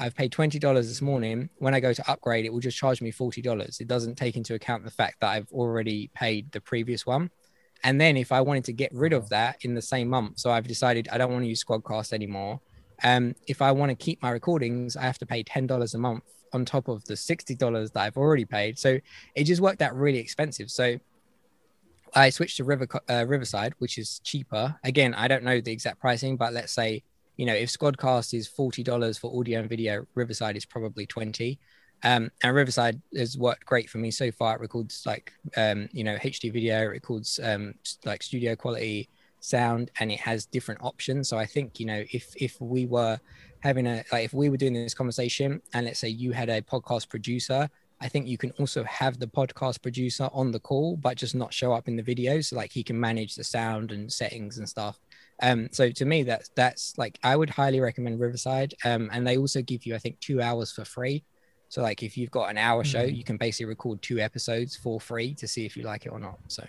I've 0.00 0.16
paid 0.16 0.32
$20 0.32 0.74
this 0.74 1.02
morning. 1.02 1.50
When 1.58 1.74
I 1.74 1.80
go 1.80 1.92
to 1.92 2.10
upgrade, 2.10 2.46
it 2.46 2.52
will 2.52 2.60
just 2.60 2.78
charge 2.78 3.02
me 3.02 3.12
$40. 3.12 3.80
It 3.80 3.86
doesn't 3.86 4.16
take 4.16 4.34
into 4.34 4.54
account 4.54 4.82
the 4.82 4.90
fact 4.90 5.20
that 5.20 5.28
I've 5.28 5.52
already 5.52 6.10
paid 6.14 6.50
the 6.52 6.60
previous 6.60 7.04
one. 7.04 7.30
And 7.84 8.00
then 8.00 8.16
if 8.16 8.32
I 8.32 8.40
wanted 8.40 8.64
to 8.64 8.72
get 8.72 8.94
rid 8.94 9.12
of 9.12 9.28
that 9.28 9.58
in 9.62 9.74
the 9.74 9.82
same 9.82 10.08
month, 10.08 10.38
so 10.38 10.50
I've 10.50 10.66
decided 10.66 11.08
I 11.12 11.18
don't 11.18 11.30
want 11.30 11.44
to 11.44 11.48
use 11.48 11.62
Squadcast 11.62 12.14
anymore. 12.14 12.60
Um, 13.02 13.34
if 13.46 13.60
I 13.60 13.72
want 13.72 13.90
to 13.90 13.94
keep 13.94 14.22
my 14.22 14.30
recordings, 14.30 14.96
I 14.96 15.02
have 15.02 15.18
to 15.18 15.26
pay 15.26 15.42
ten 15.42 15.66
dollars 15.66 15.94
a 15.94 15.98
month 15.98 16.24
on 16.52 16.64
top 16.64 16.88
of 16.88 17.04
the 17.04 17.16
sixty 17.16 17.54
dollars 17.54 17.90
that 17.92 18.00
I've 18.00 18.18
already 18.18 18.44
paid. 18.44 18.78
So 18.78 18.98
it 19.34 19.44
just 19.44 19.62
worked 19.62 19.80
out 19.80 19.96
really 19.96 20.18
expensive. 20.18 20.70
So 20.70 20.98
I 22.14 22.28
switched 22.30 22.58
to 22.58 22.64
River 22.64 22.86
uh, 23.08 23.24
Riverside, 23.26 23.74
which 23.78 23.96
is 23.96 24.20
cheaper. 24.24 24.76
Again, 24.84 25.14
I 25.14 25.28
don't 25.28 25.44
know 25.44 25.60
the 25.60 25.72
exact 25.72 26.00
pricing, 26.00 26.36
but 26.36 26.52
let's 26.52 26.72
say 26.72 27.02
you 27.40 27.46
know 27.46 27.54
if 27.54 27.70
Squadcast 27.70 28.34
is 28.34 28.46
forty 28.46 28.82
dollars 28.82 29.16
for 29.16 29.34
audio 29.34 29.60
and 29.60 29.68
video, 29.68 30.06
Riverside 30.14 30.58
is 30.58 30.66
probably 30.66 31.06
twenty. 31.06 31.58
Um, 32.02 32.30
and 32.42 32.54
Riverside 32.54 33.00
has 33.16 33.38
worked 33.38 33.64
great 33.64 33.88
for 33.88 33.96
me 33.96 34.10
so 34.10 34.30
far. 34.30 34.56
It 34.56 34.60
records 34.60 35.04
like 35.06 35.32
um, 35.56 35.88
you 35.90 36.04
know 36.04 36.16
HD 36.16 36.52
video, 36.52 36.82
it 36.82 36.88
records 36.88 37.40
um, 37.42 37.72
like 38.04 38.22
studio 38.22 38.54
quality 38.56 39.08
sound, 39.40 39.90
and 40.00 40.12
it 40.12 40.20
has 40.20 40.44
different 40.44 40.82
options. 40.82 41.30
So 41.30 41.38
I 41.38 41.46
think 41.46 41.80
you 41.80 41.86
know 41.86 42.04
if 42.12 42.30
if 42.36 42.60
we 42.60 42.84
were 42.84 43.18
having 43.60 43.86
a 43.86 44.04
like 44.12 44.26
if 44.26 44.34
we 44.34 44.50
were 44.50 44.58
doing 44.58 44.74
this 44.74 44.92
conversation, 44.92 45.62
and 45.72 45.86
let's 45.86 45.98
say 45.98 46.08
you 46.08 46.32
had 46.32 46.50
a 46.50 46.60
podcast 46.60 47.08
producer, 47.08 47.70
I 48.02 48.08
think 48.08 48.28
you 48.28 48.36
can 48.36 48.50
also 48.58 48.84
have 48.84 49.18
the 49.18 49.26
podcast 49.26 49.80
producer 49.80 50.28
on 50.34 50.50
the 50.50 50.60
call, 50.60 50.96
but 50.96 51.16
just 51.16 51.34
not 51.34 51.54
show 51.54 51.72
up 51.72 51.88
in 51.88 51.96
the 51.96 52.02
video. 52.02 52.42
So 52.42 52.56
like 52.56 52.70
he 52.70 52.82
can 52.82 53.00
manage 53.00 53.34
the 53.34 53.44
sound 53.44 53.92
and 53.92 54.12
settings 54.12 54.58
and 54.58 54.68
stuff. 54.68 55.00
Um, 55.42 55.68
so 55.72 55.90
to 55.90 56.04
me, 56.04 56.22
that's 56.24 56.50
that's 56.56 56.96
like 56.98 57.18
I 57.22 57.36
would 57.36 57.50
highly 57.50 57.80
recommend 57.80 58.20
Riverside. 58.20 58.74
Um, 58.84 59.10
and 59.12 59.26
they 59.26 59.38
also 59.38 59.62
give 59.62 59.86
you 59.86 59.94
I 59.94 59.98
think 59.98 60.20
two 60.20 60.40
hours 60.42 60.72
for 60.72 60.84
free. 60.84 61.24
So 61.68 61.82
like 61.82 62.02
if 62.02 62.16
you've 62.16 62.30
got 62.30 62.50
an 62.50 62.58
hour 62.58 62.84
show, 62.84 63.02
Mhm. 63.02 63.14
you 63.14 63.24
can 63.24 63.36
basically 63.36 63.66
record 63.66 64.02
two 64.02 64.18
episodes 64.20 64.76
for 64.76 65.00
free 65.00 65.34
to 65.36 65.48
see 65.48 65.66
if 65.66 65.76
you 65.76 65.84
like 65.84 66.06
it 66.06 66.10
or 66.10 66.18
not. 66.20 66.38
So 66.48 66.64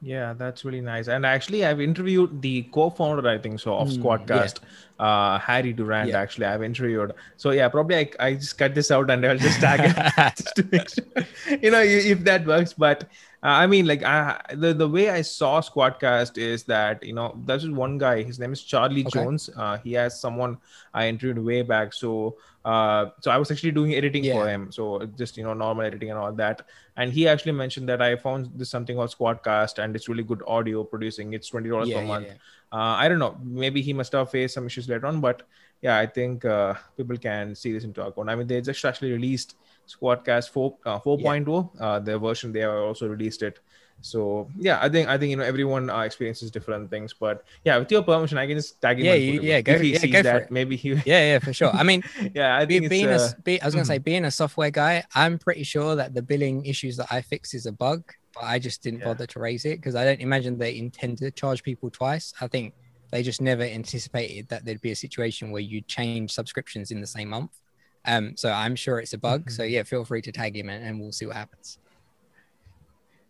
Yeah, 0.00 0.32
that's 0.32 0.64
really 0.64 0.80
nice. 0.80 1.08
And 1.08 1.26
actually, 1.26 1.64
I've 1.64 1.80
interviewed 1.80 2.40
the 2.40 2.62
co-founder, 2.72 3.28
I 3.28 3.38
think 3.38 3.58
so, 3.58 3.74
of 3.76 3.88
Mm, 3.88 3.90
Squadcast, 3.90 4.60
uh, 5.00 5.40
Harry 5.40 5.72
Durant. 5.72 6.08
Yeah. 6.08 6.14
Actually, 6.14 6.46
I've 6.46 6.62
interviewed. 6.62 7.14
So 7.36 7.50
yeah, 7.50 7.68
probably 7.68 7.96
I, 7.96 8.10
I 8.20 8.34
just 8.34 8.56
cut 8.58 8.76
this 8.76 8.92
out 8.92 9.10
and 9.10 9.26
I'll 9.26 9.38
just 9.38 9.60
tag 9.60 9.84
it 9.86 9.96
just 10.36 10.54
to 10.56 10.68
make 10.70 10.88
sure, 10.88 11.26
you 11.60 11.72
know, 11.72 11.80
if 11.82 12.20
that 12.24 12.46
works. 12.46 12.74
But 12.74 13.10
I 13.42 13.66
mean, 13.66 13.86
like, 13.86 14.02
I, 14.02 14.40
the 14.52 14.74
the 14.74 14.88
way 14.88 15.10
I 15.10 15.22
saw 15.22 15.60
Squadcast 15.60 16.38
is 16.38 16.64
that 16.64 17.04
you 17.04 17.12
know, 17.12 17.38
there's 17.46 17.62
this 17.62 17.70
one 17.70 17.98
guy. 17.98 18.22
His 18.22 18.38
name 18.38 18.52
is 18.52 18.62
Charlie 18.62 19.06
Okay. 19.06 19.10
Jones. 19.10 19.48
Uh, 19.56 19.78
he 19.78 19.92
has 19.92 20.20
someone 20.20 20.58
I 20.92 21.08
interviewed 21.08 21.38
way 21.38 21.62
back. 21.62 21.92
So 21.92 22.36
uh, 22.64 23.10
so 23.20 23.30
I 23.30 23.36
was 23.38 23.50
actually 23.50 23.70
doing 23.72 23.94
editing 23.94 24.24
for 24.24 24.48
him. 24.48 24.72
So 24.72 25.06
just 25.16 25.36
you 25.36 25.44
know, 25.44 25.54
normal 25.54 25.84
editing 25.84 26.10
and 26.10 26.18
all 26.18 26.32
that 26.32 26.62
and 26.98 27.12
he 27.12 27.28
actually 27.28 27.52
mentioned 27.52 27.88
that 27.88 28.02
I 28.02 28.16
found 28.16 28.50
this 28.56 28.70
something 28.70 28.96
called 28.96 29.14
Squadcast, 29.16 29.78
and 29.82 29.94
it's 29.94 30.08
really 30.08 30.24
good 30.24 30.42
audio 30.46 30.82
producing. 30.82 31.32
It's 31.32 31.48
twenty 31.48 31.68
dollars 31.70 31.88
yeah, 31.88 31.94
per 31.94 32.02
yeah, 32.02 32.08
month. 32.08 32.26
yeah. 32.26 32.34
Uh, 32.72 32.96
I 33.02 33.08
don't 33.08 33.20
know. 33.20 33.38
Maybe 33.42 33.80
he 33.80 33.92
must 33.92 34.12
have 34.12 34.30
faced 34.30 34.54
some 34.54 34.66
issues 34.66 34.88
later 34.88 35.06
on, 35.06 35.20
but 35.20 35.44
yeah, 35.80 35.96
I 35.96 36.06
think 36.06 36.44
uh, 36.44 36.74
people 36.96 37.16
can 37.16 37.54
see 37.54 37.72
this 37.72 37.84
into 37.84 38.04
account. 38.04 38.28
I 38.28 38.34
mean, 38.34 38.48
they 38.48 38.60
just 38.60 38.84
actually 38.84 39.12
released 39.12 39.54
Squadcast 39.88 40.50
4 40.50 40.76
uh, 40.86 41.00
4.0. 41.00 41.70
Uh, 41.80 41.98
the 42.00 42.18
version 42.18 42.52
they 42.52 42.64
also 42.64 43.08
released 43.08 43.42
it. 43.42 43.58
So 44.00 44.48
yeah, 44.56 44.78
I 44.80 44.88
think 44.88 45.08
I 45.08 45.18
think 45.18 45.30
you 45.30 45.36
know 45.36 45.42
everyone 45.42 45.90
uh, 45.90 46.02
experiences 46.02 46.52
different 46.52 46.88
things, 46.88 47.12
but 47.18 47.44
yeah, 47.64 47.78
with 47.78 47.90
your 47.90 48.02
permission, 48.02 48.38
I 48.38 48.46
can 48.46 48.56
just 48.56 48.80
tag 48.80 49.00
him. 49.00 49.06
Yeah, 49.06 49.14
you- 49.14 49.40
yeah, 49.42 49.60
go 49.60 49.72
if 49.72 49.78
for- 49.78 49.84
he 49.84 49.92
yeah, 49.94 49.98
sees 49.98 50.22
that, 50.22 50.42
it. 50.42 50.50
maybe 50.52 50.76
he. 50.76 50.90
Yeah, 51.04 51.32
yeah, 51.34 51.38
for 51.40 51.52
sure. 51.52 51.70
I 51.74 51.82
mean, 51.82 52.04
yeah, 52.34 52.56
I 52.56 52.64
think 52.64 52.88
being 52.90 53.08
a 53.08 53.18
be, 53.42 53.60
I 53.60 53.64
was 53.66 53.74
gonna 53.74 53.84
say 53.92 53.98
being 53.98 54.24
a 54.24 54.30
software 54.30 54.70
guy, 54.70 55.02
I'm 55.16 55.36
pretty 55.36 55.64
sure 55.64 55.96
that 55.96 56.14
the 56.14 56.22
billing 56.22 56.64
issues 56.64 56.96
that 56.98 57.08
I 57.10 57.22
fixed 57.22 57.54
is 57.54 57.66
a 57.66 57.72
bug, 57.72 58.04
but 58.34 58.44
I 58.44 58.60
just 58.60 58.84
didn't 58.84 59.00
Yeah. 59.00 59.06
bother 59.06 59.26
to 59.26 59.40
raise 59.40 59.64
it 59.64 59.78
because 59.80 59.96
I 59.96 60.04
don't 60.04 60.20
imagine 60.20 60.58
they 60.58 60.78
intend 60.78 61.18
to 61.18 61.32
charge 61.32 61.64
people 61.64 61.90
twice. 61.90 62.32
I 62.40 62.46
think 62.46 62.74
they 63.10 63.24
just 63.24 63.40
never 63.40 63.64
anticipated 63.64 64.46
that 64.50 64.64
there'd 64.64 64.80
be 64.80 64.92
a 64.92 64.96
situation 64.96 65.50
where 65.50 65.62
you 65.62 65.80
change 65.80 66.30
subscriptions 66.30 66.92
in 66.92 67.00
the 67.00 67.06
same 67.08 67.30
month. 67.30 67.50
Um, 68.08 68.36
so 68.36 68.50
I'm 68.50 68.76
sure 68.76 68.98
it's 69.00 69.12
a 69.14 69.18
bug. 69.18 69.50
So 69.50 69.62
Mhm. 69.62 69.70
yeah, 69.72 69.84
feel 69.84 70.04
free 70.04 70.22
to 70.22 70.32
tag 70.32 70.56
him 70.56 70.70
and, 70.70 70.84
and 70.84 71.00
we'll 71.00 71.12
see 71.12 71.26
what 71.26 71.36
happens. 71.36 71.78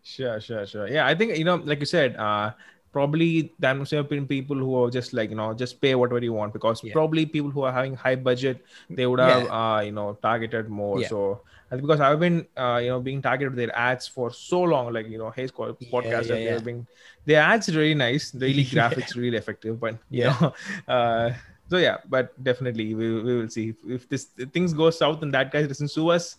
Sure, 0.03 0.41
sure, 0.41 0.67
sure. 0.67 0.89
Yeah, 0.89 1.07
I 1.07 1.15
think 1.15 1.37
you 1.37 1.45
know, 1.45 1.57
like 1.57 1.81
you 1.81 1.87
said, 1.87 2.17
uh, 2.17 2.53
probably 2.93 3.55
there 3.59 3.75
must 3.75 3.91
have 3.93 4.09
been 4.09 4.27
people 4.27 4.57
who 4.57 4.75
are 4.85 4.91
just 4.91 5.13
like 5.13 5.31
you 5.31 5.37
know, 5.37 5.53
just 5.55 5.81
pay 5.83 5.95
whatever 5.95 6.21
you 6.23 6.33
want 6.33 6.53
because 6.53 6.83
Yeah. 6.83 6.93
probably 6.93 7.27
people 7.27 7.51
who 7.51 7.63
are 7.63 7.73
having 7.73 7.95
high 7.95 8.17
budget, 8.17 8.65
they 8.89 9.07
would 9.07 9.21
have 9.21 9.45
uh, 9.51 9.81
you 9.85 9.93
know 9.93 10.15
targeted 10.23 10.69
more. 10.71 11.01
Yeah. 11.01 11.09
So 11.09 11.43
because 11.71 12.01
I've 12.01 12.21
been 12.21 12.47
uh, 12.57 12.81
you 12.83 12.89
know 12.89 13.01
being 13.01 13.21
targeted 13.21 13.53
with 13.55 13.59
their 13.59 13.77
ads 13.77 14.09
for 14.09 14.33
so 14.33 14.63
long, 14.63 14.93
like 14.95 15.09
you 15.09 15.19
know, 15.19 15.31
hey, 15.31 15.49
Yeah, 15.49 15.89
podcast, 15.93 16.29
yeah, 16.29 16.37
yeah. 16.37 16.45
they're 16.45 16.61
being 16.61 16.87
their 17.27 17.43
ads 17.43 17.69
are 17.69 17.79
really 17.79 17.95
nice, 17.95 18.35
really 18.35 18.65
Yeah. 18.73 18.89
graphics, 18.89 19.15
really 19.17 19.37
effective, 19.37 19.79
but 19.79 19.99
you 20.11 20.25
Yeah. 20.25 20.33
know, 20.41 20.55
uh, 20.89 21.31
so 21.69 21.77
yeah, 21.79 21.99
but 22.09 22.33
definitely 22.43 22.95
we, 22.95 23.21
we 23.23 23.37
will 23.39 23.49
see 23.49 23.71
if, 23.71 23.77
if 23.87 24.09
this 24.09 24.29
if 24.39 24.51
things 24.51 24.73
go 24.73 24.91
south 24.91 25.23
and 25.23 25.33
that 25.35 25.53
guy 25.53 25.67
doesn't 25.67 25.89
sue 25.89 26.09
us. 26.11 26.37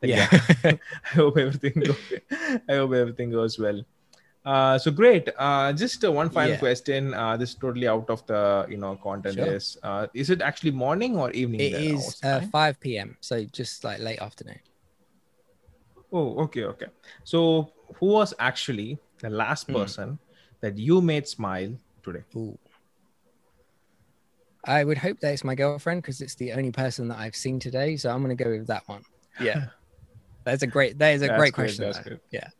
then 0.00 0.10
Yeah. 0.10 0.28
I 0.64 0.78
hope 1.14 1.38
everything 1.38 1.82
go, 1.86 1.94
I 2.68 2.74
hope 2.76 2.92
everything 2.92 3.30
goes 3.30 3.58
well. 3.58 3.82
Uh, 4.44 4.78
so 4.78 4.90
great. 4.90 5.28
Uh, 5.38 5.72
just 5.72 6.04
uh, 6.04 6.10
one 6.12 6.30
final 6.30 6.52
Yeah. 6.52 6.58
question. 6.58 7.12
Uh, 7.14 7.36
this 7.36 7.50
is 7.50 7.56
totally 7.56 7.86
out 7.88 8.08
of 8.10 8.26
the 8.26 8.66
you 8.70 8.78
know 8.78 8.96
content. 8.96 9.34
Sure. 9.34 9.46
Is 9.46 9.76
uh, 9.82 10.06
is 10.14 10.30
it 10.30 10.40
actually 10.40 10.72
morning 10.72 11.16
or 11.18 11.30
evening? 11.32 11.60
it 11.60 11.72
there 11.72 11.82
is 11.82 12.16
uh, 12.24 12.40
5 12.40 12.98
p.m. 12.98 13.16
So 13.20 13.44
just 13.44 13.84
like 13.84 14.00
late 14.00 14.18
afternoon. 14.20 14.60
oh, 16.12 16.38
okay, 16.44 16.64
okay. 16.64 16.86
So 17.24 17.72
who 17.98 18.06
was 18.06 18.34
actually 18.38 18.98
the 19.20 19.30
last 19.30 19.66
Hmm. 19.66 19.74
person 19.74 20.18
that 20.60 20.78
you 20.78 21.00
made 21.00 21.26
smile 21.28 21.76
today? 22.02 22.24
Ooh. 22.36 22.58
I 24.64 24.84
would 24.84 24.98
hope 24.98 25.20
that 25.20 25.32
it's 25.32 25.44
my 25.44 25.54
girlfriend 25.54 26.02
because 26.02 26.20
it's 26.20 26.34
the 26.34 26.52
only 26.52 26.70
person 26.70 27.08
that 27.08 27.18
I've 27.18 27.36
seen 27.36 27.58
today. 27.58 27.96
So 27.96 28.10
I'm 28.10 28.22
going 28.22 28.36
to 28.36 28.44
go 28.44 28.50
with 28.50 28.66
that 28.66 28.86
one. 28.86 29.02
Yeah. 29.40 29.66
That's 30.44 30.62
a 30.62 30.66
great. 30.66 30.98
That 30.98 31.10
is 31.10 31.22
a 31.22 31.28
That's 31.28 31.38
great 31.38 31.52
good, 31.52 31.62
question. 31.62 31.84
that's. 31.84 32.00
Yeah. 32.30 32.48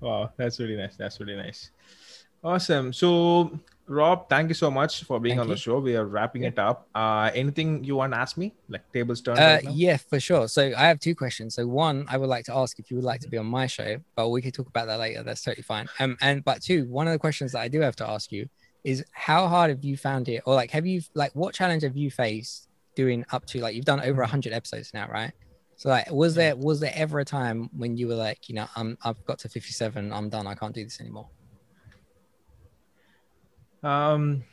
Wow, 0.00 0.30
that's 0.36 0.58
really 0.60 0.76
nice. 0.76 0.96
That's 0.96 1.20
really 1.20 1.36
nice. 1.36 1.70
Awesome. 2.44 2.92
So, 2.92 3.58
Rob, 3.86 4.28
thank 4.28 4.48
you 4.48 4.54
so 4.54 4.70
much 4.70 5.04
for 5.04 5.20
being 5.20 5.36
Thank 5.36 5.44
on 5.44 5.48
the 5.48 5.56
show. 5.56 5.78
We 5.78 5.96
are 5.96 6.04
wrapping 6.04 6.42
it 6.42 6.58
up. 6.58 6.88
Uh, 6.94 7.30
anything 7.34 7.84
you 7.84 7.96
want 7.96 8.12
to 8.12 8.18
ask 8.18 8.36
me? 8.36 8.52
Like 8.68 8.90
tables 8.92 9.20
turned. 9.20 9.38
Uh, 9.38 9.60
right 9.64 9.70
yeah, 9.70 9.96
for 9.96 10.18
sure. 10.18 10.48
So 10.48 10.72
I 10.76 10.88
have 10.88 10.98
two 10.98 11.14
questions. 11.14 11.54
So 11.54 11.66
one, 11.66 12.06
I 12.08 12.16
would 12.16 12.28
like 12.28 12.44
to 12.46 12.54
ask 12.54 12.78
if 12.78 12.90
you 12.90 12.96
would 12.96 13.04
like 13.04 13.20
to 13.20 13.28
be 13.28 13.38
on 13.38 13.46
my 13.46 13.66
show, 13.66 13.98
but 14.16 14.30
we 14.30 14.42
could 14.42 14.54
talk 14.54 14.66
about 14.66 14.86
that 14.86 14.98
later. 14.98 15.22
That's 15.22 15.42
totally 15.42 15.62
fine. 15.62 15.88
Um, 16.00 16.16
and 16.20 16.44
but 16.44 16.62
two, 16.62 16.86
one 16.86 17.06
of 17.06 17.12
the 17.12 17.18
questions 17.18 17.52
that 17.52 17.60
I 17.60 17.68
do 17.68 17.80
have 17.80 17.96
to 17.96 18.08
ask 18.08 18.32
you 18.32 18.48
is 18.84 19.04
how 19.12 19.46
hard 19.48 19.70
have 19.70 19.84
you 19.84 19.96
found 19.96 20.28
it, 20.28 20.42
or 20.46 20.54
like 20.54 20.70
have 20.72 20.86
you 20.86 21.02
like 21.14 21.32
what 21.34 21.54
challenge 21.54 21.82
have 21.82 21.96
you 21.96 22.10
faced 22.10 22.68
doing 22.94 23.24
up 23.32 23.46
to 23.46 23.60
like 23.60 23.74
you've 23.74 23.84
done 23.84 24.00
over 24.00 24.22
hundred 24.24 24.52
episodes 24.52 24.92
now, 24.92 25.08
right? 25.08 25.32
So 25.76 25.88
like, 25.88 26.10
was 26.10 26.34
there 26.34 26.54
was 26.56 26.80
there 26.80 26.92
ever 26.94 27.18
a 27.20 27.24
time 27.24 27.68
when 27.76 27.96
you 27.96 28.06
were 28.08 28.14
like, 28.14 28.48
you 28.48 28.54
know, 28.54 28.66
I'm 28.76 28.96
I've 29.04 29.24
got 29.24 29.38
to 29.40 29.48
57, 29.48 30.12
I'm 30.12 30.28
done, 30.28 30.46
I 30.46 30.54
can't 30.54 30.74
do 30.74 30.84
this 30.84 31.00
anymore. 31.00 31.28
Um, 33.82 34.44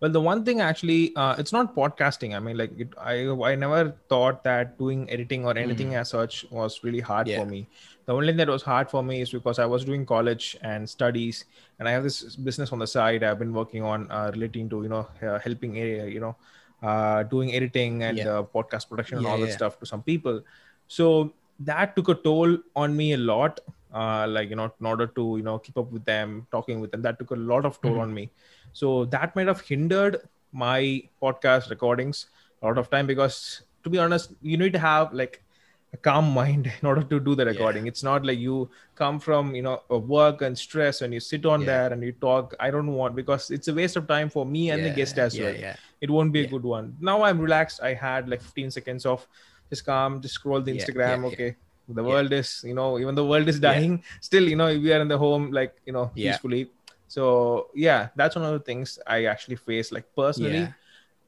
well, 0.00 0.10
the 0.10 0.20
one 0.20 0.44
thing 0.44 0.60
actually, 0.60 1.14
uh, 1.16 1.34
it's 1.38 1.52
not 1.52 1.74
podcasting. 1.74 2.34
I 2.34 2.38
mean, 2.38 2.56
like, 2.56 2.78
it, 2.78 2.88
I 2.98 3.26
I 3.28 3.54
never 3.56 3.94
thought 4.08 4.44
that 4.44 4.78
doing 4.78 5.10
editing 5.10 5.44
or 5.44 5.56
anything 5.58 5.94
as 5.94 6.10
such 6.10 6.46
was 6.50 6.82
really 6.84 7.00
hard 7.00 7.26
Mm. 7.26 7.30
Yeah. 7.30 7.38
for 7.40 7.46
me. 7.46 7.68
The 8.10 8.14
only 8.16 8.26
thing 8.26 8.38
that 8.38 8.48
was 8.48 8.62
hard 8.64 8.90
for 8.90 9.04
me 9.04 9.20
is 9.20 9.30
because 9.30 9.60
I 9.60 9.66
was 9.66 9.84
doing 9.84 10.04
college 10.04 10.56
and 10.62 10.88
studies, 10.90 11.44
and 11.78 11.88
I 11.88 11.92
have 11.92 12.02
this 12.02 12.34
business 12.34 12.72
on 12.72 12.80
the 12.80 12.86
side. 12.92 13.22
I've 13.22 13.38
been 13.38 13.52
working 13.54 13.84
on 13.84 14.10
uh, 14.10 14.32
relating 14.34 14.68
to 14.70 14.82
you 14.82 14.88
know 14.88 15.06
uh, 15.22 15.38
helping 15.38 15.76
uh, 15.78 16.06
you 16.14 16.18
know 16.18 16.34
uh, 16.82 17.22
doing 17.22 17.52
editing 17.54 18.02
and 18.02 18.18
Yeah. 18.18 18.32
uh, 18.38 18.42
podcast 18.56 18.88
production 18.88 19.18
and 19.18 19.26
Yeah, 19.26 19.30
all 19.32 19.38
that 19.38 19.50
yeah. 19.50 19.58
stuff 19.60 19.78
to 19.78 19.86
some 19.86 20.02
people. 20.02 20.42
So 20.88 21.34
that 21.60 21.94
took 21.94 22.08
a 22.08 22.16
toll 22.16 22.56
on 22.74 22.96
me 22.96 23.12
a 23.12 23.16
lot. 23.16 23.60
Uh, 23.94 24.26
like 24.28 24.50
you 24.50 24.56
know, 24.56 24.72
in 24.80 24.86
order 24.94 25.06
to 25.20 25.26
you 25.36 25.44
know 25.44 25.60
keep 25.60 25.78
up 25.78 25.92
with 25.92 26.04
them, 26.04 26.34
talking 26.50 26.80
with 26.80 26.90
them, 26.90 27.02
that 27.02 27.20
took 27.20 27.30
a 27.30 27.36
lot 27.52 27.64
of 27.64 27.80
toll 27.80 27.98
Mhm. 27.98 28.02
on 28.06 28.12
me. 28.18 28.28
So 28.72 29.04
that 29.14 29.36
might 29.36 29.46
have 29.52 29.60
hindered 29.70 30.18
my 30.64 30.80
podcast 31.22 31.70
recordings 31.70 32.26
a 32.60 32.66
lot 32.66 32.76
of 32.76 32.90
time 32.90 33.06
because, 33.06 33.62
to 33.84 33.90
be 33.96 33.98
honest, 33.98 34.34
you 34.42 34.56
need 34.64 34.72
to 34.72 34.82
have 34.88 35.14
like 35.22 35.42
a 35.92 35.96
calm 35.96 36.30
mind 36.32 36.66
in 36.80 36.86
order 36.86 37.02
to 37.02 37.18
do 37.20 37.34
the 37.34 37.44
Yeah. 37.44 37.50
recording. 37.50 37.86
It's 37.86 38.02
not 38.02 38.24
like 38.24 38.38
you 38.38 38.70
come 38.94 39.18
from 39.18 39.54
you 39.54 39.62
know 39.62 39.80
work 40.16 40.42
and 40.42 40.56
stress 40.56 41.02
and 41.02 41.12
you 41.12 41.20
sit 41.20 41.44
on 41.46 41.60
Yeah. 41.60 41.66
there 41.72 41.92
and 41.92 42.02
you 42.02 42.12
talk. 42.12 42.54
I 42.60 42.70
don't 42.70 42.92
want 43.00 43.16
because 43.16 43.50
it's 43.50 43.68
a 43.68 43.74
waste 43.74 43.96
of 43.96 44.06
time 44.06 44.30
for 44.30 44.44
me 44.46 44.70
and 44.70 44.84
the 44.84 44.90
guest 44.90 45.18
as 45.18 45.36
yeah, 45.38 45.44
well 45.44 45.56
Yeah. 45.64 45.76
it 46.00 46.10
won't 46.10 46.32
be 46.32 46.42
a 46.42 46.46
good 46.54 46.62
one. 46.76 46.96
Now 47.00 47.22
I'm 47.22 47.40
relaxed. 47.40 47.80
I 47.82 47.94
had 47.94 48.28
like 48.28 48.40
15 48.42 48.70
seconds 48.70 49.04
of 49.06 49.26
just 49.68 49.84
calm, 49.84 50.20
just 50.20 50.34
scroll 50.34 50.60
the 50.60 50.72
Instagram. 50.76 51.16
yeah, 51.18 51.20
yeah. 51.22 51.32
okay. 51.32 51.50
The 51.88 52.02
Yeah. 52.04 52.08
world 52.08 52.32
is, 52.32 52.62
you 52.64 52.74
know, 52.74 52.98
even 53.00 53.14
the 53.16 53.24
world 53.32 53.48
is 53.48 53.56
Yeah. 53.58 53.72
dying, 53.72 54.02
still, 54.20 54.48
you 54.48 54.54
know, 54.60 54.66
we 54.86 54.92
are 54.92 55.00
in 55.00 55.08
the 55.08 55.18
home, 55.18 55.50
like, 55.50 55.74
you 55.86 55.92
know, 55.92 56.10
Yeah. 56.14 56.32
peacefully. 56.32 56.70
So 57.08 57.24
yeah, 57.74 58.08
that's 58.14 58.36
one 58.36 58.44
of 58.44 58.52
the 58.52 58.64
things 58.70 58.98
I 59.06 59.24
actually 59.24 59.56
face, 59.56 59.90
like 59.90 60.06
personally. 60.14 60.60
Yeah. 60.66 60.72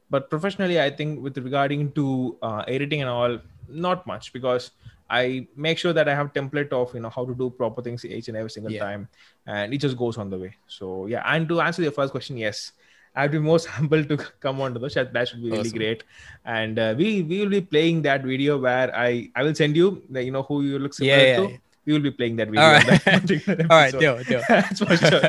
But 0.09 0.29
professionally, 0.31 0.79
I 0.81 0.91
think 0.91 1.21
with 1.25 1.37
regarding 1.39 1.93
to 1.93 2.37
uh, 2.43 2.63
editing 2.69 3.01
and 3.01 3.11
all, 3.11 3.39
not 3.69 4.07
much 4.07 4.33
because 4.33 4.71
I 5.11 5.47
make 5.57 5.79
sure 5.79 5.93
that 5.93 6.09
I 6.09 6.15
have 6.15 6.33
template 6.33 6.73
of 6.73 6.95
you 6.95 7.01
know 7.01 7.11
how 7.11 7.25
to 7.27 7.35
do 7.35 7.51
proper 7.51 7.83
things 7.83 8.05
each 8.05 8.29
and 8.29 8.37
every 8.37 8.51
single 8.51 8.73
Yeah. 8.73 8.81
time, 8.81 9.09
and 9.47 9.75
it 9.75 9.79
just 9.79 9.97
goes 9.97 10.17
on 10.17 10.31
the 10.31 10.39
way. 10.39 10.55
So 10.67 11.07
yeah, 11.07 11.23
and 11.27 11.49
to 11.49 11.61
answer 11.61 11.83
your 11.83 11.93
first 11.93 12.13
question, 12.13 12.37
yes, 12.39 12.73
I'd 13.15 13.31
be 13.31 13.39
most 13.39 13.67
humble 13.77 14.05
to 14.05 14.17
come 14.41 14.61
on 14.63 14.73
to 14.73 14.79
the 14.79 14.89
show. 14.89 15.05
That 15.05 15.29
should 15.29 15.43
be 15.43 15.51
really 15.51 15.61
Awesome. 15.69 15.79
great, 15.79 16.05
and 16.47 16.79
uh, 16.79 16.95
we 16.97 17.23
we 17.23 17.41
will 17.41 17.51
be 17.51 17.61
playing 17.61 18.03
that 18.03 18.23
video 18.25 18.57
where 18.59 18.95
I 18.97 19.29
I 19.37 19.43
will 19.43 19.55
send 19.55 19.77
you 19.77 20.03
the, 20.09 20.23
you 20.25 20.31
know 20.33 20.43
who 20.45 20.63
you 20.63 20.79
look 20.79 20.95
similar 20.95 21.17
Yeah, 21.19 21.27
yeah, 21.29 21.37
to. 21.37 21.51
yeah. 21.51 21.57
We 21.85 21.93
will 21.95 22.01
be 22.09 22.13
playing 22.13 22.37
that 22.37 22.49
video. 22.49 22.63
All 22.63 22.75
on 22.77 22.87
that 22.87 23.67
All 23.71 23.77
right, 23.77 23.93
deal, 23.93 24.17
deal. 24.31 24.43
That's 24.49 24.79
for 24.79 24.97
sure. 24.97 25.23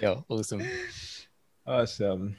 deal. 0.00 0.24
Awesome. 0.28 0.62
Awesome. 1.66 2.36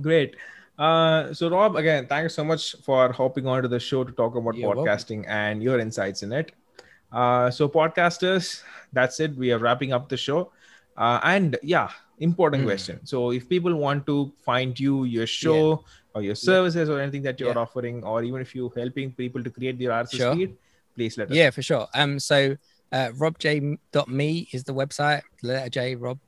Great. 0.00 0.36
Uh, 0.78 1.32
so 1.34 1.48
Rob, 1.50 1.76
again, 1.76 2.06
thanks 2.06 2.34
so 2.34 2.44
much 2.44 2.76
for 2.82 3.12
hopping 3.12 3.46
onto 3.46 3.68
the 3.68 3.78
show 3.78 4.04
to 4.04 4.12
talk 4.12 4.34
about 4.34 4.56
You're 4.56 4.68
welcome. 4.74 4.84
podcasting 4.86 5.24
and 5.28 5.62
your 5.62 5.78
insights 5.78 6.22
in 6.22 6.32
it. 6.32 6.52
Uh, 7.12 7.50
so 7.50 7.68
podcasters, 7.68 8.62
that's 8.92 9.20
it. 9.20 9.36
We 9.36 9.52
are 9.52 9.58
wrapping 9.58 9.92
up 9.92 10.08
the 10.08 10.16
show. 10.16 10.50
Uh, 10.96 11.20
and 11.24 11.58
yeah, 11.62 11.90
important 12.18 12.62
Mm. 12.62 12.66
question. 12.66 13.00
So 13.04 13.32
if 13.32 13.48
people 13.48 13.74
want 13.74 14.06
to 14.06 14.32
find 14.44 14.78
you, 14.78 15.04
your 15.04 15.26
show 15.26 15.84
or 16.14 16.22
your 16.22 16.34
services 16.34 16.88
or 16.88 17.00
anything 17.00 17.22
that 17.22 17.38
you're 17.40 17.50
Yeah. 17.50 17.58
offering, 17.58 18.02
or 18.04 18.22
even 18.22 18.40
if 18.40 18.54
you're 18.54 18.72
helping 18.74 19.12
people 19.12 19.42
to 19.44 19.50
create 19.50 19.78
their 19.78 19.92
RSS 19.92 20.16
Sure. 20.18 20.34
feed, 20.34 20.56
please 20.94 21.16
let 21.18 21.30
us 21.30 21.36
Yeah, 21.36 21.50
for 21.50 21.62
sure. 21.62 21.86
Um, 21.94 22.18
so 22.18 22.56
uh, 22.92 23.10
robj.me 23.18 24.48
is 24.52 24.64
the 24.64 24.74
website. 24.74 25.22
Letter 25.42 25.68
J 25.70 25.94
rob 25.96 26.18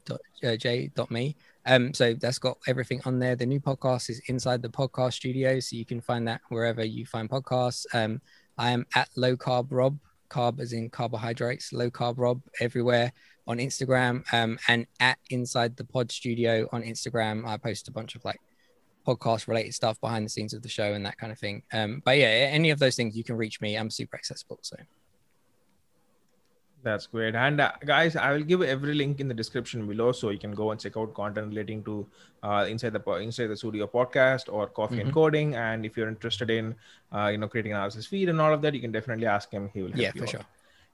Um, 1.67 1.95
so 1.95 2.15
that's 2.15 2.39
got 2.39 2.59
everything 2.67 3.01
on 3.05 3.19
there. 3.19 3.37
The 3.37 3.47
new 3.47 3.61
podcast 3.61 4.11
is 4.11 4.21
inside 4.27 4.63
the 4.63 4.69
podcast 4.69 5.15
studio, 5.15 5.61
so 5.61 5.77
you 5.77 5.85
can 5.85 6.01
find 6.01 6.27
that 6.29 6.41
wherever 6.49 6.85
you 6.85 7.07
find 7.07 7.29
podcasts. 7.29 7.87
Um, 7.95 8.21
I 8.59 8.71
am 8.71 8.87
at 8.95 9.09
low 9.17 9.37
carb 9.37 9.69
rob, 9.71 9.99
carb 10.29 10.61
as 10.61 10.73
in 10.73 10.91
carbohydrates, 10.91 11.73
low 11.73 11.91
carb 11.91 12.15
rob 12.19 12.43
everywhere 12.61 13.13
on 13.47 13.59
Instagram. 13.59 14.25
Um, 14.33 14.59
and 14.69 14.87
at 15.01 15.19
inside 15.31 15.77
the 15.77 15.85
pod 15.85 16.13
studio 16.13 16.69
on 16.73 16.83
Instagram, 16.83 17.47
I 17.47 17.57
post 17.57 17.89
a 17.89 17.93
bunch 17.93 18.15
of 18.15 18.25
like 18.25 18.41
podcast 19.07 19.49
related 19.49 19.75
stuff 19.75 20.01
behind 20.01 20.25
the 20.25 20.31
scenes 20.31 20.55
of 20.55 20.63
the 20.63 20.69
show 20.69 20.93
and 20.95 21.05
that 21.07 21.19
kind 21.19 21.33
of 21.33 21.39
thing. 21.39 21.63
Um, 21.73 22.03
but 22.05 22.19
yeah, 22.19 22.27
any 22.27 22.71
of 22.71 22.79
those 22.79 22.97
things 22.97 23.17
you 23.17 23.25
can 23.25 23.37
reach 23.37 23.61
me. 23.61 23.77
I'm 23.77 23.91
super 23.91 24.17
accessible. 24.17 24.59
So. 24.63 24.77
That's 26.85 27.07
great. 27.07 27.35
And 27.35 27.61
uh, 27.63 27.73
guys, 27.87 28.15
I 28.15 28.33
will 28.33 28.43
give 28.43 28.61
every 28.63 28.95
link 28.95 29.19
in 29.19 29.27
the 29.27 29.33
description 29.35 29.87
below, 29.87 30.13
so 30.13 30.29
you 30.29 30.39
can 30.39 30.55
go 30.55 30.71
and 30.71 30.79
check 30.79 30.97
out 30.99 31.15
content 31.15 31.49
relating 31.49 31.83
to 31.85 32.07
uh, 32.43 32.67
inside 32.69 32.93
the 32.93 33.03
inside 33.27 33.47
the 33.47 33.57
studio 33.57 33.87
podcast 33.87 34.53
or 34.53 34.67
coffee 34.67 35.01
and 35.01 35.11
Mhm. 35.11 35.15
coding. 35.15 35.55
And 35.57 35.87
if 35.87 35.97
you're 35.97 36.09
interested 36.09 36.51
in, 36.51 36.75
uh, 37.11 37.29
you 37.33 37.39
know, 37.39 37.49
creating 37.49 37.73
an 37.73 37.79
RSS 37.85 38.07
feed 38.07 38.29
and 38.29 38.39
all 38.47 38.53
of 38.53 38.61
that, 38.65 38.75
you 38.75 38.83
can 38.83 38.93
definitely 38.93 39.27
ask 39.37 39.51
him. 39.51 39.71
He 39.73 39.81
will 39.83 39.93
help 39.93 40.03
Yeah, 40.03 40.13
you 40.15 40.21
for 40.21 40.25
out. 40.27 40.31
sure. 40.35 40.47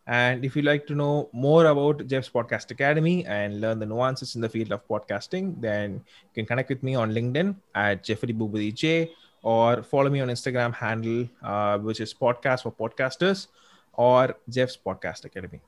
And 0.06 0.44
if 0.44 0.54
you'd 0.56 0.64
like 0.64 0.86
to 0.90 0.94
know 0.94 1.28
more 1.32 1.66
about 1.66 2.06
Jeff's 2.06 2.30
Podcast 2.30 2.70
Academy 2.70 3.16
and 3.26 3.60
learn 3.60 3.80
the 3.80 3.86
nuances 3.86 4.34
in 4.36 4.40
the 4.42 4.48
field 4.48 4.70
of 4.76 4.86
podcasting, 4.86 5.60
then 5.60 5.94
you 5.94 6.34
can 6.36 6.46
connect 6.46 6.68
with 6.68 6.82
me 6.84 6.94
on 6.94 7.12
LinkedIn 7.12 7.56
at 7.74 8.04
Jeffrey 8.04 8.32
Bubudi 8.32 8.72
J 8.72 9.10
or 9.42 9.82
follow 9.82 10.08
me 10.10 10.20
on 10.20 10.28
Instagram 10.28 10.72
handle, 10.72 11.28
uh, 11.42 11.78
which 11.78 12.00
is 12.00 12.14
Podcast 12.14 12.62
for 12.62 12.72
Podcasters 12.72 13.48
or 13.94 14.36
Jeff's 14.48 14.76
Podcast 14.86 15.24
Academy. 15.24 15.60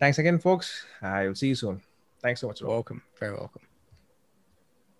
Thanks 0.00 0.18
again, 0.18 0.38
folks. 0.38 0.86
I 1.02 1.28
will 1.28 1.34
see 1.34 1.48
you 1.48 1.54
soon. 1.54 1.82
Thanks 2.22 2.40
so 2.40 2.48
much. 2.48 2.62
Welcome. 2.62 3.02
Very 3.18 3.34
welcome. 3.34 3.69